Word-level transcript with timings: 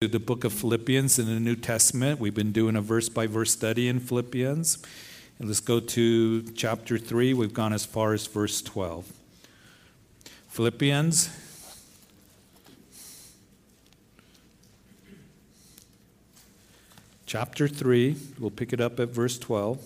the 0.00 0.20
book 0.20 0.44
of 0.44 0.52
Philippians 0.52 1.18
in 1.18 1.26
the 1.26 1.40
New 1.40 1.56
Testament. 1.56 2.20
We've 2.20 2.32
been 2.32 2.52
doing 2.52 2.76
a 2.76 2.80
verse 2.80 3.08
by 3.08 3.26
verse 3.26 3.50
study 3.50 3.88
in 3.88 3.98
Philippians. 3.98 4.78
And 5.40 5.48
let's 5.48 5.58
go 5.58 5.80
to 5.80 6.42
chapter 6.52 6.98
3. 6.98 7.34
We've 7.34 7.52
gone 7.52 7.72
as 7.72 7.84
far 7.84 8.12
as 8.12 8.24
verse 8.28 8.62
12. 8.62 9.12
Philippians. 10.50 11.30
Chapter 17.26 17.66
3, 17.66 18.16
we'll 18.38 18.52
pick 18.52 18.72
it 18.72 18.80
up 18.80 19.00
at 19.00 19.08
verse 19.08 19.36
12. 19.36 19.84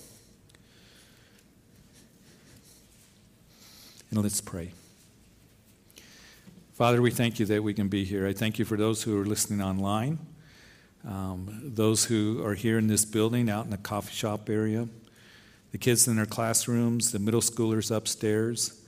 And 4.10 4.22
let's 4.22 4.42
pray. 4.42 4.72
Father, 6.82 7.00
we 7.00 7.12
thank 7.12 7.38
you 7.38 7.46
that 7.46 7.62
we 7.62 7.74
can 7.74 7.86
be 7.86 8.02
here. 8.02 8.26
I 8.26 8.32
thank 8.32 8.58
you 8.58 8.64
for 8.64 8.76
those 8.76 9.04
who 9.04 9.16
are 9.20 9.24
listening 9.24 9.62
online, 9.62 10.18
um, 11.06 11.60
those 11.62 12.06
who 12.06 12.44
are 12.44 12.54
here 12.54 12.76
in 12.76 12.88
this 12.88 13.04
building, 13.04 13.48
out 13.48 13.64
in 13.64 13.70
the 13.70 13.76
coffee 13.76 14.12
shop 14.12 14.50
area, 14.50 14.88
the 15.70 15.78
kids 15.78 16.08
in 16.08 16.16
their 16.16 16.26
classrooms, 16.26 17.12
the 17.12 17.20
middle 17.20 17.40
schoolers 17.40 17.94
upstairs. 17.94 18.82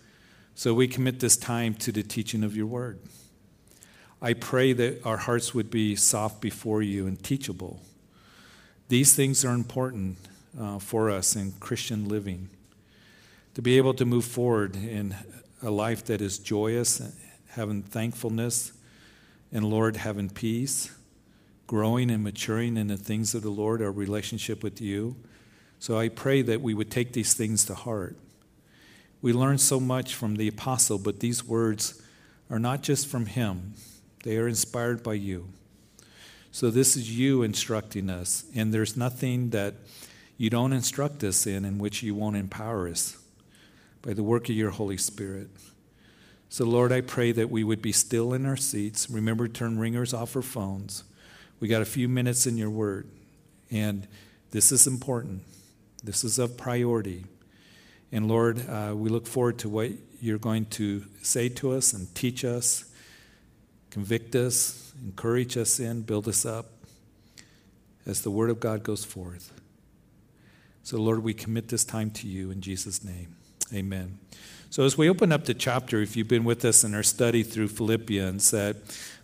So 0.56 0.74
we 0.74 0.88
commit 0.88 1.20
this 1.20 1.36
time 1.36 1.74
to 1.74 1.92
the 1.92 2.02
teaching 2.02 2.42
of 2.42 2.56
your 2.56 2.66
word. 2.66 2.98
I 4.20 4.32
pray 4.32 4.72
that 4.72 5.06
our 5.06 5.18
hearts 5.18 5.54
would 5.54 5.70
be 5.70 5.94
soft 5.94 6.40
before 6.40 6.82
you 6.82 7.06
and 7.06 7.22
teachable. 7.22 7.80
These 8.88 9.14
things 9.14 9.44
are 9.44 9.54
important 9.54 10.18
uh, 10.60 10.80
for 10.80 11.10
us 11.10 11.36
in 11.36 11.52
Christian 11.60 12.08
living. 12.08 12.50
To 13.54 13.62
be 13.62 13.76
able 13.76 13.94
to 13.94 14.04
move 14.04 14.24
forward 14.24 14.74
in 14.74 15.14
a 15.62 15.70
life 15.70 16.04
that 16.06 16.20
is 16.20 16.40
joyous 16.40 17.00
having 17.54 17.82
thankfulness, 17.82 18.72
and 19.52 19.64
Lord, 19.64 19.96
having 19.96 20.30
peace, 20.30 20.94
growing 21.66 22.10
and 22.10 22.22
maturing 22.22 22.76
in 22.76 22.88
the 22.88 22.96
things 22.96 23.34
of 23.34 23.42
the 23.42 23.50
Lord, 23.50 23.80
our 23.80 23.90
relationship 23.90 24.62
with 24.62 24.80
you. 24.80 25.16
So 25.78 25.98
I 25.98 26.08
pray 26.08 26.42
that 26.42 26.60
we 26.60 26.74
would 26.74 26.90
take 26.90 27.12
these 27.12 27.34
things 27.34 27.64
to 27.66 27.74
heart. 27.74 28.16
We 29.22 29.32
learn 29.32 29.58
so 29.58 29.80
much 29.80 30.14
from 30.14 30.36
the 30.36 30.48
apostle, 30.48 30.98
but 30.98 31.20
these 31.20 31.44
words 31.44 32.02
are 32.50 32.58
not 32.58 32.82
just 32.82 33.06
from 33.06 33.26
him, 33.26 33.74
they 34.22 34.36
are 34.36 34.48
inspired 34.48 35.02
by 35.02 35.14
you. 35.14 35.48
So 36.50 36.70
this 36.70 36.96
is 36.96 37.16
you 37.16 37.42
instructing 37.42 38.10
us, 38.10 38.44
and 38.54 38.72
there's 38.72 38.96
nothing 38.96 39.50
that 39.50 39.74
you 40.36 40.50
don't 40.50 40.72
instruct 40.72 41.24
us 41.24 41.46
in 41.46 41.64
in 41.64 41.78
which 41.78 42.02
you 42.02 42.14
won't 42.14 42.36
empower 42.36 42.88
us 42.88 43.16
by 44.02 44.12
the 44.12 44.22
work 44.22 44.48
of 44.48 44.54
your 44.54 44.70
Holy 44.70 44.96
Spirit. 44.96 45.48
So, 46.48 46.64
Lord, 46.64 46.92
I 46.92 47.00
pray 47.00 47.32
that 47.32 47.50
we 47.50 47.64
would 47.64 47.82
be 47.82 47.92
still 47.92 48.32
in 48.32 48.46
our 48.46 48.56
seats. 48.56 49.10
Remember, 49.10 49.48
turn 49.48 49.78
ringers 49.78 50.14
off 50.14 50.36
our 50.36 50.42
phones. 50.42 51.04
We 51.60 51.68
got 51.68 51.82
a 51.82 51.86
few 51.86 52.08
minutes 52.08 52.46
in 52.46 52.56
your 52.56 52.70
word, 52.70 53.08
and 53.70 54.06
this 54.50 54.70
is 54.70 54.86
important. 54.86 55.42
This 56.02 56.22
is 56.22 56.38
of 56.38 56.56
priority. 56.56 57.24
And 58.12 58.28
Lord, 58.28 58.68
uh, 58.68 58.92
we 58.94 59.08
look 59.08 59.26
forward 59.26 59.58
to 59.60 59.68
what 59.68 59.90
you're 60.20 60.38
going 60.38 60.66
to 60.66 61.04
say 61.22 61.48
to 61.48 61.72
us 61.72 61.92
and 61.92 62.14
teach 62.14 62.44
us, 62.44 62.84
convict 63.90 64.36
us, 64.36 64.92
encourage 65.04 65.56
us 65.56 65.80
in, 65.80 66.02
build 66.02 66.28
us 66.28 66.46
up 66.46 66.66
as 68.06 68.22
the 68.22 68.30
word 68.30 68.50
of 68.50 68.60
God 68.60 68.82
goes 68.82 69.04
forth. 69.04 69.52
So, 70.82 70.98
Lord, 70.98 71.22
we 71.22 71.32
commit 71.34 71.68
this 71.68 71.84
time 71.84 72.10
to 72.12 72.28
you 72.28 72.50
in 72.50 72.60
Jesus' 72.60 73.02
name. 73.02 73.36
Amen. 73.72 74.18
So, 74.74 74.82
as 74.82 74.98
we 74.98 75.08
open 75.08 75.30
up 75.30 75.44
the 75.44 75.54
chapter, 75.54 76.02
if 76.02 76.16
you've 76.16 76.26
been 76.26 76.42
with 76.42 76.64
us 76.64 76.82
in 76.82 76.96
our 76.96 77.04
study 77.04 77.44
through 77.44 77.68
Philippians, 77.68 78.50
that 78.50 78.74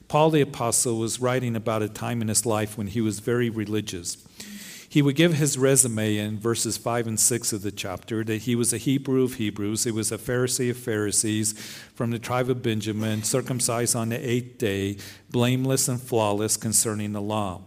Paul 0.06 0.30
the 0.30 0.42
Apostle 0.42 0.96
was 0.96 1.18
writing 1.18 1.56
about 1.56 1.82
a 1.82 1.88
time 1.88 2.22
in 2.22 2.28
his 2.28 2.46
life 2.46 2.78
when 2.78 2.86
he 2.86 3.00
was 3.00 3.18
very 3.18 3.50
religious. 3.50 4.16
He 4.88 5.02
would 5.02 5.16
give 5.16 5.34
his 5.34 5.58
resume 5.58 6.18
in 6.18 6.38
verses 6.38 6.76
5 6.76 7.08
and 7.08 7.18
6 7.18 7.52
of 7.52 7.62
the 7.62 7.72
chapter 7.72 8.22
that 8.22 8.42
he 8.42 8.54
was 8.54 8.72
a 8.72 8.78
Hebrew 8.78 9.24
of 9.24 9.34
Hebrews, 9.34 9.82
he 9.82 9.90
was 9.90 10.12
a 10.12 10.18
Pharisee 10.18 10.70
of 10.70 10.76
Pharisees 10.76 11.54
from 11.96 12.12
the 12.12 12.20
tribe 12.20 12.48
of 12.48 12.62
Benjamin, 12.62 13.24
circumcised 13.24 13.96
on 13.96 14.10
the 14.10 14.30
eighth 14.30 14.58
day, 14.58 14.98
blameless 15.32 15.88
and 15.88 16.00
flawless 16.00 16.56
concerning 16.56 17.10
the 17.10 17.20
law. 17.20 17.62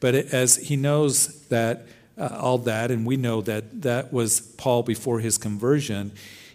But 0.00 0.16
as 0.16 0.56
he 0.56 0.74
knows 0.74 1.46
that 1.46 1.86
uh, 2.18 2.36
all 2.40 2.58
that, 2.58 2.90
and 2.90 3.06
we 3.06 3.16
know 3.16 3.40
that 3.42 3.82
that 3.82 4.12
was 4.12 4.40
Paul 4.40 4.82
before 4.82 5.20
his 5.20 5.38
conversion, 5.38 6.10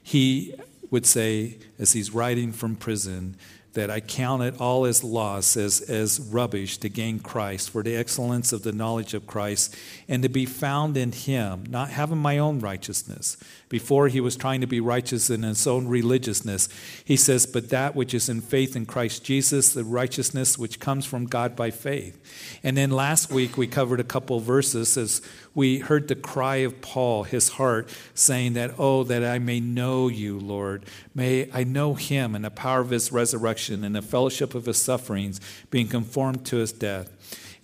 he 0.06 0.54
would 0.92 1.06
say, 1.06 1.58
as 1.80 1.94
he's 1.94 2.12
writing 2.12 2.52
from 2.52 2.76
prison, 2.76 3.36
that 3.74 3.90
I 3.90 4.02
count 4.02 4.44
it 4.44 4.62
all 4.62 4.86
as 4.86 5.04
loss, 5.04 5.58
as, 5.58 5.82
as 5.82 6.20
rubbish 6.20 6.78
to 6.78 6.90
gain 6.90 7.20
Christ 7.20 7.72
for 7.72 7.82
the 7.82 7.96
excellence 7.96 8.54
of 8.54 8.62
the 8.62 8.72
knowledge 8.72 9.16
of 9.16 9.26
Christ 9.26 9.76
and 10.08 10.22
to 10.22 10.30
be 10.30 10.46
found 10.46 10.96
in 10.96 11.12
Him, 11.12 11.64
not 11.68 11.90
having 11.90 12.20
my 12.20 12.38
own 12.38 12.60
righteousness. 12.60 13.36
Before 13.68 14.10
he 14.10 14.22
was 14.22 14.36
trying 14.36 14.62
to 14.62 14.68
be 14.68 14.80
righteous 14.80 15.32
in 15.32 15.42
his 15.42 15.66
own 15.66 15.88
religiousness, 15.88 16.70
he 17.04 17.18
says, 17.18 17.48
But 17.48 17.70
that 17.70 17.96
which 17.96 18.14
is 18.14 18.30
in 18.30 18.42
faith 18.42 18.76
in 18.76 18.86
Christ 18.86 19.24
Jesus, 19.24 19.74
the 19.74 19.84
righteousness 19.84 20.56
which 20.56 20.80
comes 20.80 21.06
from 21.06 21.26
God 21.26 21.56
by 21.56 21.72
faith. 21.72 22.60
And 22.64 22.78
then 22.78 22.92
last 22.92 23.32
week 23.32 23.58
we 23.58 23.66
covered 23.66 24.00
a 24.00 24.04
couple 24.04 24.40
verses 24.40 24.98
as 24.98 25.22
we 25.56 25.80
heard 25.80 26.08
the 26.08 26.16
cry 26.16 26.58
of 26.58 26.80
Paul, 26.82 27.24
his 27.24 27.50
heart, 27.50 27.90
saying 28.14 28.54
that, 28.54 28.76
Oh, 28.78 29.04
that 29.04 29.24
I 29.24 29.40
may 29.40 29.60
know 29.60 30.10
you, 30.10 30.38
Lord. 30.40 30.86
May 31.16 31.50
I 31.52 31.64
know 31.64 31.96
him 31.96 32.36
and 32.36 32.46
the 32.46 32.52
power 32.52 32.82
of 32.82 32.92
his 32.92 33.12
resurrection 33.12 33.84
and 33.84 33.96
the 33.96 34.04
fellowship 34.04 34.54
of 34.54 34.68
his 34.68 34.78
sufferings, 34.78 35.42
being 35.72 35.88
conformed 35.88 36.46
to 36.46 36.58
his 36.58 36.72
death. 36.72 37.10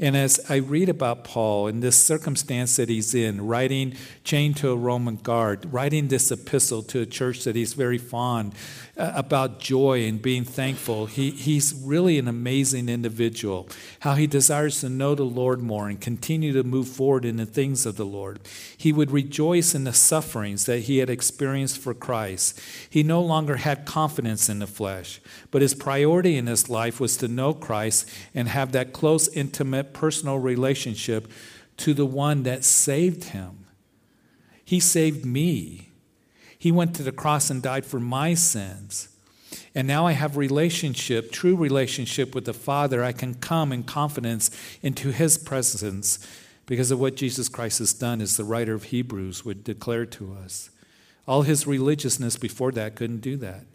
And 0.01 0.17
as 0.17 0.39
I 0.50 0.56
read 0.56 0.89
about 0.89 1.23
Paul 1.23 1.67
in 1.67 1.79
this 1.79 1.95
circumstance 1.95 2.75
that 2.78 2.89
he's 2.89 3.13
in, 3.13 3.45
writing 3.45 3.95
chained 4.23 4.57
to 4.57 4.72
a 4.72 4.75
Roman 4.75 5.17
guard, 5.17 5.72
writing 5.72 6.07
this 6.07 6.31
epistle 6.31 6.81
to 6.84 7.01
a 7.01 7.06
church 7.06 7.44
that 7.44 7.56
he's 7.56 7.73
very 7.73 8.00
fond 8.00 8.56
uh, 8.97 9.11
about 9.16 9.59
joy 9.59 10.06
and 10.06 10.19
being 10.19 10.44
thankful, 10.44 11.06
he, 11.06 11.29
he's 11.29 11.79
really 11.84 12.17
an 12.17 12.28
amazing 12.28 12.90
individual. 12.90 13.69
How 14.00 14.16
he 14.16 14.25
desires 14.25 14.79
to 14.81 14.90
know 14.90 15.13
the 15.13 15.23
Lord 15.23 15.61
more 15.61 15.88
and 15.88 16.01
continue 16.01 16.51
to 16.53 16.63
move 16.63 16.88
forward 16.88 17.23
in 17.23 17.38
the 17.38 17.45
things 17.45 17.85
of 17.85 17.95
the 17.95 18.06
Lord. 18.06 18.40
He 18.75 18.91
would 18.91 19.11
rejoice 19.11 19.75
in 19.75 19.84
the 19.84 19.94
sufferings 19.94 20.66
that 20.66 20.79
he 20.79 20.97
had 20.97 21.11
experienced 21.11 21.78
for 21.78 21.94
Christ. 21.94 22.59
He 22.90 23.03
no 23.03 23.22
longer 23.22 23.57
had 23.57 23.85
confidence 23.85 24.50
in 24.50 24.57
the 24.57 24.67
flesh, 24.67 25.22
but 25.51 25.61
his 25.61 25.75
priority 25.75 26.38
in 26.38 26.47
his 26.47 26.69
life 26.69 27.00
was 27.00 27.17
to 27.17 27.28
know 27.28 27.53
Christ 27.53 28.09
and 28.34 28.47
have 28.47 28.72
that 28.72 28.94
close, 28.94 29.28
intimate, 29.28 29.91
personal 29.94 30.40
relationship 30.40 31.29
to 31.78 31.94
the 31.94 32.06
one 32.06 32.44
that 32.44 32.63
saved 32.63 33.25
him. 33.25 33.66
He 34.63 34.79
saved 34.79 35.25
me. 35.25 35.90
He 36.57 36.72
went 36.72 36.96
to 36.96 37.03
the 37.03 37.12
cross 37.12 37.50
and 37.50 37.62
died 37.62 37.85
for 37.85 38.00
my 38.00 38.34
sins. 38.34 39.09
And 39.74 39.88
now 39.88 40.06
I 40.06 40.12
have 40.12 40.38
relationship, 40.38 41.31
true 41.31 41.56
relationship 41.56 42.35
with 42.35 42.46
the 42.46 42.53
Father. 42.53 43.03
I 43.03 43.12
can 43.12 43.35
come 43.35 43.72
in 43.72 43.84
confidence 43.84 44.52
into 44.81 45.12
his 45.12 45.38
presence 45.38 46.19
because 46.66 46.91
of 46.91 47.00
what 47.00 47.16
Jesus 47.16 47.50
Christ 47.50 47.79
has 47.79 47.94
done, 47.94 48.22
as 48.22 48.38
the 48.38 48.44
writer 48.44 48.73
of 48.73 48.85
Hebrews 48.85 49.44
would 49.44 49.63
declare 49.63 50.06
to 50.06 50.38
us. 50.41 50.69
All 51.28 51.41
his 51.41 51.68
religiousness 51.68 52.38
before 52.38 52.72
that 52.73 52.96
couldn't 52.96 53.22
do 53.22 53.38
that. 53.38 53.66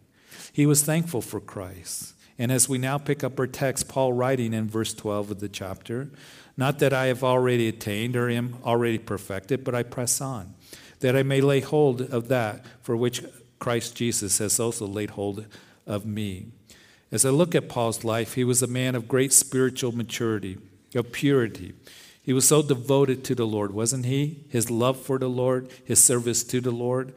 He 0.53 0.67
was 0.67 0.83
thankful 0.83 1.21
for 1.21 1.41
Christ. 1.41 2.15
And 2.39 2.53
as 2.53 2.69
we 2.69 2.79
now 2.79 2.99
pick 2.99 3.25
up 3.25 3.39
our 3.39 3.47
text, 3.47 3.89
Paul 3.89 4.13
writing 4.13 4.53
in 4.53 4.69
verse 4.69 4.93
12 4.93 5.31
of 5.31 5.41
the 5.41 5.49
chapter, 5.49 6.11
not 6.57 6.79
that 6.81 6.93
I 6.93 7.07
have 7.07 7.25
already 7.25 7.69
attained 7.69 8.17
or 8.17 8.29
am 8.29 8.59
already 8.65 8.99
perfected, 8.99 9.65
but 9.65 9.75
I 9.75 9.83
press 9.83 10.21
on, 10.21 10.55
that 11.01 11.17
I 11.17 11.23
may 11.23 11.41
lay 11.41 11.61
hold 11.61 12.01
of 12.01 12.29
that 12.29 12.65
for 12.83 12.97
which 12.97 13.25
Christ 13.59 13.97
Jesus 13.97 14.39
has 14.39 14.61
also 14.61 14.87
laid 14.87 15.11
hold 15.11 15.47
of 15.87 16.05
me. 16.05 16.47
As 17.13 17.25
I 17.25 17.31
look 17.31 17.55
at 17.55 17.69
Paul's 17.69 18.05
life, 18.05 18.35
he 18.35 18.45
was 18.45 18.63
a 18.63 18.67
man 18.67 18.95
of 18.95 19.09
great 19.09 19.33
spiritual 19.33 19.93
maturity, 19.93 20.59
of 20.95 21.13
purity. 21.13 21.75
He 22.23 22.33
was 22.33 22.49
so 22.49 22.63
devoted 22.63 23.23
to 23.25 23.35
the 23.35 23.47
Lord, 23.47 23.73
wasn't 23.73 24.05
he? 24.05 24.45
His 24.49 24.71
love 24.71 25.01
for 25.01 25.19
the 25.19 25.29
Lord, 25.29 25.71
his 25.85 26.03
service 26.03 26.43
to 26.45 26.61
the 26.61 26.73
Lord. 26.73 27.15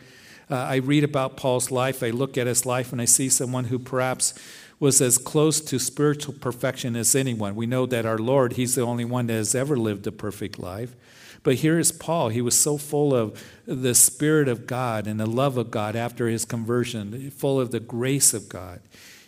Uh, 0.49 0.55
I 0.55 0.75
read 0.77 1.03
about 1.03 1.37
Paul's 1.37 1.71
life, 1.71 2.03
I 2.03 2.11
look 2.11 2.37
at 2.37 2.47
his 2.47 2.65
life, 2.65 2.91
and 2.91 3.01
I 3.01 3.05
see 3.05 3.29
someone 3.29 3.65
who 3.65 3.79
perhaps 3.79 4.33
was 4.79 5.01
as 5.01 5.17
close 5.17 5.59
to 5.61 5.77
spiritual 5.77 6.33
perfection 6.33 6.95
as 6.95 7.15
anyone. 7.15 7.55
We 7.55 7.65
know 7.65 7.85
that 7.85 8.05
our 8.05 8.17
Lord, 8.17 8.53
He's 8.53 8.75
the 8.75 8.81
only 8.81 9.05
one 9.05 9.27
that 9.27 9.33
has 9.33 9.55
ever 9.55 9.75
lived 9.75 10.07
a 10.07 10.11
perfect 10.11 10.57
life. 10.57 10.95
But 11.43 11.55
here 11.55 11.79
is 11.79 11.91
Paul. 11.91 12.29
He 12.29 12.41
was 12.41 12.57
so 12.57 12.77
full 12.77 13.13
of 13.15 13.41
the 13.65 13.95
Spirit 13.95 14.47
of 14.47 14.67
God 14.67 15.07
and 15.07 15.19
the 15.19 15.25
love 15.25 15.57
of 15.57 15.71
God 15.71 15.95
after 15.95 16.27
his 16.27 16.45
conversion, 16.45 17.31
full 17.31 17.59
of 17.59 17.71
the 17.71 17.79
grace 17.79 18.33
of 18.33 18.49
God. 18.49 18.81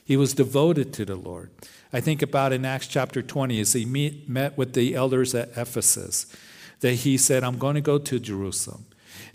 He 0.04 0.18
was 0.18 0.34
devoted 0.34 0.94
to 0.94 1.06
the 1.06 1.16
Lord. 1.16 1.52
I 1.94 2.02
think 2.02 2.22
about 2.22 2.54
in 2.54 2.66
Acts 2.66 2.88
chapter 2.88 3.22
20 3.22 3.60
as 3.60 3.74
he 3.74 3.86
meet, 3.86 4.28
met 4.28 4.58
with 4.58 4.74
the 4.74 4.96
elders 4.96 5.34
at 5.36 5.50
Ephesus, 5.58 6.26
that 6.82 6.96
he 6.96 7.18
said, 7.18 7.44
I'm 7.44 7.58
going 7.58 7.76
to 7.76 7.82
go 7.82 7.98
to 7.98 8.20
Jerusalem. 8.20 8.86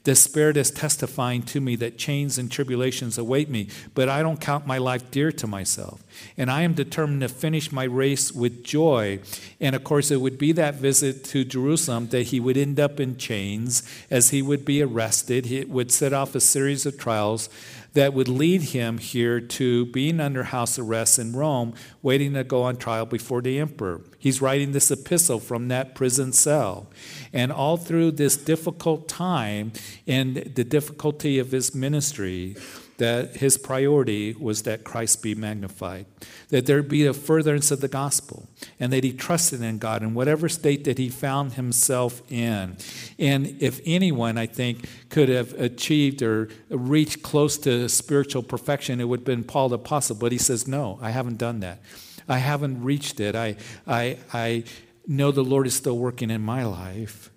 The 0.06 0.14
Spirit 0.14 0.56
is 0.56 0.70
testifying 0.70 1.42
to 1.46 1.60
me 1.60 1.74
that 1.76 1.98
chains 1.98 2.38
and 2.38 2.48
tribulations 2.48 3.18
await 3.18 3.50
me, 3.50 3.66
but 3.92 4.08
I 4.08 4.22
don't 4.22 4.40
count 4.40 4.64
my 4.64 4.78
life 4.78 5.10
dear 5.10 5.32
to 5.32 5.48
myself. 5.48 6.04
And 6.36 6.48
I 6.48 6.62
am 6.62 6.74
determined 6.74 7.22
to 7.22 7.28
finish 7.28 7.72
my 7.72 7.82
race 7.82 8.30
with 8.30 8.62
joy. 8.62 9.18
And 9.60 9.74
of 9.74 9.82
course, 9.82 10.12
it 10.12 10.20
would 10.20 10.38
be 10.38 10.52
that 10.52 10.76
visit 10.76 11.24
to 11.24 11.44
Jerusalem 11.44 12.06
that 12.10 12.28
he 12.28 12.38
would 12.38 12.56
end 12.56 12.78
up 12.78 13.00
in 13.00 13.16
chains 13.16 13.82
as 14.08 14.30
he 14.30 14.42
would 14.42 14.64
be 14.64 14.80
arrested. 14.80 15.46
He 15.46 15.64
would 15.64 15.90
set 15.90 16.12
off 16.12 16.36
a 16.36 16.40
series 16.40 16.86
of 16.86 16.96
trials 16.96 17.48
that 17.96 18.12
would 18.12 18.28
lead 18.28 18.60
him 18.60 18.98
here 18.98 19.40
to 19.40 19.86
being 19.86 20.20
under 20.20 20.44
house 20.44 20.78
arrest 20.78 21.18
in 21.18 21.32
Rome, 21.32 21.72
waiting 22.02 22.34
to 22.34 22.44
go 22.44 22.62
on 22.62 22.76
trial 22.76 23.06
before 23.06 23.40
the 23.40 23.58
emperor. 23.58 24.02
He's 24.18 24.42
writing 24.42 24.72
this 24.72 24.90
epistle 24.90 25.40
from 25.40 25.68
that 25.68 25.94
prison 25.94 26.34
cell. 26.34 26.90
And 27.32 27.50
all 27.50 27.78
through 27.78 28.12
this 28.12 28.36
difficult 28.36 29.08
time 29.08 29.72
and 30.06 30.36
the 30.36 30.62
difficulty 30.62 31.38
of 31.38 31.52
his 31.52 31.74
ministry, 31.74 32.56
that 32.98 33.36
his 33.36 33.58
priority 33.58 34.34
was 34.34 34.62
that 34.62 34.84
Christ 34.84 35.22
be 35.22 35.34
magnified, 35.34 36.06
that 36.48 36.66
there 36.66 36.82
be 36.82 37.06
a 37.06 37.12
furtherance 37.12 37.70
of 37.70 37.80
the 37.80 37.88
gospel, 37.88 38.48
and 38.80 38.92
that 38.92 39.04
he 39.04 39.12
trusted 39.12 39.62
in 39.62 39.78
God 39.78 40.02
in 40.02 40.14
whatever 40.14 40.48
state 40.48 40.84
that 40.84 40.98
he 40.98 41.08
found 41.08 41.54
himself 41.54 42.22
in. 42.30 42.76
And 43.18 43.56
if 43.60 43.80
anyone, 43.84 44.38
I 44.38 44.46
think, 44.46 44.88
could 45.08 45.28
have 45.28 45.52
achieved 45.54 46.22
or 46.22 46.48
reached 46.68 47.22
close 47.22 47.58
to 47.58 47.88
spiritual 47.88 48.42
perfection, 48.42 49.00
it 49.00 49.04
would 49.04 49.20
have 49.20 49.26
been 49.26 49.44
Paul 49.44 49.68
the 49.68 49.76
Apostle. 49.76 50.16
But 50.16 50.32
he 50.32 50.38
says, 50.38 50.66
No, 50.66 50.98
I 51.02 51.10
haven't 51.10 51.38
done 51.38 51.60
that. 51.60 51.80
I 52.28 52.38
haven't 52.38 52.82
reached 52.82 53.20
it. 53.20 53.34
I, 53.34 53.56
I, 53.86 54.18
I 54.32 54.64
know 55.06 55.30
the 55.30 55.44
Lord 55.44 55.66
is 55.66 55.74
still 55.74 55.98
working 55.98 56.30
in 56.30 56.42
my 56.42 56.64
life. 56.64 57.30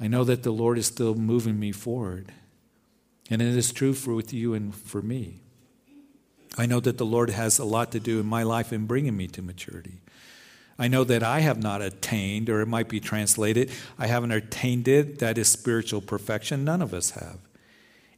I 0.00 0.08
know 0.08 0.24
that 0.24 0.42
the 0.42 0.50
Lord 0.50 0.78
is 0.78 0.86
still 0.86 1.14
moving 1.14 1.58
me 1.58 1.72
forward. 1.72 2.32
And 3.30 3.42
it 3.42 3.56
is 3.56 3.72
true 3.72 3.92
for 3.92 4.14
with 4.14 4.32
you 4.32 4.54
and 4.54 4.74
for 4.74 5.02
me. 5.02 5.40
I 6.56 6.66
know 6.66 6.80
that 6.80 6.98
the 6.98 7.06
Lord 7.06 7.30
has 7.30 7.58
a 7.58 7.64
lot 7.64 7.92
to 7.92 8.00
do 8.00 8.18
in 8.20 8.26
my 8.26 8.42
life 8.42 8.72
in 8.72 8.86
bringing 8.86 9.16
me 9.16 9.28
to 9.28 9.42
maturity. 9.42 10.00
I 10.78 10.88
know 10.88 11.04
that 11.04 11.22
I 11.22 11.40
have 11.40 11.60
not 11.62 11.82
attained, 11.82 12.48
or 12.48 12.60
it 12.60 12.66
might 12.66 12.88
be 12.88 13.00
translated, 13.00 13.70
I 13.98 14.06
haven't 14.06 14.30
attained 14.30 14.88
it. 14.88 15.18
That 15.18 15.36
is 15.36 15.48
spiritual 15.48 16.00
perfection. 16.00 16.64
None 16.64 16.82
of 16.82 16.94
us 16.94 17.10
have. 17.10 17.38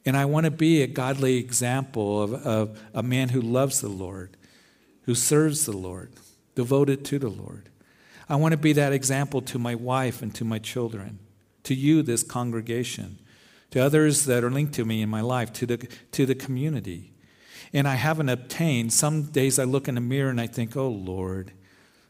And 0.05 0.17
I 0.17 0.25
want 0.27 0.45
to 0.45 0.51
be 0.51 0.83
a 0.83 0.87
godly 0.87 1.37
example 1.37 2.23
of, 2.23 2.35
of 2.35 2.83
a 2.95 3.03
man 3.03 3.31
who 3.31 3.41
loves 3.41 3.81
the 3.81 3.89
Lord, 3.89 4.37
who 5.03 5.15
serves 5.15 5.67
the 5.67 5.77
Lord, 5.77 6.13
devoted 6.55 7.05
to 7.07 7.19
the 7.19 7.29
Lord. 7.29 7.69
I 8.29 8.37
want 8.37 8.53
to 8.53 8.59
be 8.59 8.73
that 8.75 8.93
example 8.93 9.41
to 9.43 9.59
my 9.59 9.75
wife 9.75 10.23
and 10.23 10.35
to 10.37 10.45
my 10.45 10.59
children, 10.59 11.19
to 11.65 11.75
you, 11.75 12.03
this 12.03 12.23
congregation 12.23 13.19
to 13.71 13.81
others 13.81 14.25
that 14.25 14.45
are 14.45 14.51
linked 14.51 14.75
to 14.75 14.85
me 14.85 15.03
in 15.03 15.09
my 15.09 15.21
life, 15.21 15.53
to 15.55 15.67
the, 15.67 15.77
to 16.13 16.27
the 16.27 16.35
community. 16.35 17.13
And 17.73 17.87
I 17.87 17.95
haven't 17.95 18.29
obtained. 18.29 18.93
Some 18.93 19.25
days 19.25 19.59
I 19.59 19.65
look 19.65 19.89
in 19.89 19.95
the 19.95 20.01
mirror 20.01 20.31
and 20.31 20.41
I 20.41 20.47
think, 20.47 20.77
oh 20.77 20.89
Lord, 20.89 21.53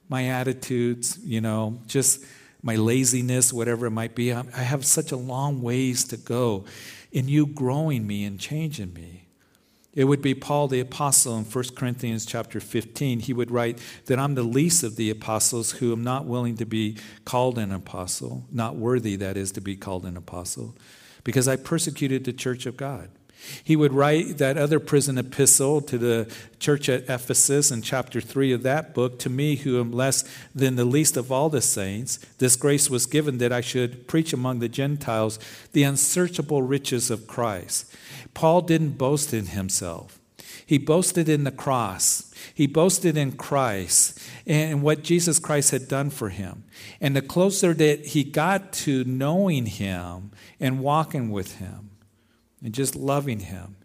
my 0.09 0.27
attitudes, 0.27 1.19
you 1.23 1.41
know, 1.41 1.81
just 1.87 2.25
my 2.63 2.77
laziness, 2.77 3.53
whatever 3.53 3.87
it 3.87 3.91
might 3.91 4.15
be, 4.15 4.33
I 4.33 4.43
have 4.43 4.85
such 4.85 5.13
a 5.13 5.17
long 5.17 5.63
ways 5.63 6.05
to 6.05 6.17
go 6.17 6.65
in 7.13 7.29
you 7.29 7.47
growing 7.47 8.07
me 8.07 8.25
and 8.25 8.39
changing 8.39 8.93
me. 8.93 9.27
It 9.93 10.05
would 10.05 10.23
be 10.23 10.35
Paul 10.35 10.69
the 10.69 10.81
apostle 10.81 11.37
in 11.37 11.45
1 11.45 11.65
Corinthians 11.75 12.25
chapter 12.25 12.61
15. 12.61 13.21
He 13.21 13.33
would 13.33 13.51
write 13.51 13.79
that 14.07 14.21
I'm 14.21 14.35
the 14.37 14.45
least 14.45 14.85
of 14.85 14.97
the 14.97 15.11
apostles 15.11 15.73
who 15.73 15.93
am 15.93 16.05
not 16.05 16.27
willing 16.27 16.57
to 16.59 16.65
be 16.65 16.97
called 17.25 17.59
an 17.59 17.73
apostle, 17.73 18.45
not 18.53 18.77
worthy, 18.77 19.17
that 19.17 19.37
is, 19.37 19.51
to 19.53 19.61
be 19.61 19.75
called 19.77 20.05
an 20.05 20.17
apostle 20.17 20.77
because 21.25 21.49
I 21.49 21.57
persecuted 21.57 22.25
the 22.25 22.33
church 22.33 22.67
of 22.67 22.77
God. 22.77 23.11
He 23.65 23.77
would 23.77 23.93
write 23.93 24.39
that 24.39 24.59
other 24.59 24.79
prison 24.79 25.17
epistle 25.19 25.81
to 25.83 25.99
the 25.99 26.33
church 26.59 26.89
at 26.89 27.09
Ephesus 27.09 27.71
in 27.71 27.83
chapter 27.83 28.21
3 28.21 28.53
of 28.53 28.63
that 28.63 28.95
book 28.95 29.19
To 29.21 29.31
me, 29.31 29.57
who 29.57 29.81
am 29.81 29.93
less 29.93 30.25
than 30.55 30.77
the 30.77 30.85
least 30.85 31.17
of 31.17 31.33
all 31.33 31.49
the 31.49 31.63
saints, 31.63 32.19
this 32.39 32.57
grace 32.57 32.91
was 32.91 33.07
given 33.07 33.39
that 33.39 33.53
I 33.53 33.61
should 33.61 34.07
preach 34.07 34.33
among 34.33 34.59
the 34.59 34.69
Gentiles 34.69 35.39
the 35.73 35.85
unsearchable 35.85 36.63
riches 36.63 37.11
of 37.11 37.27
Christ. 37.27 37.95
Paul 38.35 38.63
didn't 38.63 38.99
boast 38.99 39.33
in 39.33 39.47
himself, 39.47 40.19
he 40.65 40.79
boasted 40.79 41.29
in 41.29 41.45
the 41.45 41.51
cross. 41.51 42.30
He 42.55 42.67
boasted 42.67 43.17
in 43.17 43.33
Christ 43.33 44.19
and 44.47 44.83
what 44.83 45.03
Jesus 45.03 45.39
Christ 45.39 45.71
had 45.71 45.89
done 45.89 46.11
for 46.11 46.29
him. 46.29 46.65
And 47.01 47.15
the 47.15 47.23
closer 47.23 47.75
that 47.75 48.07
he 48.07 48.25
got 48.25 48.73
to 48.75 49.05
knowing 49.05 49.67
him 49.67 50.31
and 50.59 50.81
walking 50.81 51.31
with 51.31 51.59
him 51.59 51.91
and 52.63 52.73
just 52.73 52.97
loving 52.97 53.41
him, 53.41 53.77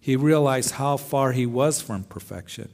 he 0.00 0.16
realized 0.16 0.72
how 0.72 0.96
far 0.96 1.32
he 1.32 1.46
was 1.46 1.80
from 1.80 2.04
perfection. 2.04 2.70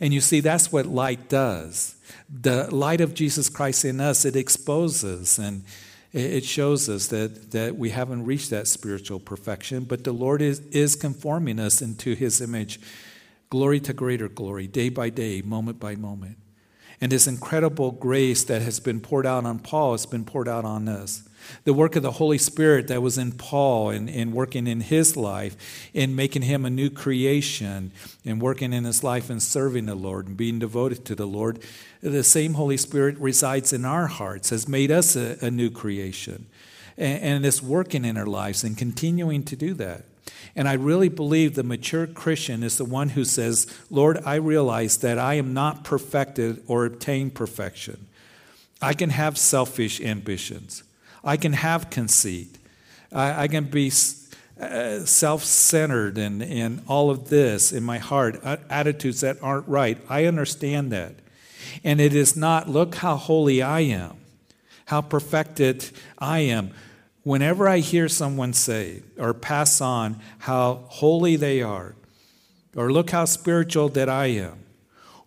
And 0.00 0.12
you 0.12 0.20
see, 0.20 0.40
that's 0.40 0.72
what 0.72 0.86
light 0.86 1.28
does. 1.28 1.96
The 2.28 2.74
light 2.74 3.00
of 3.00 3.14
Jesus 3.14 3.48
Christ 3.48 3.84
in 3.84 4.00
us, 4.00 4.24
it 4.24 4.36
exposes 4.36 5.38
and 5.38 5.64
it 6.12 6.44
shows 6.44 6.88
us 6.90 7.06
that, 7.06 7.52
that 7.52 7.76
we 7.76 7.90
haven't 7.90 8.26
reached 8.26 8.50
that 8.50 8.66
spiritual 8.66 9.18
perfection, 9.18 9.84
but 9.84 10.04
the 10.04 10.12
Lord 10.12 10.42
is, 10.42 10.60
is 10.70 10.94
conforming 10.94 11.58
us 11.58 11.80
into 11.80 12.14
his 12.14 12.40
image, 12.42 12.78
glory 13.52 13.78
to 13.78 13.92
greater 13.92 14.30
glory, 14.30 14.66
day 14.66 14.88
by 14.88 15.10
day, 15.10 15.42
moment 15.42 15.78
by 15.78 15.94
moment. 15.94 16.38
And 17.02 17.12
this 17.12 17.26
incredible 17.26 17.90
grace 17.90 18.44
that 18.44 18.62
has 18.62 18.80
been 18.80 18.98
poured 18.98 19.26
out 19.26 19.44
on 19.44 19.58
Paul 19.58 19.92
has 19.92 20.06
been 20.06 20.24
poured 20.24 20.48
out 20.48 20.64
on 20.64 20.88
us. 20.88 21.28
The 21.64 21.74
work 21.74 21.94
of 21.94 22.02
the 22.02 22.12
Holy 22.12 22.38
Spirit 22.38 22.88
that 22.88 23.02
was 23.02 23.18
in 23.18 23.32
Paul 23.32 23.90
and, 23.90 24.08
and 24.08 24.32
working 24.32 24.66
in 24.66 24.80
his 24.80 25.18
life, 25.18 25.90
in 25.92 26.16
making 26.16 26.42
him 26.42 26.64
a 26.64 26.70
new 26.70 26.88
creation, 26.88 27.92
and 28.24 28.40
working 28.40 28.72
in 28.72 28.84
his 28.84 29.04
life 29.04 29.28
and 29.28 29.42
serving 29.42 29.84
the 29.84 29.94
Lord 29.94 30.28
and 30.28 30.36
being 30.36 30.58
devoted 30.58 31.04
to 31.04 31.14
the 31.14 31.26
Lord, 31.26 31.58
the 32.00 32.24
same 32.24 32.54
Holy 32.54 32.78
Spirit 32.78 33.18
resides 33.18 33.74
in 33.74 33.84
our 33.84 34.06
hearts, 34.06 34.48
has 34.48 34.66
made 34.66 34.90
us 34.90 35.14
a, 35.14 35.36
a 35.42 35.50
new 35.50 35.68
creation, 35.68 36.46
and, 36.96 37.22
and 37.22 37.44
is 37.44 37.60
working 37.60 38.06
in 38.06 38.16
our 38.16 38.24
lives 38.24 38.64
and 38.64 38.78
continuing 38.78 39.42
to 39.42 39.56
do 39.56 39.74
that. 39.74 40.06
And 40.54 40.68
I 40.68 40.74
really 40.74 41.08
believe 41.08 41.54
the 41.54 41.62
mature 41.62 42.06
Christian 42.06 42.62
is 42.62 42.76
the 42.76 42.84
one 42.84 43.10
who 43.10 43.24
says, 43.24 43.66
Lord, 43.90 44.18
I 44.24 44.34
realize 44.36 44.98
that 44.98 45.18
I 45.18 45.34
am 45.34 45.54
not 45.54 45.84
perfected 45.84 46.62
or 46.66 46.84
obtain 46.84 47.30
perfection. 47.30 48.06
I 48.80 48.94
can 48.94 49.10
have 49.10 49.38
selfish 49.38 50.00
ambitions. 50.00 50.82
I 51.24 51.36
can 51.36 51.52
have 51.52 51.90
conceit. 51.90 52.58
I, 53.12 53.44
I 53.44 53.48
can 53.48 53.64
be 53.64 53.92
uh, 54.60 55.04
self 55.04 55.44
centered 55.44 56.18
and, 56.18 56.42
and 56.42 56.82
all 56.86 57.10
of 57.10 57.28
this 57.28 57.72
in 57.72 57.82
my 57.82 57.98
heart, 57.98 58.40
uh, 58.42 58.56
attitudes 58.68 59.20
that 59.20 59.38
aren't 59.42 59.66
right. 59.68 59.98
I 60.08 60.26
understand 60.26 60.92
that. 60.92 61.14
And 61.84 62.00
it 62.00 62.14
is 62.14 62.36
not, 62.36 62.68
look 62.68 62.96
how 62.96 63.16
holy 63.16 63.62
I 63.62 63.80
am, 63.80 64.16
how 64.86 65.00
perfected 65.00 65.90
I 66.18 66.40
am. 66.40 66.72
Whenever 67.24 67.68
I 67.68 67.78
hear 67.78 68.08
someone 68.08 68.52
say 68.52 69.02
or 69.16 69.32
pass 69.32 69.80
on 69.80 70.20
how 70.38 70.84
holy 70.88 71.36
they 71.36 71.62
are, 71.62 71.94
or 72.74 72.90
look 72.90 73.10
how 73.10 73.24
spiritual 73.26 73.88
that 73.90 74.08
I 74.08 74.26
am, 74.26 74.64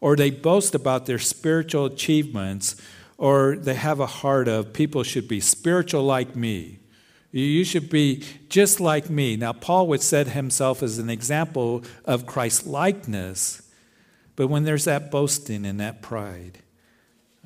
or 0.02 0.16
they 0.16 0.30
boast 0.30 0.76
about 0.76 1.06
their 1.06 1.20
spiritual 1.20 1.86
achievements, 1.86 2.76
or 3.18 3.56
they 3.56 3.76
have 3.76 4.02
a 4.02 4.06
heart 4.06 4.48
of 4.48 4.74
people 4.74 5.04
should 5.04 5.28
be 5.28 5.40
spiritual 5.40 6.04
like 6.04 6.36
me. 6.36 6.80
You 7.32 7.64
should 7.64 7.90
be 7.90 8.24
just 8.50 8.80
like 8.80 9.10
me. 9.10 9.36
Now, 9.36 9.54
Paul 9.54 9.88
would 9.88 10.02
set 10.02 10.28
himself 10.28 10.82
as 10.82 11.00
an 11.00 11.10
example 11.10 11.84
of 12.04 12.26
Christ 12.26 12.66
likeness, 12.66 13.62
but 14.36 14.48
when 14.48 14.64
there's 14.64 14.86
that 14.86 15.12
boasting 15.12 15.66
and 15.66 15.80
that 15.80 16.02
pride, 16.02 16.60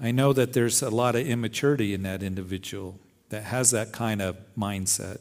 I 0.01 0.11
know 0.11 0.33
that 0.33 0.53
there's 0.53 0.81
a 0.81 0.89
lot 0.89 1.15
of 1.15 1.27
immaturity 1.27 1.93
in 1.93 2.03
that 2.03 2.23
individual 2.23 2.99
that 3.29 3.43
has 3.43 3.71
that 3.71 3.91
kind 3.91 4.21
of 4.21 4.37
mindset. 4.57 5.19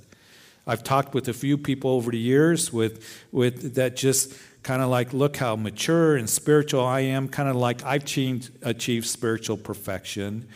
I've 0.67 0.85
talked 0.85 1.15
with 1.15 1.29
a 1.29 1.33
few 1.33 1.57
people 1.57 1.91
over 1.93 2.11
the 2.11 2.19
years 2.19 2.73
with, 2.73 3.25
with 3.33 3.75
that 3.75 3.97
just 3.97 4.35
kind 4.63 4.83
of 4.83 4.91
like, 4.91 5.13
look 5.13 5.37
how 5.37 5.57
mature 5.57 6.17
and 6.17 6.29
spiritual 6.29 6.85
I 6.85 7.01
am, 7.01 7.29
kind 7.29 7.49
of 7.49 7.57
like 7.57 7.83
I've 7.85 8.03
achieved, 8.03 8.51
achieved 8.63 9.07
spiritual 9.07 9.57
perfection 9.57 10.47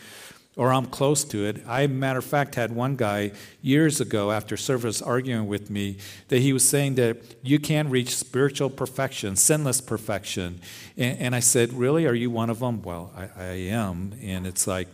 or 0.55 0.71
I'm 0.71 0.85
close 0.85 1.23
to 1.25 1.45
it. 1.45 1.63
I, 1.67 1.87
matter 1.87 2.19
of 2.19 2.25
fact, 2.25 2.55
had 2.55 2.71
one 2.71 2.95
guy 2.95 3.31
years 3.61 3.99
ago 3.99 4.31
after 4.31 4.55
service 4.55 5.01
arguing 5.01 5.47
with 5.47 5.69
me 5.69 5.97
that 6.27 6.39
he 6.39 6.53
was 6.53 6.67
saying 6.67 6.95
that 6.95 7.17
you 7.41 7.59
can 7.59 7.89
reach 7.89 8.15
spiritual 8.15 8.69
perfection, 8.69 9.35
sinless 9.35 9.81
perfection. 9.81 10.59
And, 10.95 11.19
and 11.19 11.35
I 11.35 11.39
said, 11.39 11.73
Really? 11.73 12.05
Are 12.05 12.13
you 12.13 12.29
one 12.29 12.49
of 12.49 12.59
them? 12.59 12.83
Well, 12.83 13.11
I, 13.15 13.29
I 13.35 13.45
am. 13.69 14.13
And 14.21 14.45
it's 14.45 14.67
like, 14.67 14.87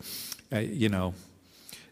I, 0.52 0.60
you 0.60 0.88
know, 0.88 1.14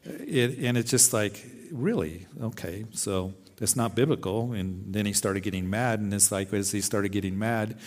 it, 0.07 0.59
and 0.59 0.77
it's 0.77 0.91
just 0.91 1.13
like, 1.13 1.43
Really? 1.71 2.27
Okay. 2.41 2.85
So 2.91 3.33
that's 3.57 3.75
not 3.75 3.95
biblical. 3.95 4.53
And 4.53 4.93
then 4.93 5.05
he 5.05 5.13
started 5.13 5.43
getting 5.43 5.69
mad. 5.69 5.99
And 5.99 6.13
it's 6.13 6.31
like, 6.31 6.53
as 6.53 6.71
he 6.71 6.81
started 6.81 7.11
getting 7.11 7.37
mad, 7.37 7.77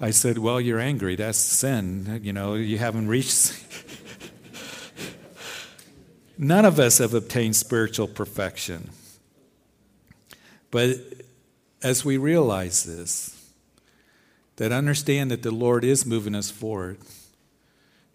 I 0.00 0.10
said, 0.10 0.38
Well, 0.38 0.60
you're 0.60 0.80
angry. 0.80 1.16
That's 1.16 1.38
sin. 1.38 2.20
You 2.22 2.32
know, 2.32 2.54
you 2.54 2.78
haven't 2.78 3.08
reached. 3.08 3.54
None 6.38 6.66
of 6.66 6.78
us 6.78 6.98
have 6.98 7.14
obtained 7.14 7.56
spiritual 7.56 8.08
perfection. 8.08 8.90
But 10.70 10.98
as 11.82 12.04
we 12.04 12.18
realize 12.18 12.84
this, 12.84 13.32
that 14.56 14.72
understand 14.72 15.30
that 15.30 15.42
the 15.42 15.50
Lord 15.50 15.84
is 15.84 16.04
moving 16.04 16.34
us 16.34 16.50
forward, 16.50 16.98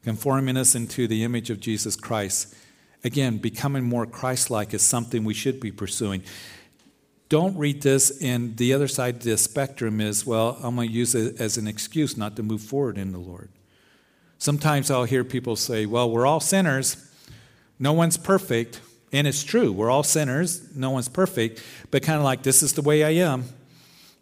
conforming 0.03 0.57
us 0.57 0.75
into 0.75 1.07
the 1.07 1.23
image 1.23 1.49
of 1.49 1.59
Jesus 1.59 1.95
Christ. 1.95 2.53
Again, 3.03 3.37
becoming 3.37 3.83
more 3.83 4.05
Christ 4.05 4.49
like 4.49 4.73
is 4.73 4.81
something 4.81 5.23
we 5.23 5.33
should 5.33 5.59
be 5.59 5.71
pursuing. 5.71 6.23
Don't 7.29 7.57
read 7.57 7.81
this, 7.81 8.21
and 8.21 8.57
the 8.57 8.73
other 8.73 8.87
side 8.87 9.15
of 9.15 9.23
the 9.23 9.37
spectrum 9.37 10.01
is, 10.01 10.25
well, 10.25 10.57
I'm 10.61 10.75
going 10.75 10.89
to 10.89 10.93
use 10.93 11.15
it 11.15 11.39
as 11.39 11.57
an 11.57 11.67
excuse 11.67 12.17
not 12.17 12.35
to 12.35 12.43
move 12.43 12.61
forward 12.61 12.97
in 12.97 13.11
the 13.11 13.17
Lord. 13.17 13.49
Sometimes 14.37 14.91
I'll 14.91 15.05
hear 15.05 15.23
people 15.23 15.55
say, 15.55 15.85
well, 15.85 16.11
we're 16.11 16.25
all 16.25 16.39
sinners, 16.39 16.97
no 17.79 17.93
one's 17.93 18.17
perfect. 18.17 18.81
And 19.13 19.27
it's 19.27 19.43
true, 19.43 19.71
we're 19.71 19.89
all 19.89 20.03
sinners, 20.03 20.75
no 20.75 20.89
one's 20.89 21.09
perfect, 21.09 21.61
but 21.89 22.01
kind 22.01 22.17
of 22.17 22.23
like, 22.23 22.43
this 22.43 22.63
is 22.63 22.73
the 22.73 22.81
way 22.81 23.03
I 23.03 23.09
am, 23.25 23.43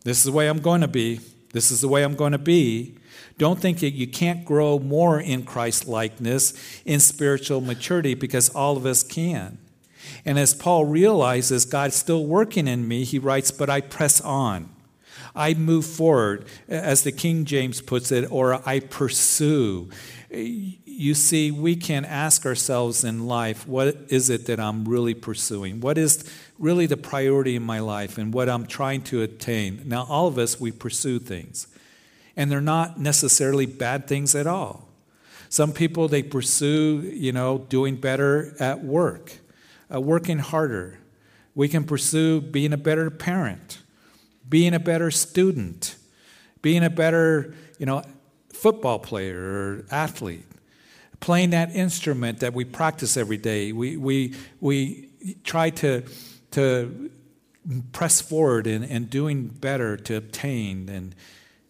this 0.04 0.18
is 0.18 0.24
the 0.24 0.32
way 0.32 0.48
I'm 0.48 0.62
going 0.62 0.82
to 0.82 0.88
be. 0.88 1.20
This 1.52 1.72
is 1.72 1.82
the 1.82 1.88
way 1.88 2.04
I'm 2.04 2.16
going 2.16 2.34
to 2.34 2.38
be. 2.38 2.96
Don't 3.40 3.58
think 3.58 3.80
that 3.80 3.92
you 3.92 4.06
can't 4.06 4.44
grow 4.44 4.78
more 4.78 5.20
in 5.20 5.44
Christ 5.44 5.88
likeness, 5.88 6.54
in 6.86 7.00
spiritual 7.00 7.62
maturity, 7.62 8.14
because 8.14 8.50
all 8.50 8.76
of 8.76 8.86
us 8.86 9.02
can. 9.02 9.58
And 10.26 10.38
as 10.38 10.54
Paul 10.54 10.86
realizes 10.86 11.64
God's 11.64 11.96
still 11.96 12.26
working 12.26 12.68
in 12.68 12.86
me, 12.86 13.06
he 13.06 13.18
writes, 13.18 13.50
But 13.50 13.70
I 13.70 13.80
press 13.80 14.20
on. 14.20 14.70
I 15.34 15.54
move 15.54 15.86
forward, 15.86 16.46
as 16.68 17.04
the 17.04 17.14
King 17.14 17.46
James 17.46 17.82
puts 17.82 18.12
it, 18.12 18.30
or 18.30 18.62
I 18.68 18.82
pursue. 18.82 19.90
You 20.30 21.14
see, 21.14 21.50
we 21.50 21.78
can 21.78 22.04
ask 22.04 22.46
ourselves 22.46 23.06
in 23.06 23.26
life, 23.26 23.66
what 23.66 23.96
is 24.10 24.30
it 24.30 24.48
that 24.48 24.60
I'm 24.60 24.84
really 24.84 25.14
pursuing? 25.14 25.80
What 25.80 25.98
is 25.98 26.30
really 26.58 26.88
the 26.88 26.98
priority 26.98 27.56
in 27.56 27.64
my 27.64 27.80
life 27.80 28.18
and 28.18 28.34
what 28.34 28.50
I'm 28.50 28.66
trying 28.66 29.04
to 29.04 29.22
attain? 29.22 29.84
Now, 29.86 30.06
all 30.10 30.28
of 30.28 30.38
us, 30.38 30.60
we 30.60 30.72
pursue 30.72 31.20
things, 31.20 31.68
and 32.40 32.50
they're 32.50 32.62
not 32.62 32.98
necessarily 32.98 33.66
bad 33.66 34.08
things 34.08 34.34
at 34.34 34.48
all. 34.48 34.88
Some 35.50 35.74
people, 35.74 36.08
they 36.08 36.24
pursue, 36.24 37.02
you 37.14 37.34
know, 37.34 37.66
doing 37.68 37.98
better 37.98 38.56
at 38.62 38.82
work, 38.82 39.34
uh, 39.94 40.00
working 40.00 40.40
harder. 40.40 41.00
We 41.54 41.68
can 41.68 41.84
pursue 41.84 42.40
being 42.40 42.72
a 42.72 42.78
better 42.78 43.10
parent, 43.10 43.80
being 44.48 44.74
a 44.74 44.80
better 44.80 45.12
student, 45.12 45.98
being 46.62 46.82
a 46.82 46.90
better, 46.90 47.54
you 47.78 47.86
know, 47.86 48.04
football 48.54 49.00
player 49.00 49.38
or 49.38 49.86
athlete, 49.92 50.46
playing 51.20 51.50
that 51.50 51.76
instrument 51.76 52.40
that 52.40 52.54
we 52.54 52.64
practice 52.64 53.18
every 53.18 53.38
day. 53.38 53.74
We, 53.74 53.98
we, 53.98 54.36
we 54.62 55.10
try 55.44 55.72
to, 55.72 56.04
to 56.52 57.12
press 57.92 58.22
forward 58.22 58.66
and, 58.66 58.86
and 58.86 59.10
doing 59.10 59.48
better 59.48 59.98
to 59.98 60.16
obtain 60.16 60.88
and, 60.88 61.14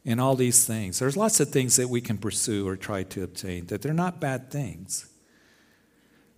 and 0.06 0.20
all 0.20 0.36
these 0.36 0.65
things. 0.65 1.00
There's 1.00 1.18
lots 1.18 1.39
of 1.39 1.50
things 1.50 1.75
that 1.75 1.89
we 1.89 2.01
can 2.01 2.18
pursue 2.18 2.68
or 2.68 2.75
try 2.75 3.03
to 3.03 3.24
obtain, 3.24 3.68
that 3.68 3.82
they're 3.82 3.94
not 3.94 4.20
bad 4.20 4.51
things. 4.51 5.10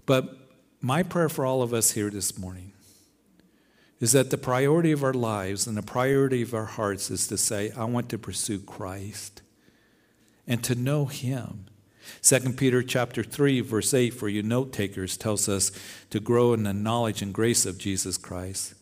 But 0.05 0.35
my 0.81 1.03
prayer 1.03 1.29
for 1.29 1.45
all 1.45 1.61
of 1.61 1.73
us 1.73 1.91
here 1.91 2.09
this 2.09 2.37
morning 2.37 2.73
is 3.99 4.13
that 4.13 4.31
the 4.31 4.37
priority 4.37 4.91
of 4.91 5.03
our 5.03 5.13
lives 5.13 5.67
and 5.67 5.77
the 5.77 5.83
priority 5.83 6.41
of 6.41 6.55
our 6.55 6.65
hearts 6.65 7.11
is 7.11 7.27
to 7.27 7.37
say, 7.37 7.71
I 7.77 7.85
want 7.85 8.09
to 8.09 8.17
pursue 8.17 8.59
Christ 8.59 9.43
and 10.47 10.63
to 10.63 10.73
know 10.73 11.05
him. 11.05 11.67
2 12.23 12.39
Peter 12.53 12.81
chapter 12.81 13.23
3 13.23 13.61
verse 13.61 13.93
8 13.93 14.09
for 14.09 14.27
you 14.27 14.41
note 14.41 14.73
takers 14.73 15.15
tells 15.15 15.47
us 15.47 15.71
to 16.09 16.19
grow 16.19 16.53
in 16.53 16.63
the 16.63 16.73
knowledge 16.73 17.21
and 17.21 17.31
grace 17.31 17.65
of 17.65 17.77
Jesus 17.77 18.17
Christ. 18.17 18.73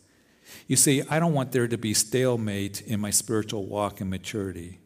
You 0.66 0.76
see, 0.76 1.02
I 1.08 1.18
don't 1.18 1.34
want 1.34 1.52
there 1.52 1.68
to 1.68 1.78
be 1.78 1.94
stalemate 1.94 2.82
in 2.82 3.00
my 3.00 3.10
spiritual 3.10 3.66
walk 3.66 4.00
and 4.00 4.10
maturity. 4.10 4.78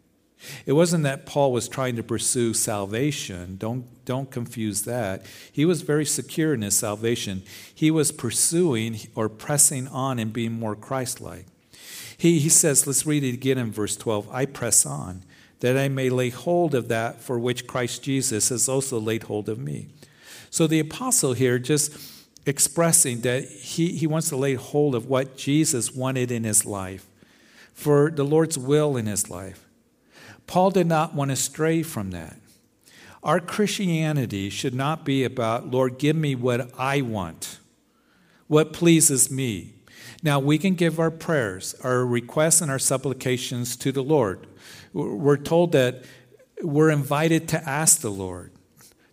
It 0.67 0.73
wasn't 0.73 1.05
that 1.05 1.27
Paul 1.27 1.53
was 1.53 1.69
trying 1.69 1.97
to 1.97 2.03
pursue 2.03 2.55
salvation. 2.55 3.57
Don't, 3.57 4.05
don't 4.05 4.31
confuse 4.31 4.83
that. 4.83 5.25
He 5.51 5.65
was 5.65 5.83
very 5.83 6.05
secure 6.05 6.55
in 6.55 6.63
his 6.63 6.77
salvation. 6.77 7.43
He 7.75 7.91
was 7.91 8.13
pursuing 8.13 8.99
or 9.15 9.29
pressing 9.29 9.89
on 9.89 10.19
and 10.19 10.33
being 10.33 10.53
more 10.53 10.77
Christ 10.77 11.21
like. 11.21 11.47
He, 12.17 12.39
he 12.39 12.49
says, 12.49 12.87
let's 12.87 13.07
read 13.07 13.25
it 13.25 13.35
again 13.35 13.59
in 13.59 13.73
verse 13.73 13.97
12 13.97 14.29
I 14.31 14.47
press 14.47 14.87
on 14.87 15.25
that 15.61 15.79
I 15.79 15.89
may 15.89 16.11
lay 16.11 16.31
hold 16.31 16.75
of 16.75 16.89
that 16.89 17.21
for 17.21 17.39
which 17.39 17.67
Christ 17.67 18.03
Jesus 18.03 18.51
has 18.51 18.69
also 18.69 18.99
laid 18.99 19.25
hold 19.25 19.49
of 19.49 19.59
me. 19.59 19.89
So 20.51 20.67
the 20.67 20.79
apostle 20.79 21.33
here 21.33 21.59
just 21.59 22.14
expressing 22.47 23.21
that 23.23 23.45
he, 23.45 23.89
he 23.97 24.07
wants 24.07 24.29
to 24.29 24.37
lay 24.37 24.55
hold 24.55 24.95
of 24.95 25.07
what 25.07 25.37
Jesus 25.37 25.95
wanted 25.95 26.31
in 26.31 26.45
his 26.45 26.67
life, 26.67 27.07
for 27.73 28.11
the 28.11 28.25
Lord's 28.25 28.59
will 28.59 28.97
in 28.97 29.07
his 29.07 29.31
life. 29.31 29.67
Paul 30.47 30.71
did 30.71 30.87
not 30.87 31.15
want 31.15 31.31
to 31.31 31.37
stray 31.37 31.83
from 31.83 32.11
that. 32.11 32.37
Our 33.23 33.41
Christianity 33.41 34.51
should 34.51 34.75
not 34.75 35.05
be 35.05 35.25
about, 35.25 35.71
Lord, 35.71 35.99
give 35.99 36.15
me 36.15 36.35
what 36.35 36.71
I 36.79 37.01
want, 37.01 37.59
what 38.49 38.75
pleases 38.75 39.31
me. 39.31 39.73
Now, 40.23 40.39
we 40.39 40.59
can 40.59 40.75
give 40.75 41.01
our 41.01 41.11
prayers, 41.11 41.75
our 41.83 42.05
requests, 42.05 42.61
and 42.61 42.71
our 42.71 42.79
supplications 42.79 43.77
to 43.77 43.93
the 43.93 44.03
Lord. 44.03 44.47
We're 44.93 45.39
told 45.39 45.73
that 45.73 46.05
we're 46.63 46.91
invited 46.91 47.49
to 47.49 47.69
ask 47.69 48.01
the 48.01 48.11
Lord, 48.11 48.53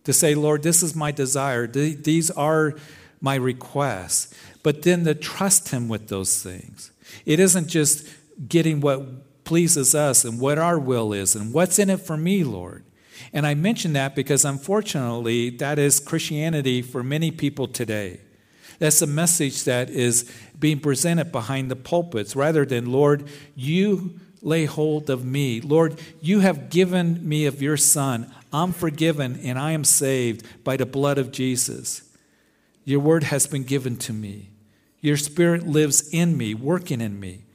to 0.04 0.14
say, 0.14 0.36
Lord, 0.36 0.64
this 0.64 0.84
is 0.84 0.96
my 0.96 1.12
desire, 1.12 1.66
these 1.68 2.30
are 2.32 2.76
my 3.22 3.36
requests, 3.36 4.34
but 4.64 4.82
then 4.82 5.06
to 5.06 5.16
trust 5.16 5.70
Him 5.70 5.88
with 5.88 6.10
those 6.10 6.42
things. 6.42 6.92
It 7.26 7.40
isn't 7.40 7.68
just 7.68 8.08
getting 8.50 8.82
what 8.82 9.44
pleases 9.44 9.94
us 9.94 10.26
and 10.26 10.40
what 10.40 10.58
our 10.58 10.80
will 10.80 11.14
is 11.14 11.36
and 11.36 11.54
what's 11.54 11.80
in 11.80 11.90
it 11.90 11.98
for 12.02 12.18
me, 12.18 12.44
Lord. 12.44 12.84
And 13.34 13.46
I 13.46 13.54
mention 13.54 13.94
that 13.94 14.16
because 14.16 14.44
unfortunately, 14.44 15.52
that 15.58 15.78
is 15.78 16.00
Christianity 16.00 16.82
for 16.82 17.04
many 17.04 17.32
people 17.32 17.68
today. 17.68 18.20
That's 18.80 19.02
a 19.02 19.08
message 19.08 19.66
that 19.66 19.90
is 19.92 20.32
being 20.58 20.80
presented 20.80 21.32
behind 21.32 21.70
the 21.70 21.76
pulpits 21.76 22.36
rather 22.36 22.66
than, 22.66 22.92
Lord, 22.92 23.28
you 23.56 24.20
lay 24.42 24.66
hold 24.66 25.10
of 25.10 25.24
me. 25.24 25.62
Lord, 25.62 26.02
you 26.20 26.40
have 26.40 26.70
given 26.70 27.28
me 27.28 27.46
of 27.46 27.62
your 27.62 27.78
Son. 27.78 28.34
I'm 28.52 28.72
forgiven 28.72 29.40
and 29.44 29.60
I 29.60 29.72
am 29.72 29.84
saved 29.84 30.64
by 30.64 30.78
the 30.78 30.86
blood 30.86 31.20
of 31.20 31.32
Jesus. 31.32 32.02
Your 32.84 33.00
word 33.00 33.24
has 33.26 33.48
been 33.48 33.64
given 33.64 33.98
to 33.98 34.14
me. 34.14 34.50
Your 35.00 35.18
spirit 35.18 35.68
lives 35.68 36.10
in 36.12 36.38
me, 36.38 36.54
working 36.54 37.02
in 37.02 37.20
me. 37.20 37.46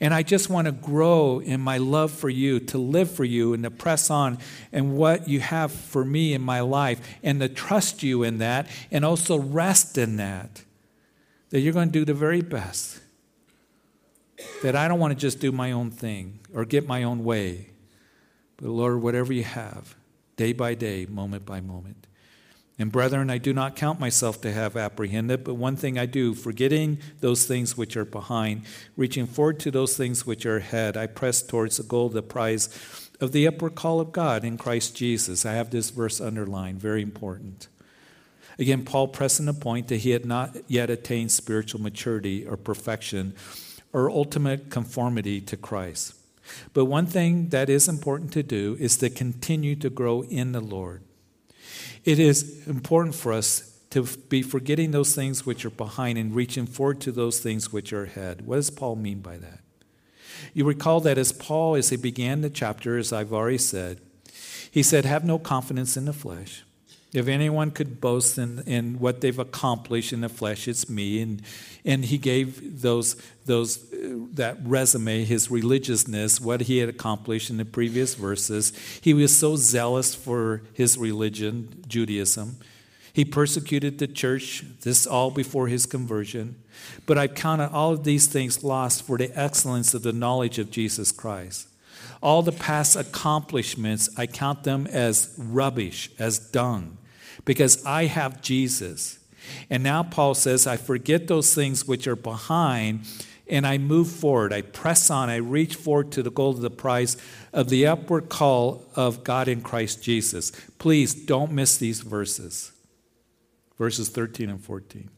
And 0.00 0.14
I 0.14 0.22
just 0.22 0.48
want 0.48 0.66
to 0.66 0.72
grow 0.72 1.40
in 1.40 1.60
my 1.60 1.78
love 1.78 2.10
for 2.10 2.30
you, 2.30 2.58
to 2.60 2.78
live 2.78 3.10
for 3.10 3.24
you, 3.24 3.52
and 3.52 3.62
to 3.64 3.70
press 3.70 4.10
on 4.10 4.38
and 4.72 4.96
what 4.96 5.28
you 5.28 5.40
have 5.40 5.72
for 5.72 6.04
me 6.04 6.32
in 6.32 6.40
my 6.40 6.60
life, 6.60 7.00
and 7.22 7.40
to 7.40 7.48
trust 7.48 8.02
you 8.02 8.22
in 8.22 8.38
that, 8.38 8.66
and 8.90 9.04
also 9.04 9.38
rest 9.38 9.98
in 9.98 10.16
that. 10.16 10.62
That 11.50 11.60
you're 11.60 11.74
going 11.74 11.88
to 11.88 11.92
do 11.92 12.04
the 12.04 12.14
very 12.14 12.40
best 12.40 13.00
that 14.62 14.74
I 14.74 14.88
don't 14.88 14.98
want 14.98 15.12
to 15.12 15.18
just 15.18 15.40
do 15.40 15.52
my 15.52 15.72
own 15.72 15.90
thing 15.90 16.40
or 16.54 16.64
get 16.64 16.86
my 16.86 17.02
own 17.02 17.24
way. 17.24 17.70
But 18.56 18.68
Lord, 18.68 19.02
whatever 19.02 19.32
you 19.32 19.44
have, 19.44 19.94
day 20.36 20.52
by 20.52 20.74
day, 20.74 21.06
moment 21.06 21.44
by 21.44 21.60
moment. 21.60 22.06
And 22.78 22.90
brethren, 22.90 23.30
I 23.30 23.38
do 23.38 23.52
not 23.52 23.76
count 23.76 24.00
myself 24.00 24.40
to 24.40 24.50
have 24.52 24.76
apprehended, 24.76 25.44
but 25.44 25.54
one 25.54 25.76
thing 25.76 25.96
I 25.96 26.06
do, 26.06 26.34
forgetting 26.34 26.98
those 27.20 27.46
things 27.46 27.76
which 27.76 27.96
are 27.96 28.04
behind, 28.04 28.62
reaching 28.96 29.26
forward 29.26 29.60
to 29.60 29.70
those 29.70 29.96
things 29.96 30.26
which 30.26 30.44
are 30.44 30.56
ahead, 30.56 30.96
I 30.96 31.06
press 31.06 31.40
towards 31.40 31.76
the 31.76 31.84
goal, 31.84 32.08
the 32.08 32.22
prize 32.22 32.68
of 33.20 33.30
the 33.30 33.46
upward 33.46 33.76
call 33.76 34.00
of 34.00 34.10
God 34.10 34.44
in 34.44 34.58
Christ 34.58 34.96
Jesus. 34.96 35.46
I 35.46 35.52
have 35.52 35.70
this 35.70 35.90
verse 35.90 36.20
underlined, 36.20 36.80
very 36.80 37.02
important. 37.02 37.68
Again, 38.58 38.84
Paul 38.84 39.08
pressing 39.08 39.46
the 39.46 39.54
point 39.54 39.88
that 39.88 39.98
he 39.98 40.10
had 40.10 40.24
not 40.24 40.56
yet 40.68 40.90
attained 40.90 41.30
spiritual 41.30 41.80
maturity 41.80 42.44
or 42.44 42.56
perfection 42.56 43.34
or 43.92 44.10
ultimate 44.10 44.70
conformity 44.70 45.40
to 45.42 45.56
Christ. 45.56 46.14
But 46.72 46.86
one 46.86 47.06
thing 47.06 47.50
that 47.50 47.70
is 47.70 47.88
important 47.88 48.32
to 48.32 48.42
do 48.42 48.76
is 48.80 48.96
to 48.98 49.10
continue 49.10 49.76
to 49.76 49.90
grow 49.90 50.22
in 50.22 50.52
the 50.52 50.60
Lord. 50.60 51.02
It 52.04 52.18
is 52.18 52.66
important 52.66 53.14
for 53.14 53.32
us 53.32 53.78
to 53.90 54.04
be 54.28 54.42
forgetting 54.42 54.90
those 54.90 55.14
things 55.14 55.46
which 55.46 55.64
are 55.64 55.70
behind 55.70 56.18
and 56.18 56.34
reaching 56.34 56.66
forward 56.66 57.00
to 57.02 57.12
those 57.12 57.40
things 57.40 57.72
which 57.72 57.92
are 57.92 58.04
ahead. 58.04 58.46
What 58.46 58.56
does 58.56 58.70
Paul 58.70 58.96
mean 58.96 59.20
by 59.20 59.36
that? 59.38 59.60
You 60.52 60.64
recall 60.64 61.00
that 61.00 61.18
as 61.18 61.32
Paul, 61.32 61.76
as 61.76 61.90
he 61.90 61.96
began 61.96 62.40
the 62.40 62.50
chapter, 62.50 62.98
as 62.98 63.12
I've 63.12 63.32
already 63.32 63.58
said, 63.58 64.00
he 64.70 64.82
said, 64.82 65.04
Have 65.04 65.24
no 65.24 65.38
confidence 65.38 65.96
in 65.96 66.04
the 66.04 66.12
flesh. 66.12 66.64
If 67.14 67.28
anyone 67.28 67.70
could 67.70 68.00
boast 68.00 68.38
in, 68.38 68.64
in 68.66 68.98
what 68.98 69.20
they've 69.20 69.38
accomplished 69.38 70.12
in 70.12 70.22
the 70.22 70.28
flesh, 70.28 70.66
it's 70.66 70.88
me. 70.88 71.22
And, 71.22 71.42
and 71.84 72.04
he 72.04 72.18
gave 72.18 72.82
those, 72.82 73.14
those, 73.46 73.78
uh, 73.92 74.26
that 74.32 74.58
resume, 74.64 75.24
his 75.24 75.48
religiousness, 75.48 76.40
what 76.40 76.62
he 76.62 76.78
had 76.78 76.88
accomplished 76.88 77.50
in 77.50 77.56
the 77.56 77.64
previous 77.64 78.16
verses. 78.16 78.72
He 79.00 79.14
was 79.14 79.34
so 79.36 79.54
zealous 79.54 80.12
for 80.12 80.62
his 80.72 80.98
religion, 80.98 81.84
Judaism. 81.86 82.56
He 83.12 83.24
persecuted 83.24 83.98
the 84.00 84.08
church, 84.08 84.64
this 84.80 85.06
all 85.06 85.30
before 85.30 85.68
his 85.68 85.86
conversion. 85.86 86.56
But 87.06 87.16
I've 87.16 87.36
counted 87.36 87.68
all 87.68 87.92
of 87.92 88.02
these 88.02 88.26
things 88.26 88.64
lost 88.64 89.06
for 89.06 89.16
the 89.18 89.30
excellence 89.38 89.94
of 89.94 90.02
the 90.02 90.12
knowledge 90.12 90.58
of 90.58 90.72
Jesus 90.72 91.12
Christ. 91.12 91.68
All 92.20 92.42
the 92.42 92.50
past 92.50 92.96
accomplishments, 92.96 94.10
I 94.18 94.26
count 94.26 94.64
them 94.64 94.88
as 94.88 95.32
rubbish, 95.38 96.10
as 96.18 96.40
dung, 96.40 96.98
because 97.44 97.84
I 97.84 98.06
have 98.06 98.40
Jesus. 98.40 99.18
And 99.68 99.82
now 99.82 100.02
Paul 100.02 100.34
says, 100.34 100.66
I 100.66 100.76
forget 100.76 101.28
those 101.28 101.54
things 101.54 101.86
which 101.86 102.06
are 102.06 102.16
behind 102.16 103.06
and 103.46 103.66
I 103.66 103.76
move 103.76 104.08
forward. 104.08 104.52
I 104.52 104.62
press 104.62 105.10
on. 105.10 105.28
I 105.28 105.36
reach 105.36 105.76
forward 105.76 106.10
to 106.12 106.22
the 106.22 106.30
goal 106.30 106.50
of 106.50 106.60
the 106.60 106.70
prize 106.70 107.16
of 107.52 107.68
the 107.68 107.86
upward 107.86 108.30
call 108.30 108.86
of 108.96 109.22
God 109.22 109.48
in 109.48 109.60
Christ 109.60 110.02
Jesus. 110.02 110.50
Please 110.78 111.14
don't 111.14 111.52
miss 111.52 111.76
these 111.76 112.00
verses 112.00 112.72
verses 113.78 114.08
13 114.08 114.50
and 114.50 114.62
14. 114.62 115.10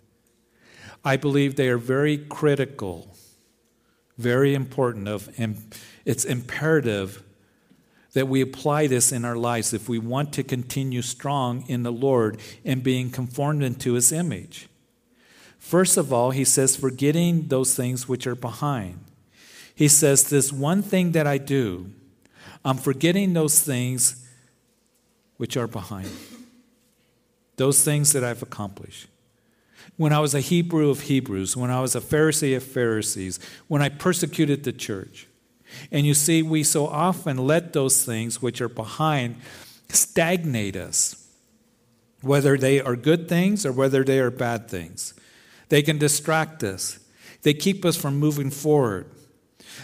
I 1.04 1.16
believe 1.16 1.56
they 1.56 1.68
are 1.68 1.78
very 1.78 2.18
critical, 2.18 3.14
very 4.18 4.54
important 4.54 5.09
of 5.09 5.28
and 5.38 5.62
it's 6.04 6.25
imperative 6.25 7.23
that 8.16 8.28
we 8.28 8.40
apply 8.40 8.87
this 8.87 9.12
in 9.12 9.26
our 9.26 9.37
lives 9.37 9.75
if 9.75 9.90
we 9.90 9.99
want 9.99 10.32
to 10.32 10.42
continue 10.42 11.02
strong 11.02 11.62
in 11.68 11.82
the 11.82 11.92
Lord 11.92 12.38
and 12.64 12.82
being 12.82 13.11
conformed 13.11 13.62
into 13.62 13.92
his 13.92 14.11
image. 14.11 14.70
First 15.58 15.99
of 15.99 16.14
all, 16.14 16.30
he 16.30 16.42
says, 16.42 16.76
forgetting 16.76 17.49
those 17.49 17.75
things 17.75 18.08
which 18.08 18.26
are 18.26 18.35
behind. 18.35 19.04
He 19.75 19.87
says, 19.87 20.30
This 20.30 20.50
one 20.50 20.80
thing 20.80 21.12
that 21.12 21.26
I 21.26 21.37
do, 21.37 21.90
I'm 22.64 22.78
forgetting 22.78 23.35
those 23.35 23.61
things 23.61 24.26
which 25.37 25.58
are 25.58 25.66
behind 25.66 26.08
those 27.56 27.85
things 27.85 28.14
that 28.14 28.25
I've 28.25 28.42
accomplished. 28.42 29.08
When 29.99 30.14
I 30.14 30.20
was 30.20 30.35
a 30.35 30.40
Hebrew 30.40 30.88
of 30.88 31.00
Hebrews, 31.00 31.54
when 31.54 31.70
I 31.70 31.82
was 31.82 31.94
a 31.94 32.00
Pharisee 32.00 32.56
of 32.56 32.62
Pharisees, 32.62 33.38
when 33.68 33.82
I 33.82 33.90
persecuted 33.90 34.64
the 34.64 34.73
church. 34.73 35.26
And 35.90 36.06
you 36.06 36.14
see, 36.14 36.42
we 36.42 36.62
so 36.62 36.87
often 36.87 37.38
let 37.38 37.73
those 37.73 38.04
things 38.04 38.40
which 38.40 38.61
are 38.61 38.68
behind 38.68 39.37
stagnate 39.88 40.76
us, 40.76 41.28
whether 42.23 42.56
they 42.56 42.80
are 42.80 42.96
good 42.96 43.28
things 43.28 43.64
or 43.64 43.73
whether 43.73 44.04
they 44.04 44.18
are 44.18 44.30
bad 44.30 44.68
things. 44.68 45.14
They 45.68 45.82
can 45.82 45.99
distract 45.99 46.62
us, 46.62 46.99
they 47.42 47.54
keep 47.54 47.85
us 47.85 47.96
from 47.96 48.18
moving 48.18 48.50
forward. 48.50 49.11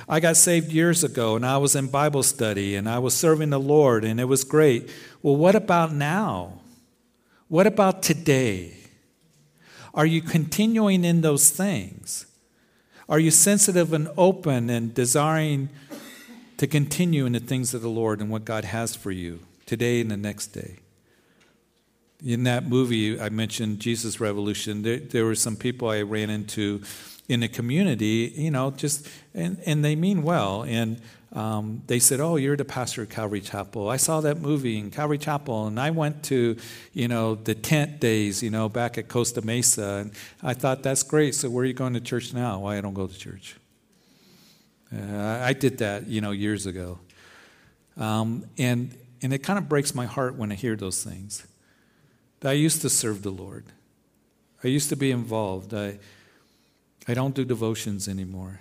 I 0.08 0.20
got 0.20 0.36
saved 0.36 0.72
years 0.72 1.04
ago 1.04 1.36
and 1.36 1.44
I 1.44 1.58
was 1.58 1.76
in 1.76 1.88
Bible 1.88 2.22
study 2.22 2.76
and 2.76 2.88
I 2.88 2.98
was 2.98 3.14
serving 3.14 3.50
the 3.50 3.60
Lord 3.60 4.04
and 4.04 4.18
it 4.18 4.24
was 4.24 4.42
great. 4.42 4.90
Well, 5.22 5.36
what 5.36 5.54
about 5.54 5.92
now? 5.92 6.60
What 7.48 7.66
about 7.66 8.02
today? 8.02 8.76
Are 9.94 10.06
you 10.06 10.22
continuing 10.22 11.04
in 11.04 11.20
those 11.20 11.50
things? 11.50 12.26
Are 13.08 13.18
you 13.18 13.30
sensitive 13.30 13.92
and 13.92 14.08
open 14.16 14.70
and 14.70 14.94
desiring 14.94 15.68
to 16.56 16.66
continue 16.66 17.26
in 17.26 17.32
the 17.32 17.40
things 17.40 17.74
of 17.74 17.82
the 17.82 17.90
Lord 17.90 18.20
and 18.20 18.30
what 18.30 18.44
God 18.44 18.64
has 18.64 18.94
for 18.94 19.10
you 19.10 19.40
today 19.66 20.00
and 20.00 20.10
the 20.10 20.16
next 20.16 20.48
day? 20.48 20.76
In 22.24 22.44
that 22.44 22.68
movie, 22.68 23.20
I 23.20 23.28
mentioned 23.30 23.80
Jesus 23.80 24.20
Revolution. 24.20 24.82
There, 24.82 24.98
there 24.98 25.24
were 25.24 25.34
some 25.34 25.56
people 25.56 25.88
I 25.88 26.02
ran 26.02 26.30
into 26.30 26.82
in 27.28 27.40
the 27.40 27.48
community, 27.48 28.32
you 28.34 28.50
know, 28.50 28.70
just, 28.70 29.08
and, 29.34 29.58
and 29.64 29.84
they 29.84 29.96
mean 29.96 30.22
well. 30.22 30.64
And 30.64 31.00
um, 31.32 31.82
they 31.86 31.98
said, 31.98 32.20
"Oh, 32.20 32.36
you're 32.36 32.58
the 32.58 32.64
pastor 32.64 33.02
of 33.02 33.08
Calvary 33.08 33.40
Chapel. 33.40 33.88
I 33.88 33.96
saw 33.96 34.20
that 34.20 34.40
movie 34.40 34.78
in 34.78 34.90
Calvary 34.90 35.16
Chapel, 35.16 35.66
and 35.66 35.80
I 35.80 35.90
went 35.90 36.24
to, 36.24 36.56
you 36.92 37.08
know, 37.08 37.36
the 37.36 37.54
tent 37.54 38.00
days, 38.00 38.42
you 38.42 38.50
know, 38.50 38.68
back 38.68 38.98
at 38.98 39.08
Costa 39.08 39.40
Mesa, 39.40 40.02
and 40.02 40.12
I 40.42 40.52
thought 40.52 40.82
that's 40.82 41.02
great. 41.02 41.34
So 41.34 41.48
where 41.48 41.62
are 41.62 41.66
you 41.66 41.72
going 41.72 41.94
to 41.94 42.00
church 42.00 42.34
now? 42.34 42.60
Why 42.60 42.76
I 42.76 42.82
don't 42.82 42.92
go 42.92 43.06
to 43.06 43.18
church? 43.18 43.56
Uh, 44.94 45.40
I 45.42 45.54
did 45.54 45.78
that, 45.78 46.06
you 46.06 46.20
know, 46.20 46.32
years 46.32 46.66
ago, 46.66 46.98
um, 47.96 48.44
and 48.58 48.94
and 49.22 49.32
it 49.32 49.38
kind 49.38 49.58
of 49.58 49.70
breaks 49.70 49.94
my 49.94 50.04
heart 50.04 50.36
when 50.36 50.52
I 50.52 50.54
hear 50.54 50.76
those 50.76 51.02
things. 51.02 51.46
I 52.44 52.52
used 52.52 52.82
to 52.82 52.90
serve 52.90 53.22
the 53.22 53.30
Lord. 53.30 53.64
I 54.62 54.68
used 54.68 54.90
to 54.90 54.96
be 54.96 55.10
involved. 55.10 55.72
I 55.72 55.98
I 57.08 57.14
don't 57.14 57.34
do 57.34 57.44
devotions 57.44 58.08
anymore. 58.08 58.60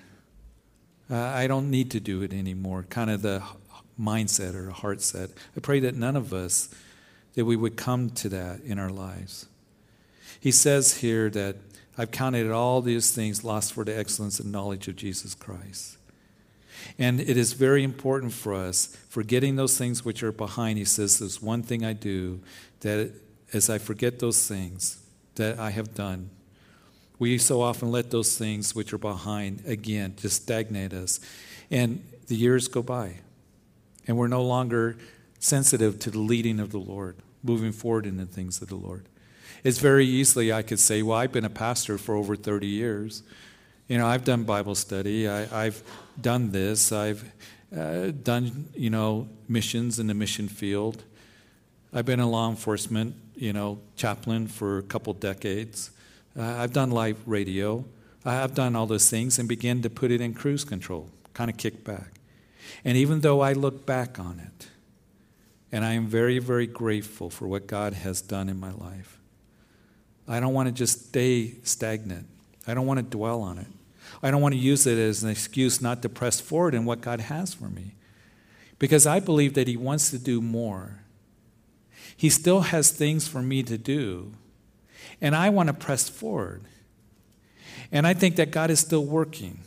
Uh, 1.09 1.17
I 1.17 1.47
don't 1.47 1.69
need 1.69 1.91
to 1.91 1.99
do 1.99 2.21
it 2.21 2.33
anymore, 2.33 2.85
kind 2.89 3.09
of 3.09 3.21
the 3.21 3.43
mindset 3.99 4.55
or 4.55 4.71
heart 4.71 5.01
set. 5.01 5.29
I 5.55 5.59
pray 5.59 5.79
that 5.81 5.95
none 5.95 6.15
of 6.15 6.33
us, 6.33 6.73
that 7.35 7.45
we 7.45 7.55
would 7.55 7.75
come 7.75 8.09
to 8.11 8.29
that 8.29 8.61
in 8.61 8.79
our 8.79 8.89
lives. 8.89 9.45
He 10.39 10.51
says 10.51 10.97
here 10.97 11.29
that 11.29 11.57
I've 11.97 12.11
counted 12.11 12.49
all 12.49 12.81
these 12.81 13.11
things 13.11 13.43
lost 13.43 13.73
for 13.73 13.83
the 13.83 13.97
excellence 13.97 14.39
and 14.39 14.51
knowledge 14.51 14.87
of 14.87 14.95
Jesus 14.95 15.35
Christ. 15.35 15.97
And 16.97 17.19
it 17.19 17.37
is 17.37 17.53
very 17.53 17.83
important 17.83 18.33
for 18.33 18.55
us, 18.55 18.97
forgetting 19.09 19.55
those 19.55 19.77
things 19.77 20.03
which 20.03 20.23
are 20.23 20.31
behind. 20.31 20.79
He 20.79 20.85
says, 20.85 21.19
There's 21.19 21.41
one 21.41 21.61
thing 21.61 21.85
I 21.85 21.93
do, 21.93 22.39
that 22.79 23.11
as 23.53 23.69
I 23.69 23.77
forget 23.77 24.19
those 24.19 24.47
things 24.47 24.99
that 25.35 25.59
I 25.59 25.69
have 25.71 25.93
done, 25.93 26.31
we 27.21 27.37
so 27.37 27.61
often 27.61 27.91
let 27.91 28.09
those 28.09 28.35
things 28.35 28.73
which 28.73 28.91
are 28.91 28.97
behind, 28.97 29.61
again, 29.67 30.15
just 30.17 30.41
stagnate 30.41 30.91
us. 30.91 31.19
And 31.69 32.03
the 32.25 32.35
years 32.35 32.67
go 32.67 32.81
by, 32.81 33.17
and 34.07 34.17
we're 34.17 34.27
no 34.27 34.41
longer 34.41 34.97
sensitive 35.37 35.99
to 35.99 36.09
the 36.09 36.17
leading 36.17 36.59
of 36.59 36.71
the 36.71 36.79
Lord, 36.79 37.17
moving 37.43 37.73
forward 37.73 38.07
in 38.07 38.17
the 38.17 38.25
things 38.25 38.59
of 38.63 38.69
the 38.69 38.75
Lord. 38.75 39.05
It's 39.63 39.77
very 39.77 40.03
easily 40.03 40.51
I 40.51 40.63
could 40.63 40.79
say, 40.79 41.03
Well, 41.03 41.15
I've 41.15 41.31
been 41.31 41.45
a 41.45 41.49
pastor 41.51 41.99
for 41.99 42.15
over 42.15 42.35
30 42.35 42.65
years. 42.65 43.21
You 43.87 43.99
know, 43.99 44.07
I've 44.07 44.23
done 44.23 44.43
Bible 44.43 44.73
study, 44.73 45.29
I, 45.29 45.65
have 45.65 45.83
done 46.19 46.51
this, 46.51 46.91
I've 46.91 47.31
uh, 47.77 48.13
done, 48.23 48.69
you 48.73 48.89
know, 48.89 49.27
missions 49.47 49.99
in 49.99 50.07
the 50.07 50.15
mission 50.15 50.47
field. 50.47 51.03
I've 51.93 52.05
been 52.05 52.19
a 52.19 52.27
law 52.27 52.49
enforcement, 52.49 53.13
you 53.35 53.53
know, 53.53 53.77
chaplain 53.95 54.47
for 54.47 54.79
a 54.79 54.83
couple 54.83 55.13
decades. 55.13 55.91
Uh, 56.37 56.43
I've 56.43 56.73
done 56.73 56.91
live 56.91 57.17
radio. 57.25 57.85
I've 58.23 58.53
done 58.53 58.75
all 58.75 58.85
those 58.85 59.09
things 59.09 59.39
and 59.39 59.49
begin 59.49 59.81
to 59.81 59.89
put 59.89 60.11
it 60.11 60.21
in 60.21 60.33
cruise 60.33 60.63
control, 60.63 61.09
kind 61.33 61.49
of 61.49 61.57
kick 61.57 61.83
back. 61.83 62.19
And 62.85 62.97
even 62.97 63.21
though 63.21 63.41
I 63.41 63.53
look 63.53 63.85
back 63.85 64.19
on 64.19 64.39
it, 64.39 64.67
and 65.71 65.83
I 65.83 65.93
am 65.93 66.07
very, 66.07 66.39
very 66.39 66.67
grateful 66.67 67.29
for 67.29 67.47
what 67.47 67.65
God 67.67 67.93
has 67.93 68.21
done 68.21 68.49
in 68.49 68.59
my 68.59 68.71
life, 68.71 69.19
I 70.27 70.39
don't 70.39 70.53
want 70.53 70.67
to 70.67 70.73
just 70.73 71.07
stay 71.07 71.55
stagnant. 71.63 72.27
I 72.67 72.73
don't 72.73 72.85
want 72.85 72.99
to 72.99 73.03
dwell 73.03 73.41
on 73.41 73.57
it. 73.57 73.67
I 74.21 74.31
don't 74.31 74.41
want 74.41 74.53
to 74.53 74.59
use 74.59 74.85
it 74.85 74.97
as 74.97 75.23
an 75.23 75.29
excuse 75.29 75.81
not 75.81 76.01
to 76.03 76.09
press 76.09 76.39
forward 76.39 76.75
in 76.75 76.85
what 76.85 77.01
God 77.01 77.21
has 77.21 77.53
for 77.53 77.65
me. 77.65 77.95
Because 78.77 79.05
I 79.05 79.19
believe 79.19 79.55
that 79.55 79.67
He 79.67 79.77
wants 79.77 80.11
to 80.11 80.19
do 80.19 80.41
more. 80.41 80.99
He 82.15 82.29
still 82.29 82.61
has 82.61 82.91
things 82.91 83.27
for 83.27 83.41
me 83.41 83.63
to 83.63 83.77
do 83.77 84.33
and 85.19 85.35
I 85.35 85.49
want 85.49 85.67
to 85.67 85.73
press 85.73 86.09
forward. 86.09 86.63
And 87.91 88.07
I 88.07 88.13
think 88.13 88.35
that 88.37 88.51
God 88.51 88.69
is 88.69 88.79
still 88.79 89.05
working. 89.05 89.59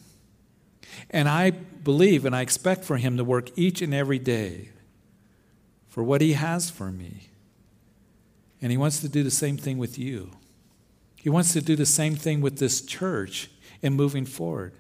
And 1.11 1.29
I 1.29 1.51
believe 1.51 2.25
and 2.25 2.35
I 2.35 2.41
expect 2.41 2.85
for 2.85 2.97
Him 2.97 3.17
to 3.17 3.25
work 3.25 3.51
each 3.57 3.83
and 3.83 3.93
every 3.93 4.19
day 4.19 4.71
for 5.89 6.03
what 6.03 6.21
He 6.21 6.33
has 6.33 6.71
for 6.71 6.91
me. 6.91 7.29
And 8.63 8.71
He 8.71 8.79
wants 8.79 9.01
to 9.01 9.09
do 9.09 9.23
the 9.23 9.31
same 9.31 9.57
thing 9.57 9.79
with 9.79 9.99
you. 9.99 10.31
He 11.17 11.29
wants 11.29 11.53
to 11.55 11.63
do 11.63 11.77
the 11.77 11.87
same 11.87 12.17
thing 12.17 12.41
with 12.41 12.59
this 12.59 12.83
church 12.83 13.51
in 13.83 13.95
moving 13.95 14.25
forward. 14.25 14.75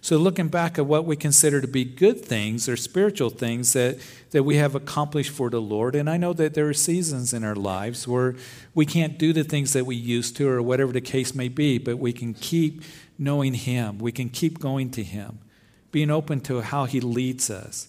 So, 0.00 0.16
looking 0.16 0.48
back 0.48 0.78
at 0.78 0.86
what 0.86 1.04
we 1.04 1.16
consider 1.16 1.60
to 1.60 1.66
be 1.66 1.84
good 1.84 2.24
things 2.24 2.68
or 2.68 2.76
spiritual 2.76 3.30
things 3.30 3.72
that, 3.72 3.98
that 4.30 4.44
we 4.44 4.56
have 4.56 4.74
accomplished 4.74 5.30
for 5.30 5.50
the 5.50 5.60
Lord, 5.60 5.94
and 5.94 6.08
I 6.08 6.16
know 6.16 6.32
that 6.34 6.54
there 6.54 6.68
are 6.68 6.74
seasons 6.74 7.32
in 7.32 7.44
our 7.44 7.54
lives 7.54 8.06
where 8.06 8.36
we 8.74 8.86
can't 8.86 9.18
do 9.18 9.32
the 9.32 9.44
things 9.44 9.72
that 9.72 9.86
we 9.86 9.96
used 9.96 10.36
to, 10.36 10.48
or 10.48 10.62
whatever 10.62 10.92
the 10.92 11.00
case 11.00 11.34
may 11.34 11.48
be, 11.48 11.78
but 11.78 11.98
we 11.98 12.12
can 12.12 12.34
keep 12.34 12.82
knowing 13.18 13.54
Him. 13.54 13.98
We 13.98 14.12
can 14.12 14.28
keep 14.28 14.60
going 14.60 14.90
to 14.92 15.02
Him, 15.02 15.40
being 15.90 16.10
open 16.10 16.40
to 16.42 16.60
how 16.60 16.84
He 16.84 17.00
leads 17.00 17.50
us. 17.50 17.88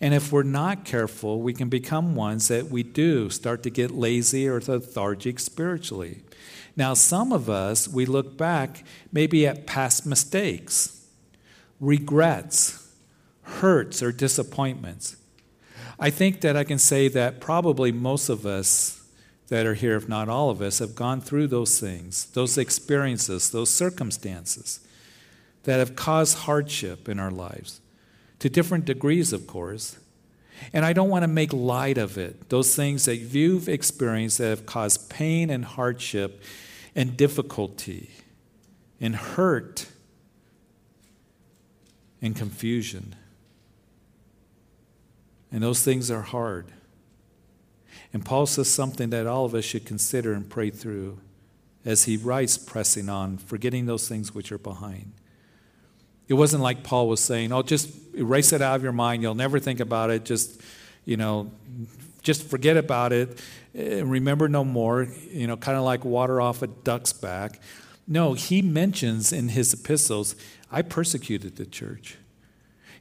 And 0.00 0.14
if 0.14 0.32
we're 0.32 0.42
not 0.44 0.84
careful, 0.84 1.40
we 1.40 1.52
can 1.52 1.68
become 1.68 2.14
ones 2.14 2.48
that 2.48 2.68
we 2.68 2.82
do 2.82 3.30
start 3.30 3.62
to 3.64 3.70
get 3.70 3.90
lazy 3.90 4.48
or 4.48 4.60
lethargic 4.60 5.40
spiritually. 5.40 6.22
Now, 6.76 6.94
some 6.94 7.32
of 7.32 7.50
us, 7.50 7.88
we 7.88 8.06
look 8.06 8.36
back 8.36 8.84
maybe 9.12 9.46
at 9.46 9.66
past 9.66 10.06
mistakes 10.06 11.01
regrets, 11.82 12.88
hurts, 13.42 14.02
or 14.02 14.12
disappointments. 14.12 15.16
I 15.98 16.10
think 16.10 16.40
that 16.42 16.56
I 16.56 16.62
can 16.62 16.78
say 16.78 17.08
that 17.08 17.40
probably 17.40 17.90
most 17.90 18.28
of 18.28 18.46
us 18.46 19.04
that 19.48 19.66
are 19.66 19.74
here, 19.74 19.96
if 19.96 20.08
not 20.08 20.28
all 20.28 20.48
of 20.48 20.62
us, 20.62 20.78
have 20.78 20.94
gone 20.94 21.20
through 21.20 21.48
those 21.48 21.80
things, 21.80 22.26
those 22.26 22.56
experiences, 22.56 23.50
those 23.50 23.68
circumstances 23.68 24.80
that 25.64 25.78
have 25.78 25.96
caused 25.96 26.38
hardship 26.38 27.08
in 27.08 27.18
our 27.18 27.32
lives, 27.32 27.80
to 28.38 28.48
different 28.48 28.84
degrees, 28.84 29.32
of 29.32 29.46
course. 29.48 29.98
And 30.72 30.84
I 30.84 30.92
don't 30.92 31.08
want 31.08 31.24
to 31.24 31.28
make 31.28 31.52
light 31.52 31.98
of 31.98 32.16
it. 32.16 32.48
Those 32.48 32.76
things 32.76 33.06
that 33.06 33.16
you've 33.16 33.68
experienced 33.68 34.38
that 34.38 34.50
have 34.50 34.66
caused 34.66 35.10
pain 35.10 35.50
and 35.50 35.64
hardship 35.64 36.42
and 36.94 37.16
difficulty 37.16 38.10
and 39.00 39.16
hurt 39.16 39.86
and 42.22 42.34
confusion. 42.34 43.14
And 45.50 45.62
those 45.62 45.82
things 45.82 46.10
are 46.10 46.22
hard. 46.22 46.66
And 48.12 48.24
Paul 48.24 48.46
says 48.46 48.68
something 48.68 49.10
that 49.10 49.26
all 49.26 49.44
of 49.44 49.54
us 49.54 49.64
should 49.64 49.84
consider 49.84 50.32
and 50.32 50.48
pray 50.48 50.70
through 50.70 51.18
as 51.84 52.04
he 52.04 52.16
writes, 52.16 52.56
pressing 52.56 53.08
on, 53.08 53.38
forgetting 53.38 53.86
those 53.86 54.08
things 54.08 54.34
which 54.34 54.52
are 54.52 54.58
behind. 54.58 55.12
It 56.28 56.34
wasn't 56.34 56.62
like 56.62 56.84
Paul 56.84 57.08
was 57.08 57.20
saying, 57.20 57.52
oh, 57.52 57.62
just 57.62 57.90
erase 58.14 58.52
it 58.52 58.62
out 58.62 58.76
of 58.76 58.82
your 58.82 58.92
mind. 58.92 59.22
You'll 59.22 59.34
never 59.34 59.58
think 59.58 59.80
about 59.80 60.10
it. 60.10 60.24
Just, 60.24 60.60
you 61.04 61.16
know, 61.16 61.50
just 62.22 62.48
forget 62.48 62.76
about 62.76 63.12
it. 63.12 63.42
And 63.74 64.10
remember 64.10 64.48
no 64.48 64.64
more, 64.64 65.08
you 65.30 65.46
know, 65.46 65.56
kind 65.56 65.76
of 65.76 65.84
like 65.84 66.04
water 66.04 66.40
off 66.40 66.62
a 66.62 66.68
duck's 66.68 67.12
back. 67.12 67.60
No, 68.06 68.34
he 68.34 68.62
mentions 68.62 69.32
in 69.32 69.48
his 69.48 69.74
epistles, 69.74 70.36
I 70.72 70.82
persecuted 70.82 71.56
the 71.56 71.66
church. 71.66 72.16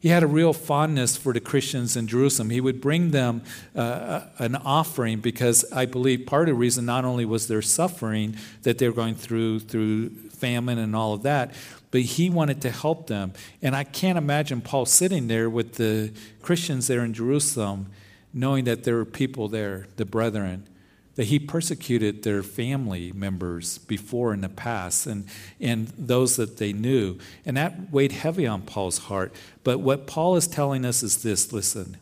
He 0.01 0.09
had 0.09 0.23
a 0.23 0.27
real 0.27 0.51
fondness 0.51 1.15
for 1.15 1.31
the 1.31 1.39
Christians 1.39 1.95
in 1.95 2.07
Jerusalem. 2.07 2.49
He 2.49 2.59
would 2.59 2.81
bring 2.81 3.11
them 3.11 3.43
uh, 3.75 4.21
an 4.39 4.55
offering 4.55 5.19
because 5.19 5.63
I 5.71 5.85
believe 5.85 6.25
part 6.25 6.49
of 6.49 6.55
the 6.55 6.59
reason 6.59 6.85
not 6.85 7.05
only 7.05 7.23
was 7.23 7.47
their 7.47 7.61
suffering 7.61 8.35
that 8.63 8.79
they 8.79 8.89
were 8.89 8.95
going 8.95 9.13
through 9.13 9.59
through 9.59 10.09
famine 10.09 10.79
and 10.79 10.95
all 10.95 11.13
of 11.13 11.21
that, 11.21 11.53
but 11.91 12.01
he 12.01 12.31
wanted 12.31 12.61
to 12.61 12.71
help 12.71 13.07
them. 13.07 13.33
And 13.61 13.75
I 13.75 13.83
can't 13.83 14.17
imagine 14.17 14.61
Paul 14.61 14.87
sitting 14.87 15.27
there 15.27 15.51
with 15.51 15.75
the 15.75 16.11
Christians 16.41 16.87
there 16.87 17.05
in 17.05 17.13
Jerusalem, 17.13 17.85
knowing 18.33 18.63
that 18.63 18.83
there 18.83 18.95
were 18.95 19.05
people 19.05 19.49
there, 19.49 19.85
the 19.97 20.05
brethren, 20.05 20.65
that 21.15 21.25
he 21.25 21.39
persecuted 21.39 22.23
their 22.23 22.41
family 22.41 23.11
members 23.11 23.77
before 23.79 24.33
in 24.33 24.41
the 24.41 24.49
past 24.49 25.05
and, 25.05 25.25
and 25.59 25.87
those 25.97 26.37
that 26.37 26.57
they 26.57 26.71
knew. 26.71 27.17
And 27.45 27.57
that 27.57 27.91
weighed 27.91 28.13
heavy 28.13 28.47
on 28.47 28.61
Paul's 28.61 28.99
heart. 28.99 29.33
But 29.63 29.79
what 29.79 30.07
Paul 30.07 30.35
is 30.35 30.47
telling 30.47 30.85
us 30.85 31.03
is 31.03 31.21
this 31.21 31.51
listen, 31.51 31.97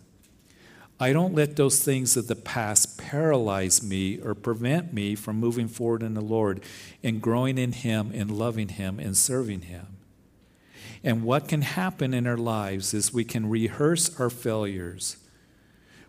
I 1.00 1.14
don't 1.14 1.34
let 1.34 1.56
those 1.56 1.82
things 1.82 2.18
of 2.18 2.28
the 2.28 2.36
past 2.36 2.98
paralyze 2.98 3.82
me 3.82 4.20
or 4.20 4.36
prevent 4.36 4.94
me 4.94 5.16
from 5.16 5.38
moving 5.38 5.70
forward 5.70 6.04
in 6.04 6.14
the 6.14 6.22
Lord 6.22 6.62
and 7.02 7.22
growing 7.22 7.58
in 7.58 7.72
Him 7.72 8.12
and 8.14 8.30
loving 8.30 8.70
Him 8.70 9.00
and 9.00 9.16
serving 9.16 9.62
Him. 9.62 9.88
And 11.02 11.24
what 11.24 11.48
can 11.48 11.62
happen 11.62 12.14
in 12.14 12.28
our 12.28 12.38
lives 12.38 12.94
is 12.94 13.14
we 13.14 13.24
can 13.24 13.50
rehearse 13.50 14.20
our 14.20 14.30
failures 14.30 15.16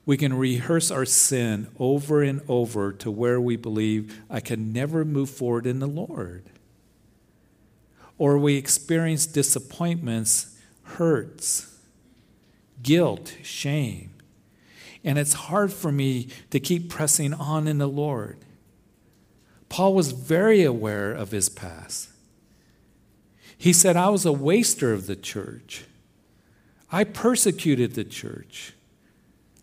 we 0.07 0.17
can 0.17 0.33
rehearse 0.33 0.91
our 0.91 1.05
sin 1.05 1.69
over 1.79 2.23
and 2.23 2.41
over 2.49 2.93
to 2.93 3.11
where 3.11 3.41
we 3.41 3.57
believe 3.57 4.21
I 4.29 4.41
can 4.41 4.73
never 4.73 5.05
move 5.05 5.31
forward 5.31 5.67
in 5.67 5.79
the 5.79 5.87
Lord. 5.87 6.45
Or 8.19 8.39
we 8.39 8.57
experience 8.57 9.27
disappointments, 9.27 10.59
hurts, 10.83 11.79
guilt, 12.83 13.37
shame. 13.43 14.11
And 15.05 15.19
it's 15.19 15.33
hard 15.33 15.73
for 15.73 15.91
me 15.91 16.29
to 16.51 16.61
keep 16.61 16.91
pressing 16.91 17.33
on 17.33 17.67
in 17.67 17.79
the 17.79 17.87
Lord. 17.87 18.39
Paul 19.69 19.95
was 19.95 20.13
very 20.13 20.63
aware 20.63 21.13
of 21.13 21.31
his 21.31 21.49
past. 21.49 22.11
He 23.57 23.73
said, 23.73 23.97
I 23.97 24.09
was 24.09 24.27
a 24.27 24.33
waster 24.33 24.93
of 24.93 25.07
the 25.07 25.17
church. 25.17 25.85
I 26.91 27.05
persecuted 27.05 27.95
the 27.95 28.05
church. 28.05 28.75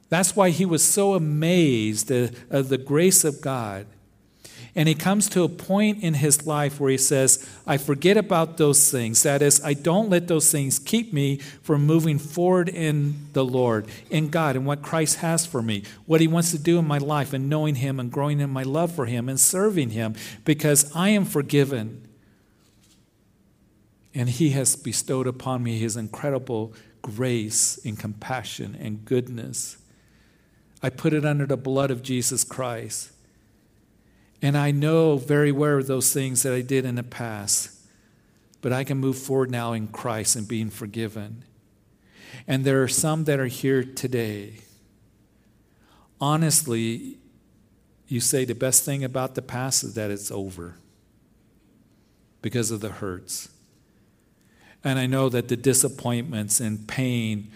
That's 0.09 0.35
why 0.35 0.51
he 0.51 0.65
was 0.65 0.83
so 0.83 1.13
amazed 1.15 2.09
at 2.11 2.69
the 2.69 2.77
grace 2.77 3.23
of 3.23 3.41
God. 3.41 3.87
And 4.75 4.87
he 4.87 4.93
comes 4.93 5.27
to 5.29 5.41
a 5.41 5.49
point 5.49 6.03
in 6.03 6.13
his 6.13 6.45
life 6.45 6.79
where 6.79 6.91
he 6.91 6.99
says, 6.99 7.43
I 7.65 7.77
forget 7.77 8.15
about 8.15 8.57
those 8.57 8.91
things. 8.91 9.23
That 9.23 9.41
is, 9.41 9.59
I 9.63 9.73
don't 9.73 10.09
let 10.09 10.27
those 10.27 10.51
things 10.51 10.77
keep 10.77 11.11
me 11.11 11.37
from 11.37 11.87
moving 11.87 12.19
forward 12.19 12.69
in 12.69 13.15
the 13.33 13.43
Lord, 13.43 13.87
in 14.11 14.29
God, 14.29 14.55
and 14.55 14.67
what 14.67 14.83
Christ 14.83 15.17
has 15.17 15.47
for 15.47 15.63
me, 15.63 15.81
what 16.05 16.21
he 16.21 16.27
wants 16.27 16.51
to 16.51 16.59
do 16.59 16.77
in 16.77 16.85
my 16.85 16.99
life, 16.99 17.33
and 17.33 17.49
knowing 17.49 17.75
him 17.75 17.99
and 17.99 18.11
growing 18.11 18.39
in 18.39 18.51
my 18.51 18.61
love 18.61 18.91
for 18.91 19.07
him 19.07 19.27
and 19.27 19.39
serving 19.39 19.89
him, 19.89 20.13
because 20.45 20.95
I 20.95 21.09
am 21.09 21.25
forgiven. 21.25 22.07
And 24.13 24.29
he 24.29 24.51
has 24.51 24.75
bestowed 24.75 25.25
upon 25.25 25.63
me 25.63 25.79
his 25.79 25.97
incredible 25.97 26.73
grace 27.01 27.79
and 27.83 27.97
compassion 27.97 28.77
and 28.79 29.03
goodness. 29.05 29.77
I 30.81 30.89
put 30.89 31.13
it 31.13 31.25
under 31.25 31.45
the 31.45 31.57
blood 31.57 31.91
of 31.91 32.03
Jesus 32.03 32.43
Christ. 32.43 33.11
And 34.41 34.57
I 34.57 34.71
know 34.71 35.17
very 35.17 35.51
well 35.51 35.81
those 35.81 36.13
things 36.13 36.43
that 36.43 36.53
I 36.53 36.61
did 36.61 36.85
in 36.85 36.95
the 36.95 37.03
past, 37.03 37.71
but 38.61 38.71
I 38.71 38.83
can 38.83 38.97
move 38.97 39.17
forward 39.17 39.49
now 39.49 39.73
in 39.73 39.87
Christ 39.87 40.35
and 40.35 40.47
being 40.47 40.69
forgiven. 40.69 41.43
And 42.47 42.63
there 42.63 42.83
are 42.83 42.87
some 42.87 43.23
that 43.23 43.39
are 43.39 43.47
here 43.47 43.83
today. 43.83 44.59
Honestly, 46.21 47.17
you 48.07 48.19
say 48.19 48.45
the 48.45 48.55
best 48.55 48.83
thing 48.85 49.03
about 49.03 49.35
the 49.35 49.41
past 49.41 49.83
is 49.83 49.95
that 49.95 50.11
it's 50.11 50.31
over 50.31 50.75
because 52.41 52.71
of 52.71 52.79
the 52.79 52.89
hurts. 52.89 53.49
And 54.83 54.99
I 54.99 55.07
know 55.07 55.29
that 55.29 55.47
the 55.47 55.57
disappointments 55.57 56.59
and 56.59 56.87
pain 56.87 57.51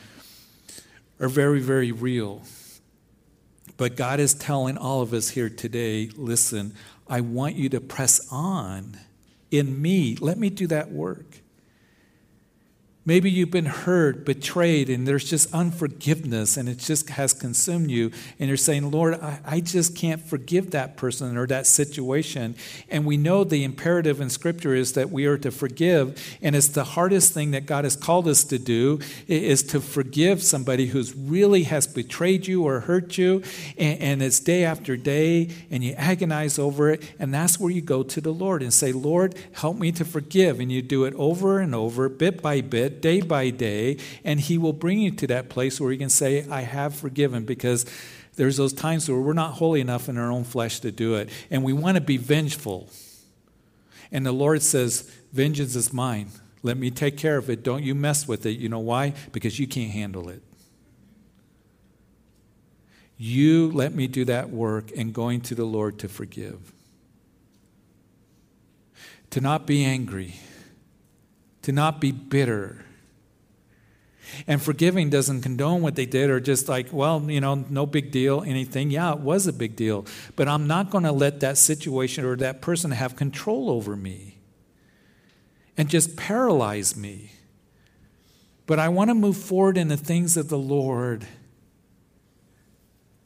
are 1.20 1.30
very, 1.30 1.60
very 1.60 1.92
real. 1.92 2.42
But 3.78 3.96
God 3.96 4.20
is 4.20 4.34
telling 4.34 4.78
all 4.78 5.02
of 5.02 5.14
us 5.14 5.30
here 5.30 5.50
today 5.50 6.10
listen, 6.16 6.74
I 7.08 7.22
want 7.22 7.56
you 7.56 7.70
to 7.70 7.82
press 7.82 8.26
on 8.32 8.98
in 9.50 9.82
me. 9.82 10.16
Let 10.20 10.38
me 10.38 10.50
do 10.50 10.68
that 10.68 10.92
work. 10.92 11.41
Maybe 13.04 13.32
you've 13.32 13.50
been 13.50 13.66
hurt, 13.66 14.26
betrayed, 14.26 14.88
and 14.88 15.08
there's 15.08 15.28
just 15.28 15.52
unforgiveness 15.56 16.56
and 16.56 16.70
it 16.70 16.78
just 16.78 17.10
has 17.10 17.34
consumed 17.34 17.90
you. 17.90 18.12
And 18.38 18.48
you're 18.48 18.58
saying, 18.58 18.92
Lord, 18.92 19.16
I, 19.16 19.40
I, 19.44 19.60
just 19.60 19.96
can't 19.96 20.22
forgive 20.22 20.70
that 20.72 20.98
person 20.98 21.36
or 21.36 21.48
that 21.48 21.66
situation. 21.66 22.56
And 22.90 23.04
we 23.08 23.18
know 23.18 23.44
the 23.44 23.64
imperative 23.64 24.22
in 24.22 24.30
Scripture 24.30 24.76
is 24.76 24.94
that 24.94 25.10
we 25.10 25.26
are 25.26 25.40
to 25.40 25.50
forgive. 25.50 26.38
And 26.44 26.56
it's 26.56 26.68
the 26.68 26.84
hardest 26.84 27.34
thing 27.34 27.52
that 27.52 27.66
God 27.66 27.86
has 27.86 27.96
called 27.96 28.28
us 28.28 28.44
to 28.46 28.60
do 28.60 29.00
is 29.28 29.64
to 29.64 29.82
forgive 29.82 30.44
somebody 30.44 30.86
who's 30.86 31.16
really 31.16 31.64
has 31.64 31.88
betrayed 31.88 32.46
you 32.46 32.66
or 32.66 32.82
hurt 32.82 33.18
you. 33.18 33.42
And, 33.80 34.00
and 34.00 34.22
it's 34.22 34.40
day 34.40 34.64
after 34.64 34.96
day, 34.96 35.50
and 35.72 35.84
you 35.84 35.94
agonize 35.94 36.60
over 36.60 36.92
it. 36.92 37.02
And 37.18 37.34
that's 37.34 37.60
where 37.60 37.72
you 37.72 37.82
go 37.82 38.04
to 38.04 38.22
the 38.22 38.34
Lord 38.34 38.62
and 38.62 38.72
say, 38.72 38.92
Lord, 38.92 39.34
help 39.54 39.78
me 39.78 39.92
to 39.94 40.06
forgive. 40.06 40.60
And 40.60 40.72
you 40.72 40.84
do 40.84 41.06
it 41.06 41.16
over 41.16 41.60
and 41.60 41.74
over, 41.74 42.08
bit 42.08 42.44
by 42.44 42.62
bit 42.62 42.91
day 43.00 43.22
by 43.22 43.50
day, 43.50 43.98
and 44.24 44.40
He 44.40 44.58
will 44.58 44.74
bring 44.74 45.00
you 45.00 45.12
to 45.12 45.28
that 45.28 45.50
place 45.50 45.80
where 45.80 45.92
you 45.92 45.98
can 45.98 46.10
say, 46.10 46.46
I 46.50 46.62
have 46.62 46.94
forgiven, 46.94 47.46
because 47.46 47.86
there's 48.36 48.58
those 48.58 48.74
times 48.74 49.10
where 49.10 49.20
we're 49.20 49.34
not 49.34 49.54
holy 49.54 49.82
enough 49.82 50.10
in 50.10 50.18
our 50.18 50.32
own 50.32 50.44
flesh 50.44 50.80
to 50.82 50.92
do 50.92 51.16
it, 51.16 51.30
and 51.50 51.64
we 51.64 51.74
want 51.74 51.96
to 51.96 52.02
be 52.02 52.18
vengeful. 52.18 52.90
And 54.12 54.26
the 54.26 54.32
Lord 54.32 54.62
says, 54.62 55.10
Vengeance 55.32 55.76
is 55.76 55.94
mine. 55.94 56.30
Let 56.64 56.78
me 56.78 56.92
take 56.92 57.18
care 57.18 57.38
of 57.38 57.50
it. 57.50 57.64
Don't 57.64 57.84
you 57.84 57.96
mess 57.96 58.28
with 58.28 58.46
it. 58.46 58.60
You 58.60 58.70
know 58.70 58.80
why? 58.80 59.14
Because 59.32 59.60
you 59.60 59.68
can't 59.68 59.92
handle 59.92 60.30
it. 60.30 60.44
You 63.18 63.72
let 63.72 63.94
me 63.94 64.08
do 64.08 64.26
that 64.26 64.50
work 64.50 64.92
and 64.98 65.14
going 65.14 65.42
to 65.42 65.56
the 65.56 65.64
Lord 65.64 66.00
to 66.00 66.10
forgive. 66.10 66.74
To 69.32 69.42
not 69.42 69.66
be 69.66 69.86
angry 69.86 70.36
to 71.63 71.71
not 71.71 72.02
be 72.02 72.12
bitter. 72.12 72.86
And 74.47 74.62
forgiving 74.62 75.10
doesn't 75.10 75.41
condone 75.41 75.82
what 75.82 75.95
they 75.95 76.06
did 76.06 76.30
or 76.30 76.39
just 76.39 76.69
like, 76.69 76.88
well, 76.91 77.21
you 77.30 77.41
know, 77.41 77.56
no 77.69 77.86
big 77.86 78.12
deal, 78.12 78.43
anything. 78.43 78.91
Yeah, 78.91 79.13
it 79.13 79.19
was 79.19 79.47
a 79.47 79.54
big 79.54 79.76
deal. 79.76 80.06
But 80.36 80.47
I'm 80.47 80.67
not 80.67 80.89
going 80.89 81.04
to 81.04 81.12
let 81.12 81.41
that 81.41 81.58
situation 81.58 82.24
or 82.24 82.36
that 82.38 82.62
person 82.62 82.91
have 82.91 83.15
control 83.15 83.69
over 83.69 83.95
me 83.95 84.38
and 85.78 85.89
just 85.89 86.15
paralyze 86.15 86.95
me. 86.95 87.32
But 88.67 88.80
I 88.80 88.89
want 88.89 89.10
to 89.10 89.15
move 89.15 89.38
forward 89.38 89.78
in 89.78 89.89
the 89.89 89.97
things 89.97 90.38
of 90.38 90.50
the 90.50 90.58
Lord. 90.58 91.28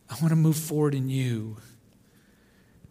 I 0.10 0.16
want 0.16 0.30
to 0.30 0.36
move 0.36 0.58
forward 0.58 0.96
in 0.96 1.10
you. 1.10 1.58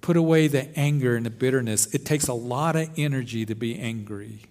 Put 0.00 0.16
away 0.16 0.46
the 0.46 0.78
anger 0.78 1.16
and 1.16 1.24
the 1.24 1.30
bitterness. 1.30 1.92
It 1.94 2.04
takes 2.04 2.28
a 2.28 2.34
lot 2.34 2.76
of 2.76 2.90
energy 2.96 3.46
to 3.46 3.54
be 3.54 3.78
angry 3.78 4.42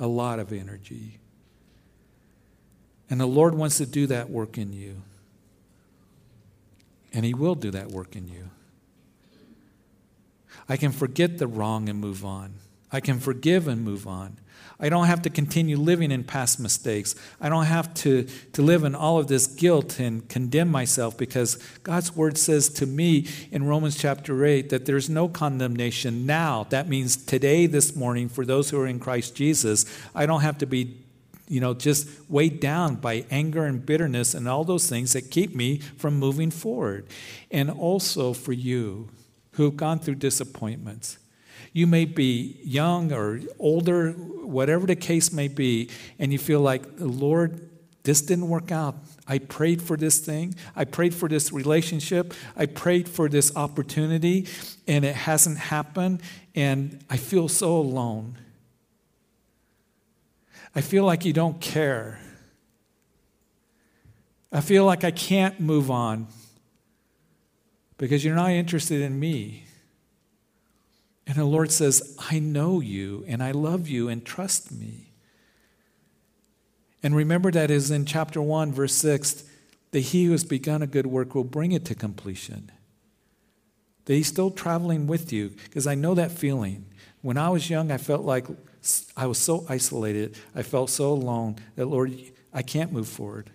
a 0.00 0.06
lot 0.06 0.40
of 0.40 0.52
energy. 0.52 1.18
And 3.08 3.20
the 3.20 3.26
Lord 3.26 3.54
wants 3.54 3.76
to 3.78 3.86
do 3.86 4.06
that 4.06 4.30
work 4.30 4.56
in 4.56 4.72
you. 4.72 5.02
And 7.12 7.24
He 7.24 7.34
will 7.34 7.54
do 7.54 7.70
that 7.70 7.88
work 7.88 8.16
in 8.16 8.26
you. 8.26 8.50
I 10.68 10.76
can 10.76 10.90
forget 10.92 11.38
the 11.38 11.46
wrong 11.46 11.88
and 11.88 11.98
move 11.98 12.24
on. 12.24 12.54
I 12.90 13.00
can 13.00 13.20
forgive 13.20 13.68
and 13.68 13.84
move 13.84 14.06
on. 14.06 14.38
I 14.80 14.88
don't 14.88 15.06
have 15.06 15.22
to 15.22 15.30
continue 15.30 15.76
living 15.76 16.10
in 16.10 16.24
past 16.24 16.58
mistakes. 16.58 17.14
I 17.40 17.48
don't 17.48 17.66
have 17.66 17.92
to, 17.94 18.26
to 18.54 18.62
live 18.62 18.84
in 18.84 18.94
all 18.94 19.18
of 19.18 19.26
this 19.26 19.46
guilt 19.46 20.00
and 20.00 20.26
condemn 20.28 20.70
myself 20.70 21.18
because 21.18 21.56
God's 21.82 22.16
word 22.16 22.38
says 22.38 22.68
to 22.70 22.86
me 22.86 23.28
in 23.50 23.64
Romans 23.64 23.98
chapter 23.98 24.44
8 24.44 24.70
that 24.70 24.86
there's 24.86 25.10
no 25.10 25.28
condemnation 25.28 26.24
now. 26.24 26.64
That 26.70 26.88
means 26.88 27.16
today, 27.16 27.66
this 27.66 27.94
morning, 27.94 28.28
for 28.28 28.46
those 28.46 28.70
who 28.70 28.80
are 28.80 28.86
in 28.86 28.98
Christ 28.98 29.34
Jesus, 29.34 29.84
I 30.14 30.24
don't 30.24 30.40
have 30.40 30.58
to 30.58 30.66
be 30.66 30.96
you 31.46 31.60
know, 31.60 31.74
just 31.74 32.08
weighed 32.30 32.60
down 32.60 32.94
by 32.94 33.24
anger 33.28 33.64
and 33.64 33.84
bitterness 33.84 34.34
and 34.34 34.48
all 34.48 34.62
those 34.62 34.88
things 34.88 35.14
that 35.14 35.32
keep 35.32 35.52
me 35.52 35.78
from 35.78 36.16
moving 36.16 36.48
forward. 36.48 37.08
And 37.50 37.68
also 37.68 38.32
for 38.32 38.52
you 38.52 39.08
who've 39.54 39.76
gone 39.76 39.98
through 39.98 40.14
disappointments. 40.14 41.18
You 41.72 41.86
may 41.86 42.04
be 42.04 42.58
young 42.64 43.12
or 43.12 43.40
older, 43.58 44.12
whatever 44.12 44.86
the 44.86 44.96
case 44.96 45.32
may 45.32 45.48
be, 45.48 45.90
and 46.18 46.32
you 46.32 46.38
feel 46.38 46.60
like, 46.60 46.82
Lord, 46.98 47.68
this 48.02 48.22
didn't 48.22 48.48
work 48.48 48.72
out. 48.72 48.96
I 49.28 49.38
prayed 49.38 49.80
for 49.80 49.96
this 49.96 50.18
thing. 50.18 50.54
I 50.74 50.84
prayed 50.84 51.14
for 51.14 51.28
this 51.28 51.52
relationship. 51.52 52.34
I 52.56 52.66
prayed 52.66 53.08
for 53.08 53.28
this 53.28 53.54
opportunity, 53.54 54.48
and 54.88 55.04
it 55.04 55.14
hasn't 55.14 55.58
happened, 55.58 56.22
and 56.54 57.04
I 57.08 57.16
feel 57.16 57.46
so 57.46 57.76
alone. 57.76 58.36
I 60.74 60.80
feel 60.80 61.04
like 61.04 61.24
you 61.24 61.32
don't 61.32 61.60
care. 61.60 62.20
I 64.52 64.60
feel 64.60 64.84
like 64.84 65.04
I 65.04 65.12
can't 65.12 65.60
move 65.60 65.90
on 65.90 66.26
because 67.98 68.24
you're 68.24 68.34
not 68.34 68.50
interested 68.50 69.00
in 69.00 69.20
me. 69.20 69.64
And 71.26 71.36
the 71.36 71.44
Lord 71.44 71.70
says, 71.70 72.16
I 72.30 72.38
know 72.38 72.80
you 72.80 73.24
and 73.28 73.42
I 73.42 73.52
love 73.52 73.88
you 73.88 74.08
and 74.08 74.24
trust 74.24 74.72
me. 74.72 75.12
And 77.02 77.14
remember 77.14 77.50
that 77.50 77.70
is 77.70 77.90
in 77.90 78.04
chapter 78.04 78.42
1, 78.42 78.72
verse 78.72 78.94
6, 78.94 79.44
that 79.92 80.00
he 80.00 80.24
who 80.24 80.32
has 80.32 80.44
begun 80.44 80.82
a 80.82 80.86
good 80.86 81.06
work 81.06 81.34
will 81.34 81.44
bring 81.44 81.72
it 81.72 81.84
to 81.86 81.94
completion. 81.94 82.70
That 84.04 84.14
he's 84.14 84.26
still 84.26 84.50
traveling 84.50 85.06
with 85.06 85.32
you, 85.32 85.50
because 85.64 85.86
I 85.86 85.94
know 85.94 86.14
that 86.14 86.32
feeling. 86.32 86.84
When 87.22 87.36
I 87.36 87.48
was 87.48 87.70
young, 87.70 87.90
I 87.90 87.96
felt 87.96 88.24
like 88.24 88.46
I 89.16 89.26
was 89.26 89.38
so 89.38 89.64
isolated. 89.68 90.36
I 90.54 90.62
felt 90.62 90.90
so 90.90 91.12
alone 91.12 91.56
that, 91.76 91.86
Lord, 91.86 92.12
I 92.52 92.62
can't 92.62 92.92
move 92.92 93.08
forward. 93.08 93.50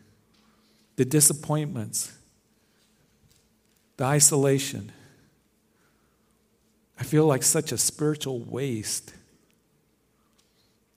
The 0.95 1.05
disappointments, 1.05 2.13
the 3.97 4.05
isolation. 4.05 4.91
I 6.99 7.03
feel 7.03 7.25
like 7.25 7.43
such 7.43 7.71
a 7.71 7.77
spiritual 7.77 8.39
waste. 8.39 9.13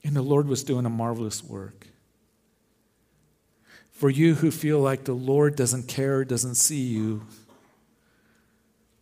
And 0.04 0.14
the 0.14 0.22
Lord 0.22 0.46
was 0.46 0.62
doing 0.62 0.86
a 0.86 0.90
marvelous 0.90 1.42
work. 1.42 1.88
For 3.90 4.08
you 4.08 4.36
who 4.36 4.50
feel 4.50 4.78
like 4.78 5.04
the 5.04 5.12
Lord 5.12 5.56
doesn't 5.56 5.88
care, 5.88 6.24
doesn't 6.24 6.54
see 6.54 6.82
you, 6.82 7.26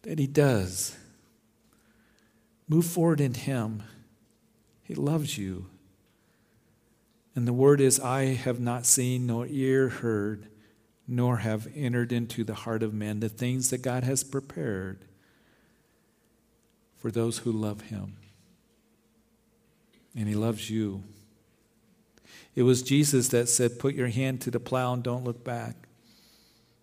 that 0.03 0.19
He 0.19 0.27
does. 0.27 0.97
Move 2.67 2.87
forward 2.87 3.21
in 3.21 3.35
Him. 3.35 3.83
He 4.83 4.95
loves 4.95 5.37
you. 5.37 5.67
And 7.35 7.47
the 7.47 7.53
word 7.53 7.83
is, 7.83 8.01
I 8.01 8.35
have 8.35 8.59
not 8.59 8.87
seen 8.87 9.27
nor 9.27 9.47
ear 9.47 9.91
heard, 9.91 10.47
nor 11.07 11.39
have 11.39 11.69
entered 11.77 12.11
into 12.11 12.43
the 12.43 12.55
heart 12.55 12.83
of 12.83 12.95
man 12.95 13.21
the 13.21 13.29
things 13.29 13.69
that 13.69 13.83
God 13.83 14.03
has 14.05 14.25
prepared 14.25 15.06
for 16.99 17.11
those 17.11 17.39
who 17.39 17.53
love 17.53 17.83
him. 17.83 18.17
And 20.15 20.29
he 20.29 20.35
loves 20.35 20.71
you. 20.71 21.03
It 22.55 22.63
was 22.63 22.83
Jesus 22.83 23.29
that 23.29 23.49
said, 23.49 23.79
Put 23.79 23.95
your 23.95 24.09
hand 24.09 24.41
to 24.43 24.51
the 24.51 24.61
plow 24.61 24.95
and 24.95 25.03
don't 25.03 25.25
look 25.25 25.45
back. 25.45 25.77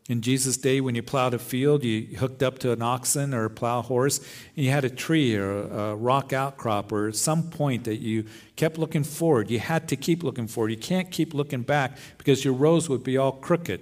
In 0.09 0.21
Jesus' 0.21 0.57
day, 0.57 0.81
when 0.81 0.95
you 0.95 1.01
plowed 1.01 1.33
a 1.33 1.39
field, 1.39 1.85
you 1.85 2.17
hooked 2.17 2.43
up 2.43 2.59
to 2.59 2.73
an 2.73 2.81
oxen 2.81 3.33
or 3.33 3.45
a 3.45 3.49
plow 3.49 3.81
horse, 3.81 4.19
and 4.55 4.65
you 4.65 4.69
had 4.69 4.83
a 4.83 4.89
tree 4.89 5.35
or 5.35 5.61
a 5.61 5.95
rock 5.95 6.33
outcrop 6.33 6.91
or 6.91 7.13
some 7.13 7.49
point 7.49 7.85
that 7.85 8.01
you 8.01 8.25
kept 8.57 8.77
looking 8.77 9.05
forward. 9.05 9.49
You 9.49 9.59
had 9.59 9.87
to 9.87 9.95
keep 9.95 10.21
looking 10.21 10.47
forward. 10.47 10.71
You 10.71 10.77
can't 10.77 11.09
keep 11.09 11.33
looking 11.33 11.61
back 11.61 11.97
because 12.17 12.43
your 12.43 12.53
rows 12.53 12.89
would 12.89 13.03
be 13.03 13.17
all 13.17 13.31
crooked. 13.31 13.81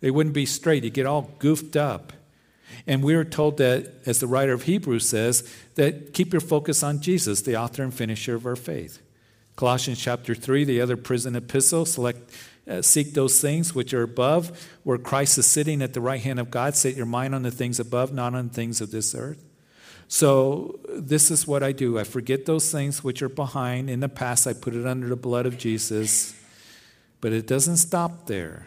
They 0.00 0.10
wouldn't 0.10 0.34
be 0.34 0.46
straight. 0.46 0.82
You'd 0.82 0.94
get 0.94 1.06
all 1.06 1.30
goofed 1.38 1.76
up. 1.76 2.12
And 2.86 3.02
we 3.02 3.14
are 3.14 3.24
told 3.24 3.58
that, 3.58 3.92
as 4.06 4.20
the 4.20 4.26
writer 4.26 4.52
of 4.52 4.62
Hebrews 4.62 5.08
says, 5.08 5.52
that 5.74 6.12
keep 6.12 6.32
your 6.32 6.40
focus 6.40 6.82
on 6.82 7.00
Jesus, 7.00 7.42
the 7.42 7.56
author 7.56 7.82
and 7.82 7.92
finisher 7.92 8.34
of 8.34 8.46
our 8.46 8.56
faith. 8.56 9.00
Colossians 9.56 10.00
chapter 10.00 10.34
3, 10.34 10.64
the 10.64 10.80
other 10.80 10.96
prison 10.96 11.34
epistle, 11.34 11.86
select 11.86 12.30
uh, 12.68 12.82
seek 12.82 13.14
those 13.14 13.40
things 13.40 13.74
which 13.74 13.94
are 13.94 14.02
above, 14.02 14.68
where 14.82 14.98
Christ 14.98 15.38
is 15.38 15.46
sitting 15.46 15.82
at 15.82 15.94
the 15.94 16.00
right 16.00 16.20
hand 16.20 16.40
of 16.40 16.50
God. 16.50 16.74
Set 16.74 16.96
your 16.96 17.06
mind 17.06 17.34
on 17.34 17.42
the 17.42 17.50
things 17.50 17.78
above, 17.78 18.12
not 18.12 18.34
on 18.34 18.48
things 18.48 18.80
of 18.80 18.90
this 18.90 19.14
earth. 19.14 19.44
So, 20.08 20.80
this 20.88 21.30
is 21.30 21.46
what 21.46 21.62
I 21.62 21.72
do 21.72 21.98
I 21.98 22.04
forget 22.04 22.44
those 22.46 22.70
things 22.70 23.02
which 23.04 23.22
are 23.22 23.28
behind. 23.28 23.88
In 23.88 24.00
the 24.00 24.08
past, 24.08 24.46
I 24.46 24.52
put 24.52 24.74
it 24.74 24.86
under 24.86 25.08
the 25.08 25.16
blood 25.16 25.46
of 25.46 25.58
Jesus. 25.58 26.34
But 27.20 27.32
it 27.32 27.46
doesn't 27.46 27.78
stop 27.78 28.26
there. 28.26 28.66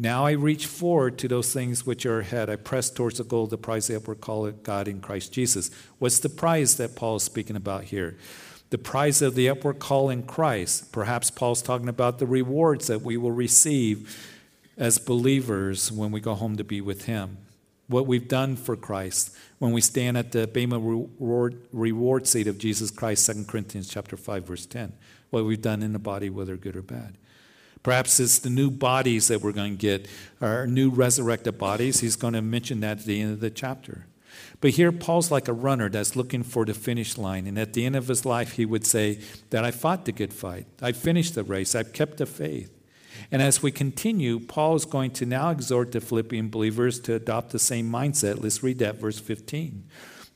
Now 0.00 0.24
I 0.24 0.30
reach 0.30 0.64
forward 0.64 1.18
to 1.18 1.28
those 1.28 1.52
things 1.52 1.84
which 1.84 2.06
are 2.06 2.20
ahead. 2.20 2.48
I 2.48 2.56
press 2.56 2.88
towards 2.88 3.18
the 3.18 3.24
goal, 3.24 3.46
the 3.46 3.58
prize 3.58 3.88
that 3.88 3.98
upward 3.98 4.22
call 4.22 4.46
it 4.46 4.62
God 4.62 4.88
in 4.88 5.00
Christ 5.00 5.30
Jesus. 5.30 5.70
What's 5.98 6.20
the 6.20 6.30
prize 6.30 6.78
that 6.78 6.96
Paul 6.96 7.16
is 7.16 7.22
speaking 7.22 7.56
about 7.56 7.84
here? 7.84 8.16
the 8.70 8.78
prize 8.78 9.20
of 9.20 9.34
the 9.34 9.48
upward 9.48 9.78
call 9.78 10.08
in 10.08 10.22
Christ. 10.22 10.92
Perhaps 10.92 11.32
Paul's 11.32 11.60
talking 11.60 11.88
about 11.88 12.18
the 12.18 12.26
rewards 12.26 12.86
that 12.86 13.02
we 13.02 13.16
will 13.16 13.32
receive 13.32 14.16
as 14.78 14.98
believers 14.98 15.92
when 15.92 16.12
we 16.12 16.20
go 16.20 16.34
home 16.34 16.56
to 16.56 16.64
be 16.64 16.80
with 16.80 17.04
Him. 17.04 17.36
What 17.88 18.06
we've 18.06 18.28
done 18.28 18.54
for 18.54 18.76
Christ 18.76 19.36
when 19.58 19.72
we 19.72 19.80
stand 19.80 20.16
at 20.16 20.30
the 20.30 20.46
Bema 20.46 20.78
reward, 20.78 21.60
reward 21.72 22.26
seat 22.28 22.46
of 22.46 22.58
Jesus 22.58 22.90
Christ, 22.90 23.26
2 23.26 23.44
Corinthians 23.44 23.88
chapter 23.88 24.16
5, 24.16 24.44
verse 24.46 24.66
10. 24.66 24.92
What 25.30 25.44
we've 25.44 25.60
done 25.60 25.82
in 25.82 25.92
the 25.92 25.98
body, 25.98 26.30
whether 26.30 26.56
good 26.56 26.76
or 26.76 26.82
bad. 26.82 27.16
Perhaps 27.82 28.20
it's 28.20 28.38
the 28.38 28.50
new 28.50 28.70
bodies 28.70 29.28
that 29.28 29.40
we're 29.40 29.52
going 29.52 29.76
to 29.76 29.80
get, 29.80 30.06
our 30.40 30.66
new 30.66 30.90
resurrected 30.90 31.58
bodies. 31.58 32.00
He's 32.00 32.16
going 32.16 32.34
to 32.34 32.42
mention 32.42 32.80
that 32.80 32.98
at 32.98 33.04
the 33.04 33.20
end 33.20 33.32
of 33.32 33.40
the 33.40 33.50
chapter. 33.50 34.06
But 34.60 34.72
here, 34.72 34.92
Paul's 34.92 35.30
like 35.30 35.48
a 35.48 35.52
runner 35.52 35.88
that's 35.88 36.14
looking 36.14 36.42
for 36.42 36.64
the 36.64 36.74
finish 36.74 37.16
line. 37.16 37.46
And 37.46 37.58
at 37.58 37.72
the 37.72 37.86
end 37.86 37.96
of 37.96 38.08
his 38.08 38.26
life, 38.26 38.52
he 38.52 38.66
would 38.66 38.86
say 38.86 39.20
that 39.48 39.64
I 39.64 39.70
fought 39.70 40.04
the 40.04 40.12
good 40.12 40.34
fight. 40.34 40.66
I 40.82 40.92
finished 40.92 41.34
the 41.34 41.42
race. 41.42 41.74
I've 41.74 41.92
kept 41.92 42.18
the 42.18 42.26
faith. 42.26 42.70
And 43.30 43.42
as 43.42 43.62
we 43.62 43.70
continue, 43.70 44.38
Paul 44.40 44.76
is 44.76 44.84
going 44.84 45.12
to 45.12 45.26
now 45.26 45.50
exhort 45.50 45.92
the 45.92 46.00
Philippian 46.00 46.48
believers 46.48 47.00
to 47.00 47.14
adopt 47.14 47.50
the 47.50 47.58
same 47.58 47.90
mindset. 47.90 48.42
Let's 48.42 48.62
read 48.62 48.78
that, 48.78 48.96
verse 48.96 49.18
15. 49.18 49.84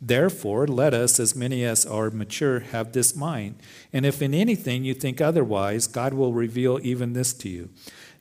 Therefore, 0.06 0.66
let 0.66 0.92
us, 0.92 1.18
as 1.18 1.34
many 1.34 1.64
as 1.64 1.86
are 1.86 2.10
mature, 2.10 2.60
have 2.60 2.92
this 2.92 3.16
mind. 3.16 3.54
And 3.90 4.04
if 4.04 4.20
in 4.20 4.34
anything 4.34 4.84
you 4.84 4.92
think 4.92 5.22
otherwise, 5.22 5.86
God 5.86 6.12
will 6.12 6.34
reveal 6.34 6.78
even 6.82 7.14
this 7.14 7.32
to 7.34 7.48
you. 7.48 7.70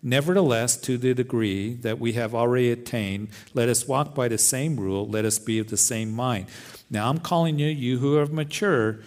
Nevertheless, 0.02 0.78
to 0.78 0.98
the 0.98 1.14
degree 1.14 1.74
that 1.74 2.00
we 2.00 2.14
have 2.14 2.34
already 2.34 2.72
attained, 2.72 3.28
let 3.54 3.68
us 3.68 3.86
walk 3.86 4.16
by 4.16 4.30
the 4.30 4.38
same 4.38 4.78
rule, 4.78 5.06
let 5.06 5.26
us 5.26 5.40
be 5.40 5.60
of 5.60 5.70
the 5.70 5.78
same 5.78 6.14
mind. 6.14 6.46
Now, 6.90 7.10
I'm 7.10 7.20
calling 7.20 7.60
you, 7.60 7.68
you 7.68 8.00
who 8.00 8.18
are 8.18 8.28
mature, 8.28 9.00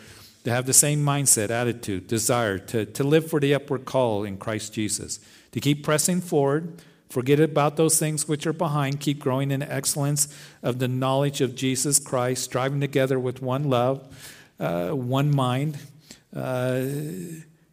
to 0.45 0.51
have 0.51 0.67
the 0.67 0.75
same 0.75 1.03
mindset, 1.03 1.49
attitude, 1.49 2.07
desire, 2.07 2.59
to, 2.59 2.85
to 2.85 3.05
live 3.05 3.31
for 3.31 3.41
the 3.41 3.55
upward 3.55 3.87
call 3.87 4.23
in 4.23 4.37
Christ 4.37 4.75
Jesus, 4.75 5.19
to 5.53 5.61
keep 5.61 5.83
pressing 5.83 6.21
forward, 6.21 6.83
forget 7.09 7.41
about 7.41 7.77
those 7.77 7.99
things 7.99 8.29
which 8.29 8.47
are 8.47 8.53
behind, 8.53 9.01
keep 9.01 9.19
growing 9.19 9.51
in 9.51 9.63
excellence 9.63 10.29
of 10.63 10.79
the 10.79 10.89
knowledge 10.89 11.41
of 11.41 11.55
Jesus 11.55 11.99
Christ, 11.99 12.45
striving 12.45 12.81
together 12.81 13.19
with 13.19 13.43
one 13.43 13.65
love, 13.65 14.07
uh, 14.59 14.91
one 14.91 15.35
mind, 15.35 15.79
uh, 16.35 16.85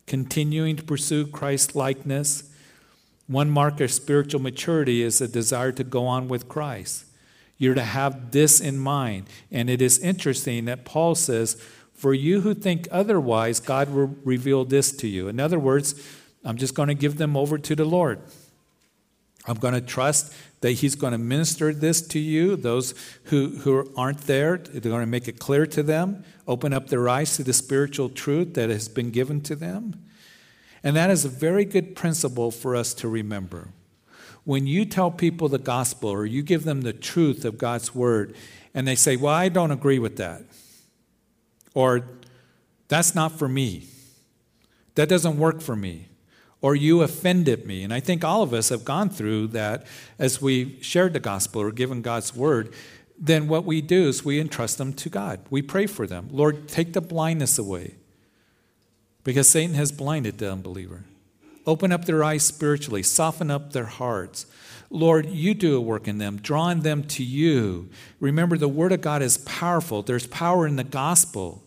continuing 0.06 0.76
to 0.76 0.84
pursue 0.84 1.28
Christ 1.28 1.76
likeness 1.76 2.50
one 3.28 3.50
mark 3.50 3.80
of 3.80 3.92
spiritual 3.92 4.42
maturity 4.42 5.02
is 5.02 5.22
a 5.22 5.28
desire 5.28 5.72
to 5.74 5.84
go 5.84 6.06
on 6.06 6.28
with 6.28 6.50
Christ. 6.50 7.06
You're 7.58 7.76
to 7.76 7.84
have 7.84 8.32
this 8.32 8.60
in 8.60 8.78
mind. 8.78 9.28
And 9.52 9.70
it 9.70 9.82
is 9.82 10.00
interesting 10.00 10.66
that 10.66 10.84
Paul 10.84 11.16
says, 11.16 11.62
For 11.94 12.14
you 12.14 12.42
who 12.42 12.54
think 12.54 12.88
otherwise, 12.92 13.60
God 13.60 13.90
will 13.90 14.16
reveal 14.24 14.66
this 14.66 14.92
to 14.98 15.08
you. 15.08 15.30
In 15.30 15.40
other 15.40 15.60
words, 15.60 15.96
I'm 16.44 16.58
just 16.58 16.76
going 16.76 16.90
to 16.90 16.94
give 16.94 17.18
them 17.18 17.38
over 17.38 17.58
to 17.58 17.76
the 17.76 17.86
Lord. 17.86 18.20
I'm 19.46 19.56
going 19.56 19.74
to 19.74 19.82
trust 19.82 20.34
that 20.62 20.72
He's 20.72 20.96
going 20.96 21.12
to 21.12 21.18
minister 21.18 21.74
this 21.74 22.02
to 22.08 22.20
you. 22.20 22.56
Those 22.56 22.94
who, 23.26 23.50
who 23.50 23.92
aren't 23.98 24.22
there, 24.22 24.58
they're 24.58 24.80
going 24.80 25.02
to 25.02 25.06
make 25.06 25.28
it 25.28 25.40
clear 25.40 25.66
to 25.68 25.84
them, 25.84 26.24
open 26.48 26.74
up 26.74 26.88
their 26.88 27.10
eyes 27.10 27.36
to 27.38 27.44
the 27.44 27.54
spiritual 27.54 28.10
truth 28.10 28.54
that 28.54 28.70
has 28.70 28.88
been 28.88 29.12
given 29.12 29.42
to 29.42 29.56
them. 29.56 30.02
And 30.84 30.96
that 30.96 31.10
is 31.10 31.26
a 31.26 31.30
very 31.30 31.66
good 31.66 31.96
principle 31.96 32.52
for 32.52 32.76
us 32.76 32.94
to 32.96 33.08
remember. 33.08 33.70
When 34.46 34.68
you 34.68 34.86
tell 34.86 35.12
people 35.12 35.48
the 35.48 35.58
gospel 35.58 36.10
or 36.10 36.26
you 36.26 36.44
give 36.44 36.64
them 36.66 36.82
the 36.82 36.92
truth 36.94 37.46
of 37.46 37.58
God's 37.58 37.96
word, 37.96 38.36
and 38.74 38.88
they 38.88 38.96
say, 38.96 39.16
Well, 39.16 39.34
I 39.34 39.50
don't 39.50 39.72
agree 39.72 40.00
with 40.00 40.18
that, 40.18 40.44
or 41.74 42.06
That's 42.88 43.16
not 43.16 43.32
for 43.34 43.48
me. 43.48 43.88
That 44.96 45.10
doesn't 45.10 45.38
work 45.38 45.62
for 45.62 45.76
me. 45.76 46.08
Or 46.64 46.76
you 46.76 47.02
offended 47.02 47.68
me. 47.68 47.84
And 47.84 47.94
I 47.94 48.00
think 48.00 48.24
all 48.24 48.42
of 48.42 48.54
us 48.54 48.70
have 48.70 48.86
gone 48.86 49.10
through 49.10 49.48
that 49.48 49.86
as 50.18 50.42
we 50.42 50.82
shared 50.82 51.12
the 51.12 51.20
gospel 51.20 51.62
or 51.62 51.72
given 51.72 52.02
God's 52.02 52.34
word. 52.34 52.74
Then 53.20 53.50
what 53.50 53.66
we 53.66 53.82
do 53.82 54.08
is 54.08 54.24
we 54.24 54.40
entrust 54.40 54.78
them 54.78 54.94
to 54.94 55.10
God. 55.10 55.42
We 55.50 55.62
pray 55.62 55.88
for 55.88 56.08
them. 56.08 56.30
Lord, 56.32 56.70
take 56.70 56.94
the 56.94 57.02
blindness 57.02 57.60
away 57.60 57.96
because 59.26 59.50
Satan 59.50 59.76
has 59.76 59.92
blinded 59.92 60.38
the 60.38 60.54
unbeliever. 60.54 61.04
Open 61.68 61.92
up 61.92 62.06
their 62.06 62.24
eyes 62.24 62.46
spiritually, 62.46 63.04
soften 63.04 63.52
up 63.52 63.74
their 63.74 63.86
hearts. 63.86 64.46
Lord, 64.90 65.26
you 65.26 65.54
do 65.54 65.76
a 65.76 65.82
work 65.82 66.08
in 66.08 66.18
them, 66.18 66.38
drawing 66.38 66.82
them 66.82 67.04
to 67.06 67.24
you. 67.24 67.90
Remember, 68.22 68.58
the 68.58 68.70
Word 68.70 68.94
of 68.94 69.02
God 69.02 69.22
is 69.22 69.38
powerful. 69.40 70.02
There's 70.02 70.28
power 70.28 70.66
in 70.66 70.78
the 70.78 70.84
gospel. 70.86 71.62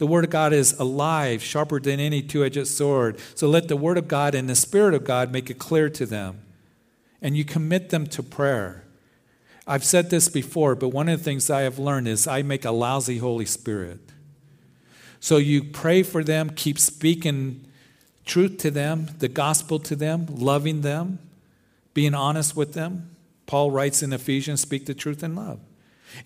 The 0.00 0.06
Word 0.06 0.24
of 0.24 0.30
God 0.30 0.54
is 0.54 0.72
alive, 0.80 1.42
sharper 1.42 1.78
than 1.78 2.00
any 2.00 2.22
two 2.22 2.42
edged 2.42 2.66
sword. 2.66 3.18
So 3.34 3.50
let 3.50 3.68
the 3.68 3.76
Word 3.76 3.98
of 3.98 4.08
God 4.08 4.34
and 4.34 4.48
the 4.48 4.54
Spirit 4.54 4.94
of 4.94 5.04
God 5.04 5.30
make 5.30 5.50
it 5.50 5.58
clear 5.58 5.90
to 5.90 6.06
them. 6.06 6.40
And 7.20 7.36
you 7.36 7.44
commit 7.44 7.90
them 7.90 8.06
to 8.06 8.22
prayer. 8.22 8.86
I've 9.66 9.84
said 9.84 10.08
this 10.08 10.30
before, 10.30 10.74
but 10.74 10.88
one 10.88 11.10
of 11.10 11.18
the 11.18 11.22
things 11.22 11.50
I 11.50 11.60
have 11.60 11.78
learned 11.78 12.08
is 12.08 12.26
I 12.26 12.40
make 12.40 12.64
a 12.64 12.70
lousy 12.70 13.18
Holy 13.18 13.44
Spirit. 13.44 14.00
So 15.20 15.36
you 15.36 15.62
pray 15.62 16.02
for 16.02 16.24
them, 16.24 16.48
keep 16.48 16.78
speaking 16.78 17.66
truth 18.24 18.56
to 18.60 18.70
them, 18.70 19.10
the 19.18 19.28
gospel 19.28 19.78
to 19.80 19.94
them, 19.94 20.24
loving 20.30 20.80
them, 20.80 21.18
being 21.92 22.14
honest 22.14 22.56
with 22.56 22.72
them. 22.72 23.14
Paul 23.44 23.70
writes 23.70 24.02
in 24.02 24.14
Ephesians, 24.14 24.62
speak 24.62 24.86
the 24.86 24.94
truth 24.94 25.22
in 25.22 25.34
love. 25.34 25.60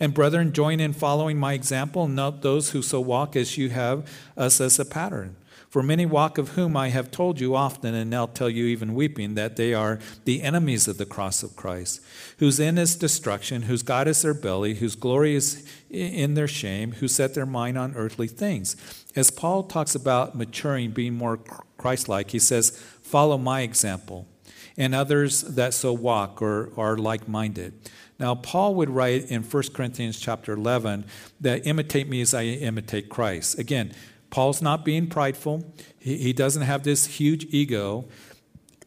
And 0.01 0.15
brethren, 0.15 0.53
join 0.53 0.81
in 0.81 0.93
following 0.93 1.39
my 1.39 1.53
example, 1.53 2.09
note 2.09 2.43
those 2.43 2.71
who 2.71 2.83
so 2.83 3.01
walk 3.01 3.37
as 3.37 3.59
you 3.59 3.71
have 3.71 4.09
us 4.37 4.61
as 4.61 4.79
a 4.79 4.85
pattern. 4.85 5.37
For 5.75 5.83
many 5.83 6.07
walk 6.07 6.39
of 6.39 6.51
whom 6.51 6.77
I 6.77 6.91
have 6.91 7.11
told 7.11 7.41
you 7.41 7.57
often, 7.57 7.97
and 7.97 8.09
now 8.09 8.27
tell 8.27 8.49
you 8.49 8.67
even 8.67 8.95
weeping, 8.95 9.35
that 9.35 9.57
they 9.57 9.75
are 9.75 9.99
the 10.25 10.41
enemies 10.41 10.87
of 10.87 10.99
the 10.99 11.05
cross 11.05 11.43
of 11.43 11.57
Christ, 11.57 12.01
whose 12.39 12.61
end 12.61 12.79
is 12.79 12.95
destruction, 12.95 13.63
whose 13.63 13.83
God 13.83 14.07
is 14.07 14.23
their 14.23 14.35
belly, 14.35 14.75
whose 14.75 14.95
glory 14.95 15.35
is 15.35 15.69
in 15.91 16.35
their 16.35 16.47
shame, 16.47 16.93
who 16.93 17.09
set 17.09 17.35
their 17.35 17.45
mind 17.45 17.77
on 17.77 17.97
earthly 17.97 18.29
things. 18.29 18.77
As 19.17 19.33
Paul 19.33 19.65
talks 19.65 19.97
about 19.97 20.37
maturing, 20.37 20.93
being 20.93 21.15
more 21.15 21.41
Christ 21.77 22.09
like, 22.09 22.31
he 22.31 22.39
says, 22.39 22.71
Follow 23.03 23.37
my 23.37 23.63
example, 23.63 24.29
and 24.77 24.95
others 24.95 25.41
that 25.41 25.75
so 25.75 25.93
walk 25.93 26.41
or 26.41 26.71
are 26.77 26.97
like 26.97 27.27
minded. 27.27 27.75
Now, 28.19 28.35
Paul 28.35 28.75
would 28.77 28.91
write 28.91 29.31
in 29.31 29.43
1 29.43 29.63
Corinthians 29.75 30.21
chapter 30.21 30.53
11 30.53 31.05
that 31.41 31.67
imitate 31.67 32.09
me 32.09 32.21
as 32.21 32.33
I 32.33 32.45
imitate 32.45 33.09
Christ. 33.09 33.59
Again, 33.59 33.93
Paul's 34.31 34.63
not 34.63 34.85
being 34.85 35.09
prideful. 35.09 35.65
He, 35.99 36.33
doesn't 36.33 36.63
have 36.63 36.83
this 36.83 37.07
huge 37.07 37.47
ego. 37.51 38.05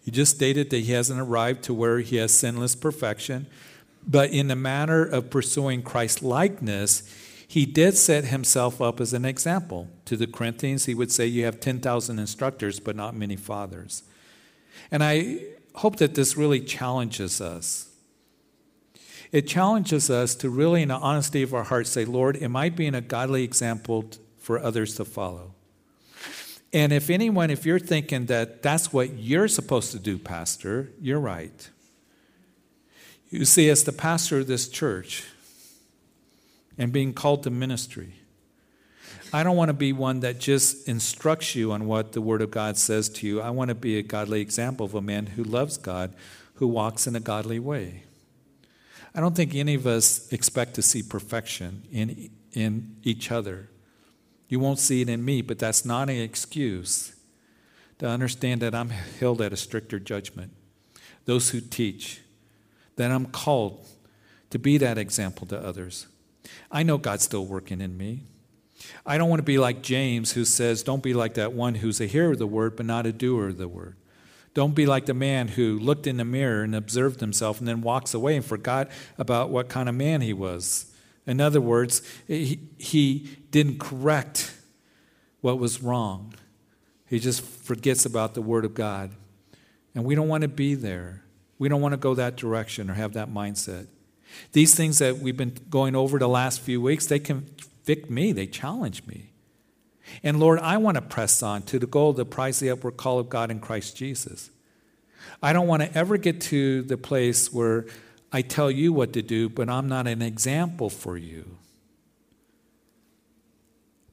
He 0.03 0.11
just 0.11 0.35
stated 0.35 0.69
that 0.69 0.79
he 0.79 0.91
hasn't 0.91 1.19
arrived 1.19 1.63
to 1.63 1.73
where 1.73 1.99
he 1.99 2.17
has 2.17 2.33
sinless 2.33 2.75
perfection. 2.75 3.47
But 4.05 4.31
in 4.31 4.47
the 4.47 4.55
matter 4.55 5.03
of 5.03 5.29
pursuing 5.29 5.83
Christ 5.83 6.23
likeness, 6.23 7.03
he 7.45 7.65
did 7.65 7.97
set 7.97 8.25
himself 8.25 8.81
up 8.81 9.01
as 9.01 9.13
an 9.13 9.25
example. 9.25 9.89
To 10.05 10.15
the 10.15 10.27
Corinthians, 10.27 10.85
he 10.85 10.93
would 10.93 11.11
say, 11.11 11.25
You 11.25 11.45
have 11.45 11.59
10,000 11.59 12.19
instructors, 12.19 12.79
but 12.79 12.95
not 12.95 13.15
many 13.15 13.35
fathers. 13.35 14.03
And 14.91 15.03
I 15.03 15.39
hope 15.75 15.97
that 15.97 16.15
this 16.15 16.37
really 16.37 16.59
challenges 16.59 17.41
us 17.41 17.86
it 19.31 19.47
challenges 19.47 20.09
us 20.09 20.35
to 20.35 20.49
really, 20.49 20.81
in 20.81 20.89
the 20.89 20.95
honesty 20.95 21.43
of 21.43 21.53
our 21.53 21.63
hearts, 21.63 21.89
say, 21.89 22.05
Lord, 22.05 22.41
am 22.41 22.55
I 22.55 22.69
being 22.69 22.95
a 22.95 23.01
godly 23.01 23.43
example 23.43 24.09
for 24.37 24.59
others 24.59 24.95
to 24.95 25.05
follow? 25.05 25.53
And 26.73 26.91
if 26.91 27.09
anyone, 27.09 27.49
if 27.49 27.65
you're 27.65 27.79
thinking 27.79 28.25
that 28.27 28.61
that's 28.61 28.91
what 28.91 29.17
you're 29.17 29.47
supposed 29.47 29.91
to 29.91 29.99
do, 29.99 30.17
Pastor, 30.17 30.91
you're 31.01 31.19
right. 31.19 31.69
You 33.29 33.45
see, 33.45 33.69
as 33.69 33.83
the 33.83 33.91
pastor 33.91 34.39
of 34.39 34.47
this 34.47 34.69
church 34.69 35.25
and 36.77 36.93
being 36.93 37.13
called 37.13 37.43
to 37.43 37.49
ministry, 37.49 38.13
I 39.33 39.43
don't 39.43 39.57
want 39.57 39.69
to 39.69 39.73
be 39.73 39.91
one 39.91 40.21
that 40.21 40.39
just 40.39 40.87
instructs 40.87 41.53
you 41.53 41.73
on 41.73 41.85
what 41.85 42.13
the 42.13 42.21
Word 42.21 42.41
of 42.41 42.51
God 42.51 42.77
says 42.77 43.09
to 43.09 43.27
you. 43.27 43.41
I 43.41 43.49
want 43.49 43.69
to 43.69 43.75
be 43.75 43.97
a 43.97 44.03
godly 44.03 44.39
example 44.39 44.85
of 44.85 44.95
a 44.95 45.01
man 45.01 45.25
who 45.27 45.43
loves 45.43 45.77
God, 45.77 46.13
who 46.55 46.67
walks 46.67 47.07
in 47.07 47.15
a 47.15 47.19
godly 47.19 47.59
way. 47.59 48.03
I 49.15 49.19
don't 49.19 49.35
think 49.35 49.55
any 49.55 49.73
of 49.73 49.87
us 49.87 50.31
expect 50.31 50.75
to 50.75 50.81
see 50.81 51.01
perfection 51.01 51.83
in, 51.91 52.29
in 52.53 52.95
each 53.03 53.31
other. 53.31 53.69
You 54.47 54.59
won't 54.59 54.79
see 54.79 55.01
it 55.01 55.09
in 55.09 55.23
me, 55.25 55.41
but 55.41 55.59
that's 55.59 55.85
not 55.85 56.09
an 56.09 56.17
excuse 56.17 57.15
to 57.99 58.07
understand 58.07 58.61
that 58.61 58.75
I'm 58.75 58.89
held 58.89 59.41
at 59.41 59.53
a 59.53 59.57
stricter 59.57 59.99
judgment. 59.99 60.51
Those 61.25 61.49
who 61.49 61.59
teach, 61.59 62.21
that 62.95 63.11
I'm 63.11 63.25
called 63.25 63.85
to 64.49 64.59
be 64.59 64.77
that 64.77 64.97
example 64.97 65.47
to 65.47 65.59
others. 65.59 66.07
I 66.71 66.83
know 66.83 66.97
God's 66.97 67.23
still 67.23 67.45
working 67.45 67.81
in 67.81 67.97
me. 67.97 68.23
I 69.05 69.17
don't 69.17 69.29
want 69.29 69.39
to 69.39 69.43
be 69.43 69.57
like 69.57 69.81
James, 69.81 70.33
who 70.33 70.45
says, 70.45 70.83
Don't 70.83 71.03
be 71.03 71.13
like 71.13 71.33
that 71.33 71.53
one 71.53 71.75
who's 71.75 71.99
a 71.99 72.05
hearer 72.05 72.31
of 72.31 72.37
the 72.37 72.47
word, 72.47 72.75
but 72.75 72.85
not 72.85 73.05
a 73.05 73.11
doer 73.11 73.47
of 73.47 73.57
the 73.57 73.67
word. 73.67 73.95
Don't 74.57 74.73
be 74.73 74.87
like 74.87 75.05
the 75.05 75.13
man 75.13 75.49
who 75.49 75.77
looked 75.77 76.07
in 76.07 76.17
the 76.17 76.25
mirror 76.25 76.63
and 76.63 76.73
observed 76.73 77.19
himself 77.19 77.59
and 77.59 77.67
then 77.67 77.83
walks 77.83 78.15
away 78.15 78.35
and 78.35 78.43
forgot 78.43 78.89
about 79.19 79.51
what 79.51 79.69
kind 79.69 79.87
of 79.87 79.93
man 79.93 80.21
he 80.21 80.33
was. 80.33 80.91
In 81.27 81.39
other 81.39 81.61
words, 81.61 82.01
he, 82.27 82.61
he 82.79 83.37
didn't 83.51 83.79
correct 83.79 84.55
what 85.41 85.59
was 85.59 85.83
wrong. 85.83 86.33
He 87.05 87.19
just 87.19 87.41
forgets 87.41 88.03
about 88.03 88.33
the 88.33 88.41
Word 88.41 88.65
of 88.65 88.73
God. 88.73 89.11
And 89.93 90.03
we 90.03 90.15
don't 90.15 90.27
want 90.27 90.41
to 90.41 90.47
be 90.47 90.73
there. 90.73 91.23
We 91.59 91.69
don't 91.69 91.81
want 91.81 91.93
to 91.93 91.97
go 91.97 92.15
that 92.15 92.35
direction 92.35 92.89
or 92.89 92.95
have 92.95 93.13
that 93.13 93.29
mindset. 93.29 93.85
These 94.53 94.73
things 94.73 94.97
that 94.97 95.19
we've 95.19 95.37
been 95.37 95.55
going 95.69 95.95
over 95.95 96.17
the 96.17 96.27
last 96.27 96.61
few 96.61 96.81
weeks, 96.81 97.05
they 97.05 97.19
convict 97.19 98.09
me, 98.09 98.31
they 98.31 98.47
challenge 98.47 99.05
me. 99.05 99.33
And 100.23 100.39
Lord, 100.39 100.59
I 100.59 100.77
want 100.77 100.95
to 100.95 101.01
press 101.01 101.43
on 101.43 101.63
to 101.63 101.79
the 101.79 101.87
goal, 101.87 102.13
the 102.13 102.25
prize, 102.25 102.59
the 102.59 102.69
upward 102.69 102.97
call 102.97 103.19
of 103.19 103.29
God 103.29 103.51
in 103.51 103.59
Christ 103.59 103.95
Jesus. 103.95 104.49
I 105.41 105.53
don't 105.53 105.67
want 105.67 105.83
to 105.83 105.97
ever 105.97 106.17
get 106.17 106.41
to 106.41 106.81
the 106.83 106.97
place 106.97 107.51
where 107.51 107.85
I 108.31 108.41
tell 108.41 108.69
you 108.71 108.91
what 108.93 109.13
to 109.13 109.21
do, 109.21 109.49
but 109.49 109.69
I'm 109.69 109.87
not 109.87 110.07
an 110.07 110.21
example 110.21 110.89
for 110.89 111.17
you. 111.17 111.57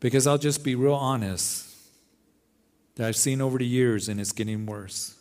Because 0.01 0.27
I'll 0.27 0.39
just 0.39 0.63
be 0.63 0.75
real 0.75 0.95
honest 0.95 1.75
that 2.97 3.09
I've 3.09 3.17
seen 3.17 3.41
over 3.41 3.59
the 3.59 3.67
years, 3.67 4.09
and 4.09 4.21
it's 4.21 4.33
getting 4.33 4.67
worse. 4.67 5.17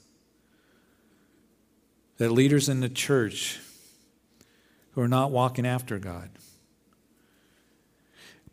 That 2.18 2.32
leaders 2.32 2.70
in 2.70 2.82
the 2.82 2.90
church 2.90 3.60
who 4.92 5.02
are 5.02 5.08
not 5.08 5.32
walking 5.32 5.66
after 5.66 5.98
God, 5.98 6.30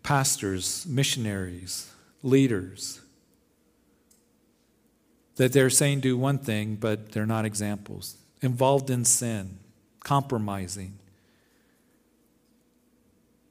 pastors, 0.03 0.87
missionaries, 0.89 1.93
leaders 2.23 3.01
that 5.37 5.55
they're 5.55 5.71
saying 5.71 6.01
do 6.01 6.19
one 6.19 6.39
thing, 6.39 6.77
but 6.77 7.13
they're 7.13 7.25
not 7.25 7.47
examples. 7.47 8.17
Involved 8.43 8.91
in 8.91 9.07
sin, 9.07 9.59
compromising. 10.05 10.99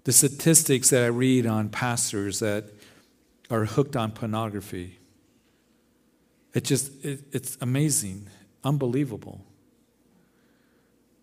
The 0.04 0.12
statistics 0.12 0.92
that 0.92 1.04
I 1.04 1.08
read 1.08 1.48
on 1.48 1.70
pastors 1.70 2.40
that 2.40 2.66
are 3.50 3.66
hooked 3.66 3.96
on 3.96 4.12
pornography, 4.12 5.00
it 6.54 6.64
just, 6.64 7.04
it, 7.04 7.22
it's 7.32 7.58
amazing, 7.60 8.28
unbelievable. 8.64 9.42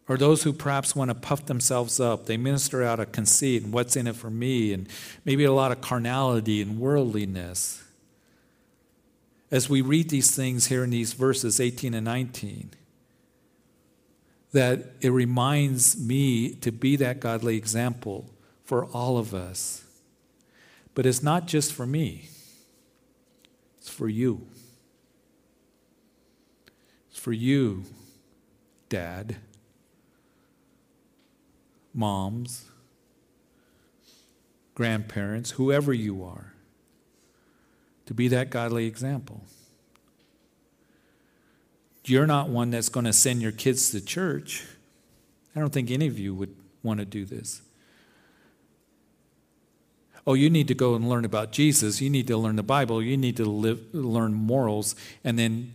Or 0.08 0.16
those 0.16 0.44
who 0.44 0.52
perhaps 0.52 0.94
want 0.94 1.10
to 1.10 1.14
puff 1.14 1.46
themselves 1.46 1.98
up. 1.98 2.26
They 2.26 2.36
minister 2.36 2.82
out 2.82 3.00
of 3.00 3.12
conceit 3.12 3.64
and 3.64 3.72
what's 3.72 3.96
in 3.96 4.06
it 4.06 4.14
for 4.14 4.30
me, 4.30 4.72
and 4.72 4.88
maybe 5.24 5.44
a 5.44 5.52
lot 5.52 5.72
of 5.72 5.80
carnality 5.80 6.62
and 6.62 6.78
worldliness. 6.78 7.82
As 9.50 9.68
we 9.68 9.80
read 9.80 10.10
these 10.10 10.34
things 10.34 10.66
here 10.66 10.84
in 10.84 10.90
these 10.90 11.12
verses 11.12 11.60
18 11.60 11.94
and 11.94 12.04
19, 12.04 12.70
that 14.52 14.92
it 15.00 15.10
reminds 15.10 15.98
me 15.98 16.54
to 16.54 16.70
be 16.70 16.96
that 16.96 17.20
godly 17.20 17.56
example 17.56 18.30
for 18.64 18.86
all 18.86 19.18
of 19.18 19.34
us. 19.34 19.84
But 20.94 21.04
it's 21.04 21.22
not 21.22 21.46
just 21.46 21.72
for 21.72 21.86
me, 21.86 22.28
it's 23.78 23.90
for 23.90 24.08
you. 24.08 24.46
It's 27.10 27.18
for 27.18 27.32
you, 27.32 27.84
Dad 28.88 29.36
moms, 31.96 32.66
grandparents, 34.74 35.52
whoever 35.52 35.92
you 35.92 36.22
are, 36.22 36.52
to 38.04 38.14
be 38.14 38.28
that 38.28 38.50
godly 38.50 38.86
example. 38.86 39.42
You're 42.04 42.26
not 42.26 42.48
one 42.48 42.70
that's 42.70 42.88
going 42.88 43.06
to 43.06 43.12
send 43.12 43.42
your 43.42 43.50
kids 43.50 43.90
to 43.90 44.00
church. 44.00 44.64
I 45.56 45.60
don't 45.60 45.72
think 45.72 45.90
any 45.90 46.06
of 46.06 46.18
you 46.18 46.34
would 46.34 46.54
want 46.84 47.00
to 47.00 47.06
do 47.06 47.24
this. 47.24 47.62
Oh, 50.26 50.34
you 50.34 50.50
need 50.50 50.68
to 50.68 50.74
go 50.74 50.94
and 50.94 51.08
learn 51.08 51.24
about 51.24 51.52
Jesus. 51.52 52.00
You 52.00 52.10
need 52.10 52.26
to 52.26 52.36
learn 52.36 52.56
the 52.56 52.62
Bible. 52.62 53.02
You 53.02 53.16
need 53.16 53.36
to 53.38 53.44
live, 53.44 53.80
learn 53.92 54.34
morals. 54.34 54.94
And 55.24 55.38
then 55.38 55.74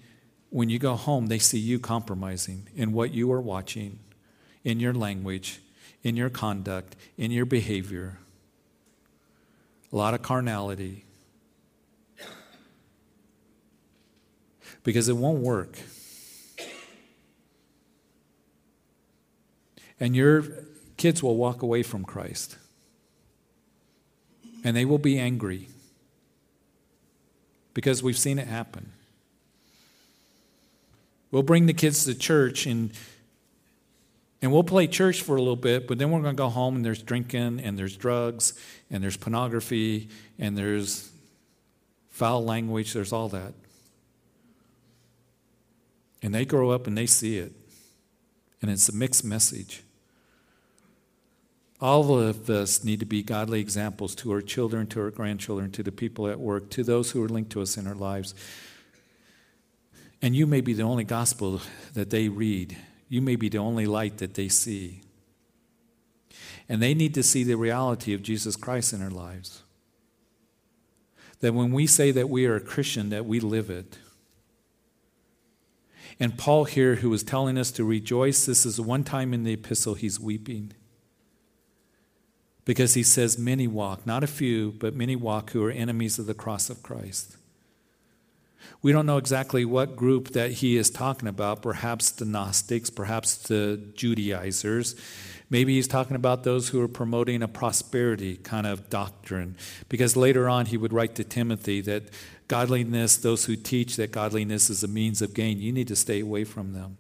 when 0.50 0.70
you 0.70 0.78
go 0.78 0.96
home, 0.96 1.28
they 1.28 1.40
see 1.40 1.60
you 1.60 1.80
compromising 1.80 2.68
in 2.76 2.92
what 2.92 3.14
you 3.14 3.32
are 3.32 3.42
watching, 3.42 4.00
in 4.64 4.80
your 4.80 4.94
language, 4.94 5.62
in 6.04 6.16
your 6.16 6.30
conduct, 6.30 6.96
in 7.18 7.32
your 7.32 7.46
behavior. 7.46 8.18
A 9.92 9.96
lot 9.96 10.14
of 10.14 10.22
carnality. 10.22 11.06
Because 14.84 15.10
it 15.10 15.18
won't 15.18 15.40
work. 15.40 15.78
And 20.00 20.16
your 20.16 20.44
kids 20.98 21.22
will 21.22 21.36
walk 21.36 21.62
away 21.62 21.84
from 21.84 22.04
Christ. 22.04 22.58
And 24.64 24.76
they 24.76 24.86
will 24.86 24.98
be 24.98 25.20
angry. 25.20 25.68
Because 27.74 28.02
we've 28.02 28.18
seen 28.18 28.40
it 28.40 28.48
happen. 28.48 28.92
We'll 31.30 31.44
bring 31.44 31.68
the 31.68 31.74
kids 31.74 32.04
to 32.06 32.16
church 32.16 32.66
and 32.66 32.92
and 34.42 34.52
we'll 34.52 34.64
play 34.64 34.88
church 34.88 35.22
for 35.22 35.36
a 35.36 35.40
little 35.40 35.56
bit, 35.56 35.88
but 35.88 36.00
then 36.00 36.10
we're 36.10 36.22
going 36.22 36.36
to 36.36 36.42
go 36.42 36.50
home 36.50 36.76
and 36.76 36.84
there's 36.84 37.04
drinking 37.04 37.60
and 37.64 37.78
there's 37.78 37.96
drugs 37.96 38.54
and 38.90 39.04
there's 39.04 39.18
pornography 39.18 40.10
and 40.40 40.58
there's 40.58 41.12
foul 42.10 42.44
language, 42.44 42.94
there's 42.94 43.14
all 43.14 43.30
that. 43.30 43.54
And 46.24 46.34
they 46.34 46.46
grow 46.46 46.72
up 46.72 46.88
and 46.88 46.98
they 46.98 47.06
see 47.06 47.38
it. 47.38 47.54
And 48.62 48.70
it's 48.70 48.90
a 48.90 48.96
mixed 48.96 49.24
message. 49.24 49.84
All 51.80 52.20
of 52.20 52.48
us 52.50 52.84
need 52.84 53.00
to 53.00 53.08
be 53.08 53.24
godly 53.24 53.60
examples 53.60 54.14
to 54.16 54.32
our 54.32 54.42
children, 54.42 54.86
to 54.88 55.02
our 55.02 55.10
grandchildren, 55.10 55.72
to 55.72 55.82
the 55.82 55.92
people 55.92 56.28
at 56.28 56.40
work, 56.40 56.70
to 56.72 56.84
those 56.84 57.12
who 57.12 57.24
are 57.24 57.30
linked 57.30 57.52
to 57.52 57.62
us 57.62 57.76
in 57.76 57.88
our 57.88 57.96
lives. 57.96 58.36
And 60.22 60.36
you 60.36 60.46
may 60.46 60.62
be 60.62 60.74
the 60.74 60.84
only 60.84 61.04
gospel 61.04 61.62
that 61.94 62.12
they 62.12 62.28
read 62.30 62.78
you 63.12 63.22
may 63.22 63.36
be 63.36 63.50
the 63.50 63.58
only 63.58 63.86
light 63.86 64.20
that 64.20 64.36
they 64.36 64.48
see. 64.48 65.02
And 66.70 66.82
they 66.82 66.94
need 66.94 67.14
to 67.16 67.24
see 67.24 67.44
the 67.44 67.58
reality 67.58 68.14
of 68.14 68.24
Jesus 68.24 68.56
Christ 68.56 68.94
in 68.94 69.02
their 69.02 69.10
lives. 69.10 69.64
That 71.42 71.54
when 71.54 71.74
we 71.74 71.88
say 71.88 72.12
that 72.12 72.30
we 72.30 72.46
are 72.46 72.56
a 72.56 72.62
Christian, 72.62 73.10
that 73.10 73.26
we 73.26 73.42
live 73.42 73.70
it. 73.70 73.98
And 76.22 76.38
Paul 76.38 76.64
here, 76.64 76.96
who 76.96 77.10
was 77.10 77.22
telling 77.22 77.58
us 77.58 77.70
to 77.72 77.84
rejoice, 77.84 78.46
this 78.46 78.66
is 78.66 78.78
the 78.78 78.84
one 78.84 79.04
time 79.04 79.34
in 79.34 79.44
the 79.44 79.54
epistle 79.54 79.96
he's 79.96 80.18
weeping. 80.18 80.72
Because 82.64 82.94
he 82.94 83.04
says, 83.04 83.38
Many 83.38 83.68
walk, 83.68 84.08
not 84.08 84.24
a 84.24 84.28
few, 84.28 84.72
but 84.72 84.96
many 84.96 85.18
walk 85.18 85.50
who 85.50 85.66
are 85.66 85.72
enemies 85.72 86.18
of 86.18 86.28
the 86.28 86.34
cross 86.34 86.70
of 86.70 86.82
Christ. 86.82 87.36
We 88.82 88.92
don't 88.92 89.06
know 89.06 89.18
exactly 89.18 89.66
what 89.66 89.96
group 89.96 90.30
that 90.30 90.52
he 90.52 90.78
is 90.78 90.90
talking 90.90 91.28
about, 91.28 91.62
perhaps 91.62 92.12
the 92.12 92.26
Gnostics, 92.26 92.90
perhaps 92.90 93.36
the 93.36 93.82
Judaizers. 93.96 94.96
Maybe 95.50 95.76
he's 95.76 95.88
talking 95.88 96.16
about 96.16 96.44
those 96.44 96.70
who 96.70 96.82
are 96.82 96.88
promoting 96.88 97.44
a 97.44 97.48
prosperity 97.48 98.38
kind 98.38 98.66
of 98.66 98.90
doctrine. 98.90 99.58
Because 99.90 100.16
later 100.16 100.48
on, 100.48 100.68
he 100.68 100.78
would 100.78 100.94
write 100.94 101.16
to 101.16 101.24
Timothy 101.24 101.82
that 101.82 102.04
godliness, 102.48 103.18
those 103.18 103.46
who 103.46 103.56
teach 103.56 103.98
that 103.98 104.12
godliness 104.12 104.70
is 104.70 104.84
a 104.84 104.88
means 104.88 105.22
of 105.22 105.34
gain, 105.34 105.60
you 105.60 105.72
need 105.72 105.88
to 105.90 105.96
stay 105.96 106.22
away 106.22 106.44
from 106.44 106.74
them. 106.74 106.98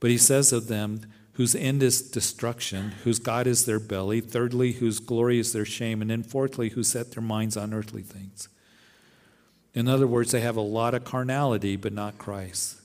But 0.00 0.10
he 0.10 0.18
says 0.18 0.52
of 0.52 0.66
them, 0.68 1.00
whose 1.34 1.54
end 1.54 1.82
is 1.82 2.02
destruction, 2.02 2.92
whose 3.02 3.18
God 3.18 3.46
is 3.46 3.64
their 3.64 3.80
belly, 3.80 4.20
thirdly, 4.20 4.72
whose 4.72 5.00
glory 5.00 5.38
is 5.38 5.52
their 5.52 5.64
shame, 5.64 6.00
and 6.00 6.10
then 6.10 6.22
fourthly, 6.22 6.70
who 6.70 6.82
set 6.82 7.12
their 7.12 7.22
minds 7.22 7.56
on 7.56 7.74
earthly 7.74 8.02
things. 8.02 8.48
In 9.74 9.88
other 9.88 10.06
words, 10.06 10.30
they 10.30 10.40
have 10.40 10.56
a 10.56 10.62
lot 10.62 10.94
of 10.94 11.04
carnality, 11.04 11.76
but 11.76 11.92
not 11.92 12.16
Christ. 12.16 12.80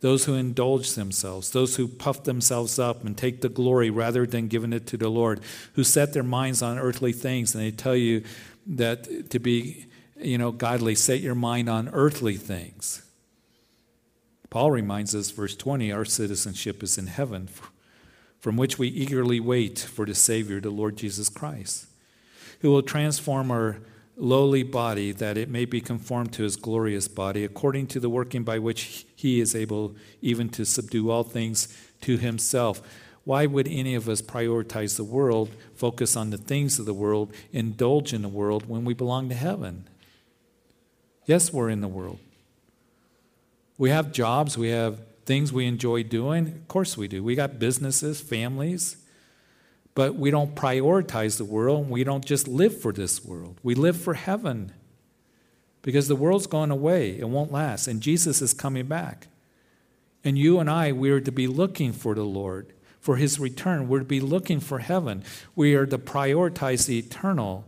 Those 0.00 0.26
who 0.26 0.34
indulge 0.34 0.94
themselves, 0.94 1.50
those 1.50 1.76
who 1.76 1.88
puff 1.88 2.24
themselves 2.24 2.78
up 2.78 3.04
and 3.04 3.16
take 3.16 3.40
the 3.40 3.48
glory 3.48 3.90
rather 3.90 4.26
than 4.26 4.48
giving 4.48 4.72
it 4.72 4.86
to 4.88 4.96
the 4.96 5.08
Lord, 5.08 5.40
who 5.74 5.82
set 5.82 6.12
their 6.12 6.22
minds 6.22 6.62
on 6.62 6.78
earthly 6.78 7.12
things, 7.12 7.54
and 7.54 7.64
they 7.64 7.70
tell 7.70 7.96
you 7.96 8.22
that 8.66 9.30
to 9.30 9.38
be, 9.38 9.86
you 10.20 10.38
know, 10.38 10.52
godly, 10.52 10.94
set 10.94 11.20
your 11.20 11.34
mind 11.34 11.68
on 11.68 11.88
earthly 11.92 12.36
things. 12.36 13.02
Paul 14.50 14.70
reminds 14.70 15.14
us, 15.16 15.30
verse 15.30 15.56
20, 15.56 15.90
our 15.90 16.04
citizenship 16.04 16.82
is 16.82 16.96
in 16.96 17.08
heaven, 17.08 17.48
from 18.38 18.56
which 18.56 18.78
we 18.78 18.88
eagerly 18.88 19.40
wait 19.40 19.78
for 19.80 20.06
the 20.06 20.14
Savior, 20.14 20.60
the 20.60 20.70
Lord 20.70 20.96
Jesus 20.96 21.28
Christ, 21.28 21.86
who 22.60 22.70
will 22.70 22.82
transform 22.82 23.50
our 23.50 23.78
lowly 24.16 24.62
body, 24.62 25.12
that 25.12 25.36
it 25.36 25.48
may 25.48 25.64
be 25.64 25.80
conformed 25.80 26.32
to 26.34 26.42
his 26.42 26.56
glorious 26.56 27.08
body, 27.08 27.44
according 27.44 27.86
to 27.88 28.00
the 28.00 28.08
working 28.08 28.44
by 28.44 28.58
which 28.58 29.06
he 29.16 29.40
is 29.40 29.54
able 29.54 29.94
even 30.22 30.48
to 30.50 30.64
subdue 30.64 31.10
all 31.10 31.24
things 31.24 31.68
to 32.02 32.16
himself. 32.16 32.82
Why 33.24 33.46
would 33.46 33.66
any 33.68 33.94
of 33.94 34.08
us 34.08 34.20
prioritize 34.20 34.96
the 34.96 35.04
world, 35.04 35.50
focus 35.74 36.16
on 36.16 36.30
the 36.30 36.38
things 36.38 36.78
of 36.78 36.86
the 36.86 36.94
world, 36.94 37.32
indulge 37.52 38.12
in 38.12 38.22
the 38.22 38.28
world 38.28 38.68
when 38.68 38.84
we 38.84 38.94
belong 38.94 39.28
to 39.30 39.34
heaven? 39.34 39.88
Yes, 41.24 41.52
we're 41.52 41.70
in 41.70 41.80
the 41.80 41.88
world. 41.88 42.18
We 43.78 43.90
have 43.90 44.12
jobs, 44.12 44.58
we 44.58 44.68
have 44.68 45.00
things 45.24 45.52
we 45.52 45.66
enjoy 45.66 46.02
doing. 46.02 46.48
Of 46.48 46.68
course, 46.68 46.96
we 46.96 47.08
do. 47.08 47.24
We 47.24 47.34
got 47.34 47.58
businesses, 47.58 48.20
families. 48.20 48.98
But 49.94 50.16
we 50.16 50.30
don't 50.30 50.54
prioritize 50.54 51.36
the 51.38 51.44
world. 51.44 51.88
We 51.88 52.02
don't 52.02 52.24
just 52.24 52.48
live 52.48 52.80
for 52.80 52.92
this 52.92 53.24
world. 53.24 53.60
We 53.62 53.74
live 53.74 53.96
for 53.96 54.14
heaven 54.14 54.72
because 55.82 56.08
the 56.08 56.16
world's 56.16 56.46
going 56.46 56.70
away. 56.70 57.18
It 57.18 57.28
won't 57.28 57.52
last. 57.52 57.86
And 57.86 58.00
Jesus 58.00 58.42
is 58.42 58.52
coming 58.52 58.86
back. 58.86 59.28
And 60.24 60.38
you 60.38 60.58
and 60.58 60.68
I, 60.68 60.90
we 60.92 61.10
are 61.10 61.20
to 61.20 61.30
be 61.30 61.46
looking 61.46 61.92
for 61.92 62.14
the 62.14 62.24
Lord, 62.24 62.72
for 62.98 63.16
his 63.16 63.38
return. 63.38 63.88
We're 63.88 64.00
to 64.00 64.04
be 64.04 64.20
looking 64.20 64.58
for 64.58 64.78
heaven. 64.78 65.22
We 65.54 65.74
are 65.74 65.86
to 65.86 65.98
prioritize 65.98 66.86
the 66.86 66.98
eternal. 66.98 67.64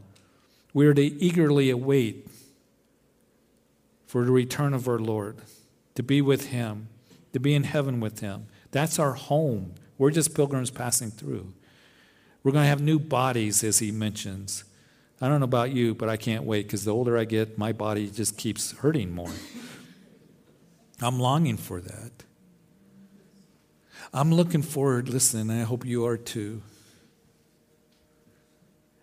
We 0.72 0.86
are 0.86 0.94
to 0.94 1.02
eagerly 1.02 1.70
await 1.70 2.26
for 4.06 4.24
the 4.24 4.32
return 4.32 4.72
of 4.72 4.88
our 4.88 4.98
Lord, 4.98 5.36
to 5.94 6.02
be 6.02 6.22
with 6.22 6.46
him, 6.46 6.88
to 7.34 7.40
be 7.40 7.54
in 7.54 7.64
heaven 7.64 8.00
with 8.00 8.20
him. 8.20 8.46
That's 8.70 8.98
our 8.98 9.12
home. 9.12 9.74
We're 9.98 10.10
just 10.10 10.34
pilgrims 10.34 10.70
passing 10.70 11.10
through. 11.10 11.52
We're 12.46 12.52
going 12.52 12.62
to 12.62 12.68
have 12.68 12.80
new 12.80 13.00
bodies, 13.00 13.64
as 13.64 13.80
he 13.80 13.90
mentions. 13.90 14.62
I 15.20 15.26
don't 15.26 15.40
know 15.40 15.46
about 15.46 15.72
you, 15.72 15.96
but 15.96 16.08
I 16.08 16.16
can't 16.16 16.44
wait 16.44 16.68
because 16.68 16.84
the 16.84 16.92
older 16.92 17.18
I 17.18 17.24
get, 17.24 17.58
my 17.58 17.72
body 17.72 18.08
just 18.08 18.38
keeps 18.38 18.70
hurting 18.70 19.12
more. 19.12 19.32
I'm 21.02 21.18
longing 21.18 21.56
for 21.56 21.80
that. 21.80 22.12
I'm 24.14 24.32
looking 24.32 24.62
forward, 24.62 25.08
listen, 25.08 25.50
and 25.50 25.60
I 25.60 25.64
hope 25.64 25.84
you 25.84 26.06
are 26.06 26.16
too, 26.16 26.62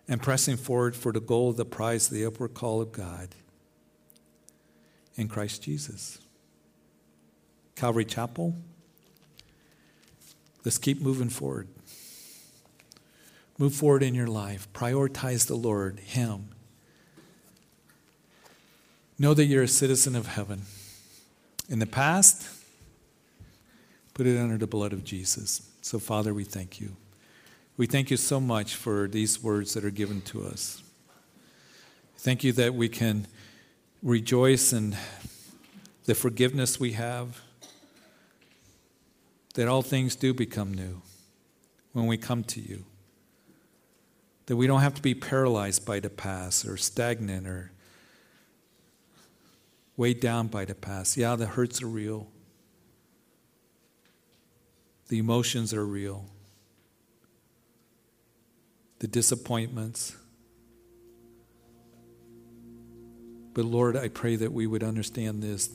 and 0.08 0.22
pressing 0.22 0.56
forward 0.56 0.96
for 0.96 1.12
the 1.12 1.20
goal 1.20 1.52
the 1.52 1.66
prize 1.66 2.08
the 2.08 2.24
upward 2.24 2.54
call 2.54 2.80
of 2.80 2.92
God 2.92 3.28
in 5.16 5.28
Christ 5.28 5.62
Jesus. 5.62 6.18
Calvary 7.76 8.06
Chapel, 8.06 8.56
let's 10.64 10.78
keep 10.78 11.02
moving 11.02 11.28
forward. 11.28 11.68
Move 13.58 13.74
forward 13.74 14.02
in 14.02 14.14
your 14.14 14.26
life. 14.26 14.68
Prioritize 14.72 15.46
the 15.46 15.54
Lord, 15.54 16.00
Him. 16.00 16.48
Know 19.18 19.32
that 19.34 19.44
you're 19.44 19.62
a 19.62 19.68
citizen 19.68 20.16
of 20.16 20.26
heaven. 20.26 20.62
In 21.68 21.78
the 21.78 21.86
past, 21.86 22.48
put 24.12 24.26
it 24.26 24.38
under 24.38 24.58
the 24.58 24.66
blood 24.66 24.92
of 24.92 25.04
Jesus. 25.04 25.70
So, 25.82 25.98
Father, 25.98 26.34
we 26.34 26.44
thank 26.44 26.80
you. 26.80 26.96
We 27.76 27.86
thank 27.86 28.10
you 28.10 28.16
so 28.16 28.40
much 28.40 28.74
for 28.74 29.08
these 29.08 29.42
words 29.42 29.74
that 29.74 29.84
are 29.84 29.90
given 29.90 30.20
to 30.22 30.44
us. 30.44 30.82
Thank 32.18 32.42
you 32.42 32.52
that 32.52 32.74
we 32.74 32.88
can 32.88 33.26
rejoice 34.02 34.72
in 34.72 34.96
the 36.04 36.14
forgiveness 36.14 36.78
we 36.78 36.92
have, 36.92 37.40
that 39.54 39.68
all 39.68 39.82
things 39.82 40.16
do 40.16 40.34
become 40.34 40.74
new 40.74 41.02
when 41.92 42.06
we 42.06 42.16
come 42.16 42.44
to 42.44 42.60
you. 42.60 42.84
That 44.46 44.56
we 44.56 44.66
don't 44.66 44.82
have 44.82 44.94
to 44.94 45.02
be 45.02 45.14
paralyzed 45.14 45.86
by 45.86 46.00
the 46.00 46.10
past 46.10 46.66
or 46.66 46.76
stagnant 46.76 47.46
or 47.46 47.72
weighed 49.96 50.20
down 50.20 50.48
by 50.48 50.64
the 50.64 50.74
past. 50.74 51.16
Yeah, 51.16 51.36
the 51.36 51.46
hurts 51.46 51.82
are 51.82 51.88
real, 51.88 52.28
the 55.08 55.18
emotions 55.18 55.72
are 55.72 55.86
real, 55.86 56.26
the 58.98 59.06
disappointments. 59.06 60.16
But 63.54 63.64
Lord, 63.64 63.96
I 63.96 64.08
pray 64.08 64.34
that 64.36 64.52
we 64.52 64.66
would 64.66 64.82
understand 64.82 65.42
this 65.42 65.70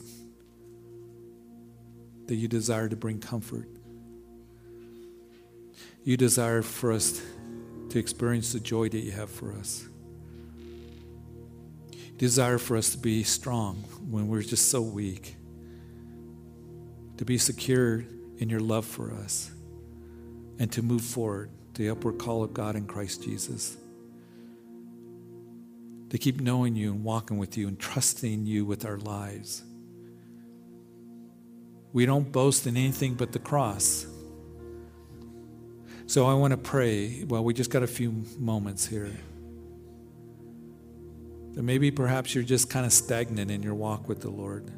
that 2.26 2.36
you 2.36 2.46
desire 2.46 2.88
to 2.88 2.94
bring 2.94 3.18
comfort. 3.18 3.68
You 6.04 6.16
desire 6.16 6.62
for 6.62 6.92
us 6.92 7.20
to 7.90 7.98
experience 7.98 8.52
the 8.52 8.60
joy 8.60 8.88
that 8.88 9.00
you 9.00 9.12
have 9.12 9.30
for 9.30 9.52
us. 9.52 9.86
desire 12.20 12.58
for 12.58 12.76
us 12.76 12.90
to 12.90 12.98
be 12.98 13.22
strong 13.22 13.76
when 14.10 14.28
we're 14.28 14.42
just 14.42 14.68
so 14.70 14.82
weak, 14.82 15.36
to 17.16 17.24
be 17.24 17.38
secure 17.38 18.04
in 18.36 18.50
your 18.50 18.60
love 18.60 18.84
for 18.84 19.10
us, 19.10 19.50
and 20.58 20.70
to 20.70 20.82
move 20.82 21.00
forward, 21.00 21.48
the 21.74 21.88
upward 21.88 22.18
call 22.18 22.44
of 22.44 22.52
God 22.52 22.76
in 22.76 22.84
Christ 22.86 23.22
Jesus. 23.22 23.78
To 26.10 26.18
keep 26.18 26.42
knowing 26.42 26.76
you 26.76 26.92
and 26.92 27.02
walking 27.02 27.38
with 27.38 27.56
you 27.56 27.68
and 27.68 27.78
trusting 27.78 28.44
you 28.44 28.66
with 28.66 28.84
our 28.84 28.98
lives. 28.98 29.62
We 31.94 32.04
don't 32.04 32.30
boast 32.30 32.66
in 32.66 32.76
anything 32.76 33.14
but 33.14 33.32
the 33.32 33.38
cross. 33.38 34.04
So 36.10 36.26
I 36.26 36.34
want 36.34 36.50
to 36.50 36.56
pray. 36.56 37.22
Well, 37.22 37.44
we 37.44 37.54
just 37.54 37.70
got 37.70 37.84
a 37.84 37.86
few 37.86 38.24
moments 38.36 38.84
here. 38.84 39.12
That 41.52 41.62
maybe 41.62 41.92
perhaps 41.92 42.34
you're 42.34 42.42
just 42.42 42.68
kind 42.68 42.84
of 42.84 42.92
stagnant 42.92 43.48
in 43.48 43.62
your 43.62 43.76
walk 43.76 44.08
with 44.08 44.20
the 44.20 44.28
Lord. 44.28 44.72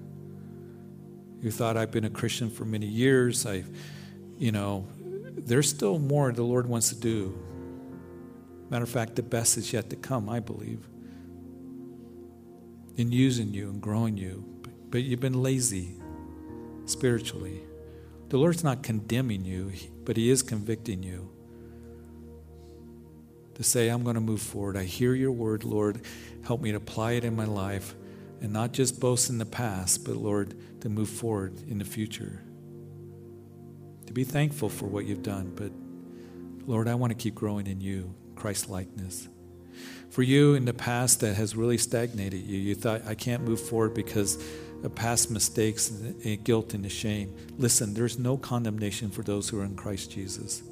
You 1.40 1.50
thought 1.50 1.78
I've 1.78 1.90
been 1.90 2.04
a 2.04 2.10
Christian 2.10 2.50
for 2.50 2.66
many 2.66 2.84
years. 2.84 3.46
I've, 3.46 3.66
you 4.36 4.52
know, 4.52 4.86
there's 5.30 5.70
still 5.70 5.98
more 5.98 6.30
the 6.32 6.42
Lord 6.42 6.66
wants 6.66 6.90
to 6.90 6.96
do. 6.96 7.34
Matter 8.68 8.84
of 8.84 8.90
fact, 8.90 9.16
the 9.16 9.22
best 9.22 9.56
is 9.56 9.72
yet 9.72 9.88
to 9.88 9.96
come, 9.96 10.28
I 10.28 10.38
believe. 10.38 10.86
In 12.98 13.10
using 13.10 13.54
you 13.54 13.70
and 13.70 13.80
growing 13.80 14.18
you. 14.18 14.44
But 14.90 15.04
you've 15.04 15.20
been 15.20 15.42
lazy 15.42 15.96
spiritually. 16.84 17.62
The 18.32 18.38
Lord's 18.38 18.64
not 18.64 18.82
condemning 18.82 19.44
you, 19.44 19.72
but 20.06 20.16
He 20.16 20.30
is 20.30 20.40
convicting 20.40 21.02
you. 21.02 21.28
To 23.56 23.62
say, 23.62 23.90
I'm 23.90 24.04
going 24.04 24.14
to 24.14 24.22
move 24.22 24.40
forward. 24.40 24.74
I 24.74 24.84
hear 24.84 25.14
your 25.14 25.32
word, 25.32 25.64
Lord. 25.64 26.00
Help 26.42 26.62
me 26.62 26.70
to 26.70 26.78
apply 26.78 27.12
it 27.12 27.24
in 27.24 27.36
my 27.36 27.44
life 27.44 27.94
and 28.40 28.50
not 28.50 28.72
just 28.72 28.98
boast 28.98 29.28
in 29.28 29.36
the 29.36 29.44
past, 29.44 30.06
but 30.06 30.16
Lord, 30.16 30.54
to 30.80 30.88
move 30.88 31.10
forward 31.10 31.60
in 31.68 31.76
the 31.76 31.84
future. 31.84 32.42
To 34.06 34.14
be 34.14 34.24
thankful 34.24 34.70
for 34.70 34.86
what 34.86 35.04
you've 35.04 35.22
done, 35.22 35.52
but 35.54 35.70
Lord, 36.66 36.88
I 36.88 36.94
want 36.94 37.10
to 37.10 37.14
keep 37.14 37.34
growing 37.34 37.66
in 37.66 37.82
you, 37.82 38.14
Christ 38.34 38.70
likeness. 38.70 39.28
For 40.08 40.22
you 40.22 40.54
in 40.54 40.64
the 40.64 40.72
past 40.72 41.20
that 41.20 41.36
has 41.36 41.54
really 41.54 41.76
stagnated 41.76 42.40
you, 42.40 42.58
you 42.58 42.74
thought, 42.76 43.02
I 43.06 43.14
can't 43.14 43.42
move 43.42 43.60
forward 43.60 43.92
because 43.92 44.42
past 44.90 45.30
mistakes 45.30 45.90
and 45.90 46.44
guilt 46.44 46.74
and 46.74 46.90
shame. 46.90 47.34
Listen, 47.56 47.94
there's 47.94 48.18
no 48.18 48.36
condemnation 48.36 49.10
for 49.10 49.22
those 49.22 49.48
who 49.48 49.60
are 49.60 49.64
in 49.64 49.76
Christ 49.76 50.10
Jesus. 50.10 50.62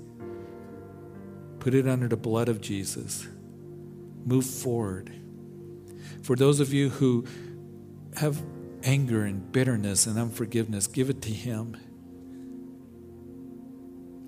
Put 1.60 1.74
it 1.74 1.86
under 1.86 2.08
the 2.08 2.16
blood 2.16 2.48
of 2.48 2.60
Jesus. 2.60 3.26
Move 4.24 4.44
forward. 4.44 5.12
For 6.22 6.34
those 6.36 6.60
of 6.60 6.72
you 6.72 6.88
who 6.88 7.24
have 8.16 8.42
anger 8.82 9.24
and 9.24 9.52
bitterness 9.52 10.06
and 10.06 10.18
unforgiveness, 10.18 10.86
give 10.86 11.10
it 11.10 11.22
to 11.22 11.30
Him. 11.30 11.76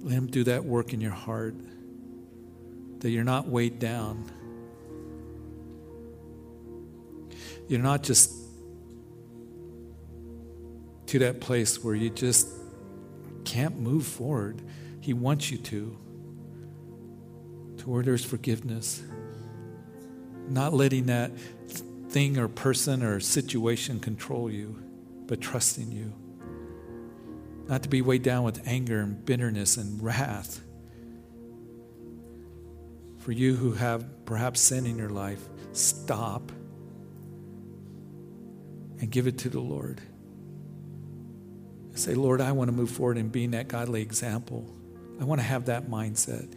Let 0.02 0.14
Him 0.14 0.26
do 0.26 0.44
that 0.44 0.64
work 0.64 0.92
in 0.92 1.00
your 1.00 1.12
heart, 1.12 1.54
that 3.00 3.10
you're 3.10 3.24
not 3.24 3.48
weighed 3.48 3.78
down. 3.78 4.30
You're 7.68 7.80
not 7.80 8.02
just 8.02 8.41
to 11.12 11.18
that 11.18 11.42
place 11.42 11.84
where 11.84 11.94
you 11.94 12.08
just 12.08 12.48
can't 13.44 13.78
move 13.78 14.06
forward. 14.06 14.62
He 15.02 15.12
wants 15.12 15.50
you 15.50 15.58
to, 15.58 15.98
to 17.76 17.90
where 17.90 18.02
there's 18.02 18.24
forgiveness. 18.24 19.02
Not 20.48 20.72
letting 20.72 21.04
that 21.06 21.38
thing 22.08 22.38
or 22.38 22.48
person 22.48 23.02
or 23.02 23.20
situation 23.20 24.00
control 24.00 24.50
you, 24.50 24.82
but 25.26 25.42
trusting 25.42 25.92
you. 25.92 26.14
Not 27.68 27.82
to 27.82 27.90
be 27.90 28.00
weighed 28.00 28.22
down 28.22 28.44
with 28.44 28.66
anger 28.66 29.00
and 29.00 29.22
bitterness 29.22 29.76
and 29.76 30.02
wrath. 30.02 30.62
For 33.18 33.32
you 33.32 33.54
who 33.54 33.72
have 33.72 34.24
perhaps 34.24 34.62
sin 34.62 34.86
in 34.86 34.96
your 34.96 35.10
life, 35.10 35.46
stop 35.72 36.50
and 38.98 39.10
give 39.10 39.26
it 39.26 39.36
to 39.40 39.50
the 39.50 39.60
Lord. 39.60 40.00
Say, 41.94 42.14
Lord, 42.14 42.40
I 42.40 42.52
want 42.52 42.68
to 42.68 42.72
move 42.72 42.90
forward 42.90 43.18
in 43.18 43.28
being 43.28 43.52
that 43.52 43.68
godly 43.68 44.02
example. 44.02 44.64
I 45.20 45.24
want 45.24 45.40
to 45.40 45.46
have 45.46 45.66
that 45.66 45.88
mindset 45.88 46.52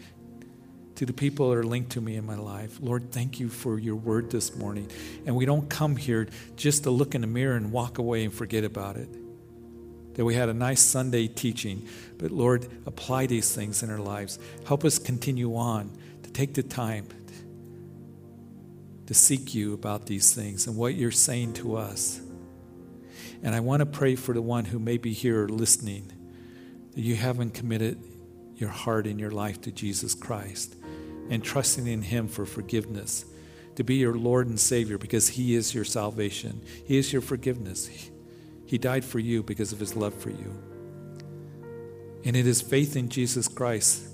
to 0.95 1.05
the 1.05 1.13
people 1.13 1.49
that 1.49 1.57
are 1.57 1.63
linked 1.63 1.91
to 1.91 2.01
me 2.01 2.15
in 2.15 2.25
my 2.25 2.37
life. 2.37 2.77
Lord, 2.79 3.11
thank 3.11 3.39
you 3.39 3.49
for 3.49 3.77
your 3.77 3.95
word 3.95 4.31
this 4.31 4.55
morning. 4.55 4.89
And 5.25 5.35
we 5.35 5.45
don't 5.45 5.69
come 5.69 5.97
here 5.97 6.27
just 6.55 6.83
to 6.83 6.89
look 6.89 7.15
in 7.15 7.21
the 7.21 7.27
mirror 7.27 7.55
and 7.55 7.71
walk 7.71 7.97
away 7.97 8.23
and 8.23 8.33
forget 8.33 8.63
about 8.63 8.95
it. 8.95 9.09
That 10.15 10.23
we 10.23 10.35
had 10.35 10.47
a 10.47 10.53
nice 10.53 10.79
Sunday 10.79 11.27
teaching, 11.27 11.87
but 12.17 12.31
Lord, 12.31 12.65
apply 12.85 13.25
these 13.25 13.53
things 13.53 13.83
in 13.83 13.89
our 13.89 13.99
lives. 13.99 14.39
Help 14.65 14.85
us 14.85 14.97
continue 14.97 15.57
on 15.57 15.91
to 16.23 16.31
take 16.31 16.53
the 16.53 16.63
time 16.63 17.07
to 19.07 19.13
seek 19.13 19.53
you 19.53 19.73
about 19.73 20.05
these 20.05 20.33
things 20.33 20.67
and 20.67 20.77
what 20.77 20.95
you're 20.95 21.11
saying 21.11 21.53
to 21.53 21.75
us. 21.75 22.21
And 23.43 23.53
I 23.53 23.59
want 23.59 23.81
to 23.81 23.85
pray 23.85 24.15
for 24.15 24.33
the 24.33 24.41
one 24.41 24.65
who 24.65 24.79
may 24.79 24.97
be 24.97 25.13
here 25.13 25.47
listening 25.47 26.11
that 26.93 27.01
you 27.01 27.15
haven't 27.15 27.53
committed 27.53 28.01
your 28.55 28.69
heart 28.69 29.05
and 29.05 29.19
your 29.19 29.31
life 29.31 29.61
to 29.61 29.71
Jesus 29.71 30.13
Christ 30.13 30.75
and 31.29 31.43
trusting 31.43 31.87
in 31.87 32.01
Him 32.01 32.27
for 32.27 32.45
forgiveness, 32.45 33.25
to 33.75 33.83
be 33.83 33.95
your 33.95 34.15
Lord 34.15 34.47
and 34.47 34.59
Savior 34.59 34.97
because 34.97 35.29
He 35.29 35.55
is 35.55 35.75
your 35.75 35.83
salvation, 35.83 36.61
He 36.85 36.97
is 36.97 37.11
your 37.11 37.21
forgiveness. 37.21 38.09
He 38.67 38.79
died 38.79 39.05
for 39.05 39.19
you 39.19 39.43
because 39.43 39.71
of 39.71 39.79
His 39.79 39.95
love 39.95 40.13
for 40.13 40.31
you. 40.31 40.51
And 42.23 42.35
it 42.35 42.47
is 42.47 42.61
faith 42.61 42.95
in 42.95 43.09
Jesus 43.09 43.47
Christ 43.47 44.09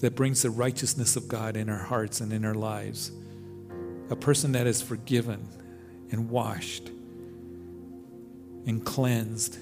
that 0.00 0.14
brings 0.14 0.42
the 0.42 0.50
righteousness 0.50 1.16
of 1.16 1.28
God 1.28 1.56
in 1.56 1.68
our 1.68 1.76
hearts 1.78 2.20
and 2.20 2.32
in 2.32 2.44
our 2.44 2.54
lives. 2.54 3.12
A 4.08 4.16
person 4.16 4.52
that 4.52 4.66
is 4.66 4.80
forgiven 4.80 5.46
and 6.10 6.30
washed 6.30 6.90
and 8.66 8.84
cleansed 8.84 9.56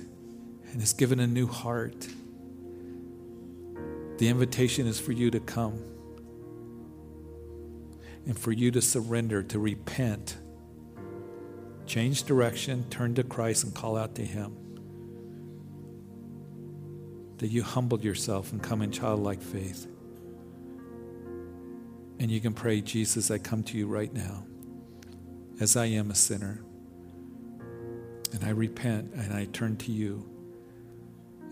and 0.73 0.83
is 0.83 0.93
given 0.93 1.21
a 1.21 1.27
new 1.27 1.47
heart. 1.47 2.09
The 4.19 4.29
invitation 4.29 4.87
is 4.87 4.99
for 4.99 5.13
you 5.13 5.31
to 5.31 5.41
come 5.41 5.79
and 8.27 8.39
for 8.39 8.53
you 8.53 8.71
to 8.71 8.81
surrender, 8.81 9.43
to 9.43 9.59
repent, 9.59 10.37
change 11.87 12.25
direction, 12.25 12.87
turn 12.91 13.15
to 13.15 13.23
Christ, 13.23 13.65
and 13.65 13.75
call 13.75 13.97
out 13.97 14.15
to 14.15 14.25
Him. 14.25 14.57
That 17.39 17.49
you 17.49 17.63
humbled 17.63 18.03
yourself 18.03 18.53
and 18.53 18.63
come 18.63 18.81
in 18.81 18.91
childlike 18.91 19.43
faith. 19.43 19.87
And 22.19 22.31
you 22.31 22.41
can 22.41 22.55
pray, 22.55 22.81
Jesus, 22.81 23.31
I 23.31 23.39
come 23.39 23.63
to 23.65 23.77
you 23.77 23.87
right 23.87 24.13
now 24.13 24.47
as 25.61 25.77
I 25.77 25.87
am 25.87 26.11
a 26.11 26.15
sinner. 26.15 26.63
And 28.35 28.45
I 28.45 28.51
repent 28.51 29.13
and 29.15 29.33
I 29.33 29.45
turn 29.47 29.77
to 29.79 29.93
you. 29.93 30.29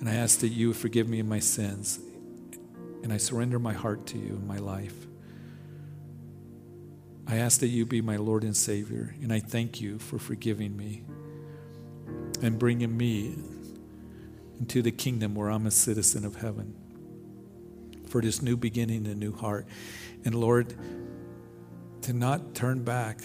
And 0.00 0.08
I 0.08 0.14
ask 0.14 0.40
that 0.40 0.48
you 0.48 0.72
forgive 0.72 1.08
me 1.08 1.20
of 1.20 1.26
my 1.26 1.38
sins. 1.38 2.00
And 3.04 3.12
I 3.12 3.18
surrender 3.18 3.60
my 3.60 3.72
heart 3.72 4.04
to 4.08 4.18
you 4.18 4.34
and 4.34 4.46
my 4.48 4.58
life. 4.58 5.06
I 7.26 7.36
ask 7.36 7.60
that 7.60 7.68
you 7.68 7.86
be 7.86 8.00
my 8.00 8.16
Lord 8.16 8.42
and 8.42 8.56
Savior, 8.56 9.14
and 9.22 9.32
I 9.32 9.38
thank 9.38 9.80
you 9.80 9.98
for 9.98 10.18
forgiving 10.18 10.76
me 10.76 11.04
and 12.42 12.58
bringing 12.58 12.96
me 12.96 13.36
into 14.58 14.82
the 14.82 14.90
kingdom 14.90 15.36
where 15.36 15.48
I'm 15.48 15.66
a 15.66 15.70
citizen 15.70 16.24
of 16.24 16.36
heaven 16.36 16.74
for 18.08 18.20
this 18.20 18.42
new 18.42 18.56
beginning, 18.56 19.06
a 19.06 19.14
new 19.14 19.32
heart. 19.32 19.66
And 20.24 20.34
Lord, 20.34 20.74
to 22.02 22.12
not 22.12 22.54
turn 22.54 22.82
back, 22.82 23.22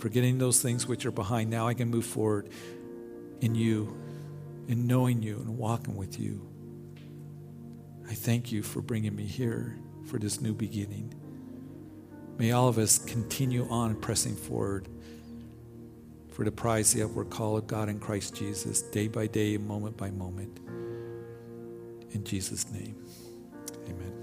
forgetting 0.00 0.38
those 0.38 0.62
things 0.62 0.86
which 0.86 1.06
are 1.06 1.12
behind. 1.12 1.50
Now 1.50 1.68
I 1.68 1.74
can 1.74 1.88
move 1.88 2.06
forward 2.06 2.48
in 3.40 3.54
you, 3.54 3.96
in 4.66 4.86
knowing 4.86 5.22
you 5.22 5.36
and 5.36 5.58
walking 5.58 5.96
with 5.96 6.18
you. 6.18 6.46
I 8.08 8.14
thank 8.14 8.50
you 8.50 8.62
for 8.62 8.80
bringing 8.80 9.14
me 9.14 9.24
here 9.24 9.78
for 10.06 10.18
this 10.18 10.40
new 10.40 10.54
beginning. 10.54 11.14
May 12.38 12.52
all 12.52 12.68
of 12.68 12.78
us 12.78 12.98
continue 12.98 13.68
on 13.68 13.94
pressing 13.96 14.34
forward 14.34 14.88
for 16.32 16.44
the 16.44 16.50
prize, 16.50 16.92
the 16.92 17.02
upward 17.02 17.28
call 17.28 17.56
of 17.58 17.66
God 17.66 17.88
in 17.88 18.00
Christ 18.00 18.34
Jesus, 18.34 18.82
day 18.82 19.08
by 19.08 19.26
day, 19.26 19.58
moment 19.58 19.96
by 19.96 20.10
moment. 20.10 20.58
In 22.12 22.24
Jesus' 22.24 22.70
name, 22.72 22.96
amen. 23.86 24.19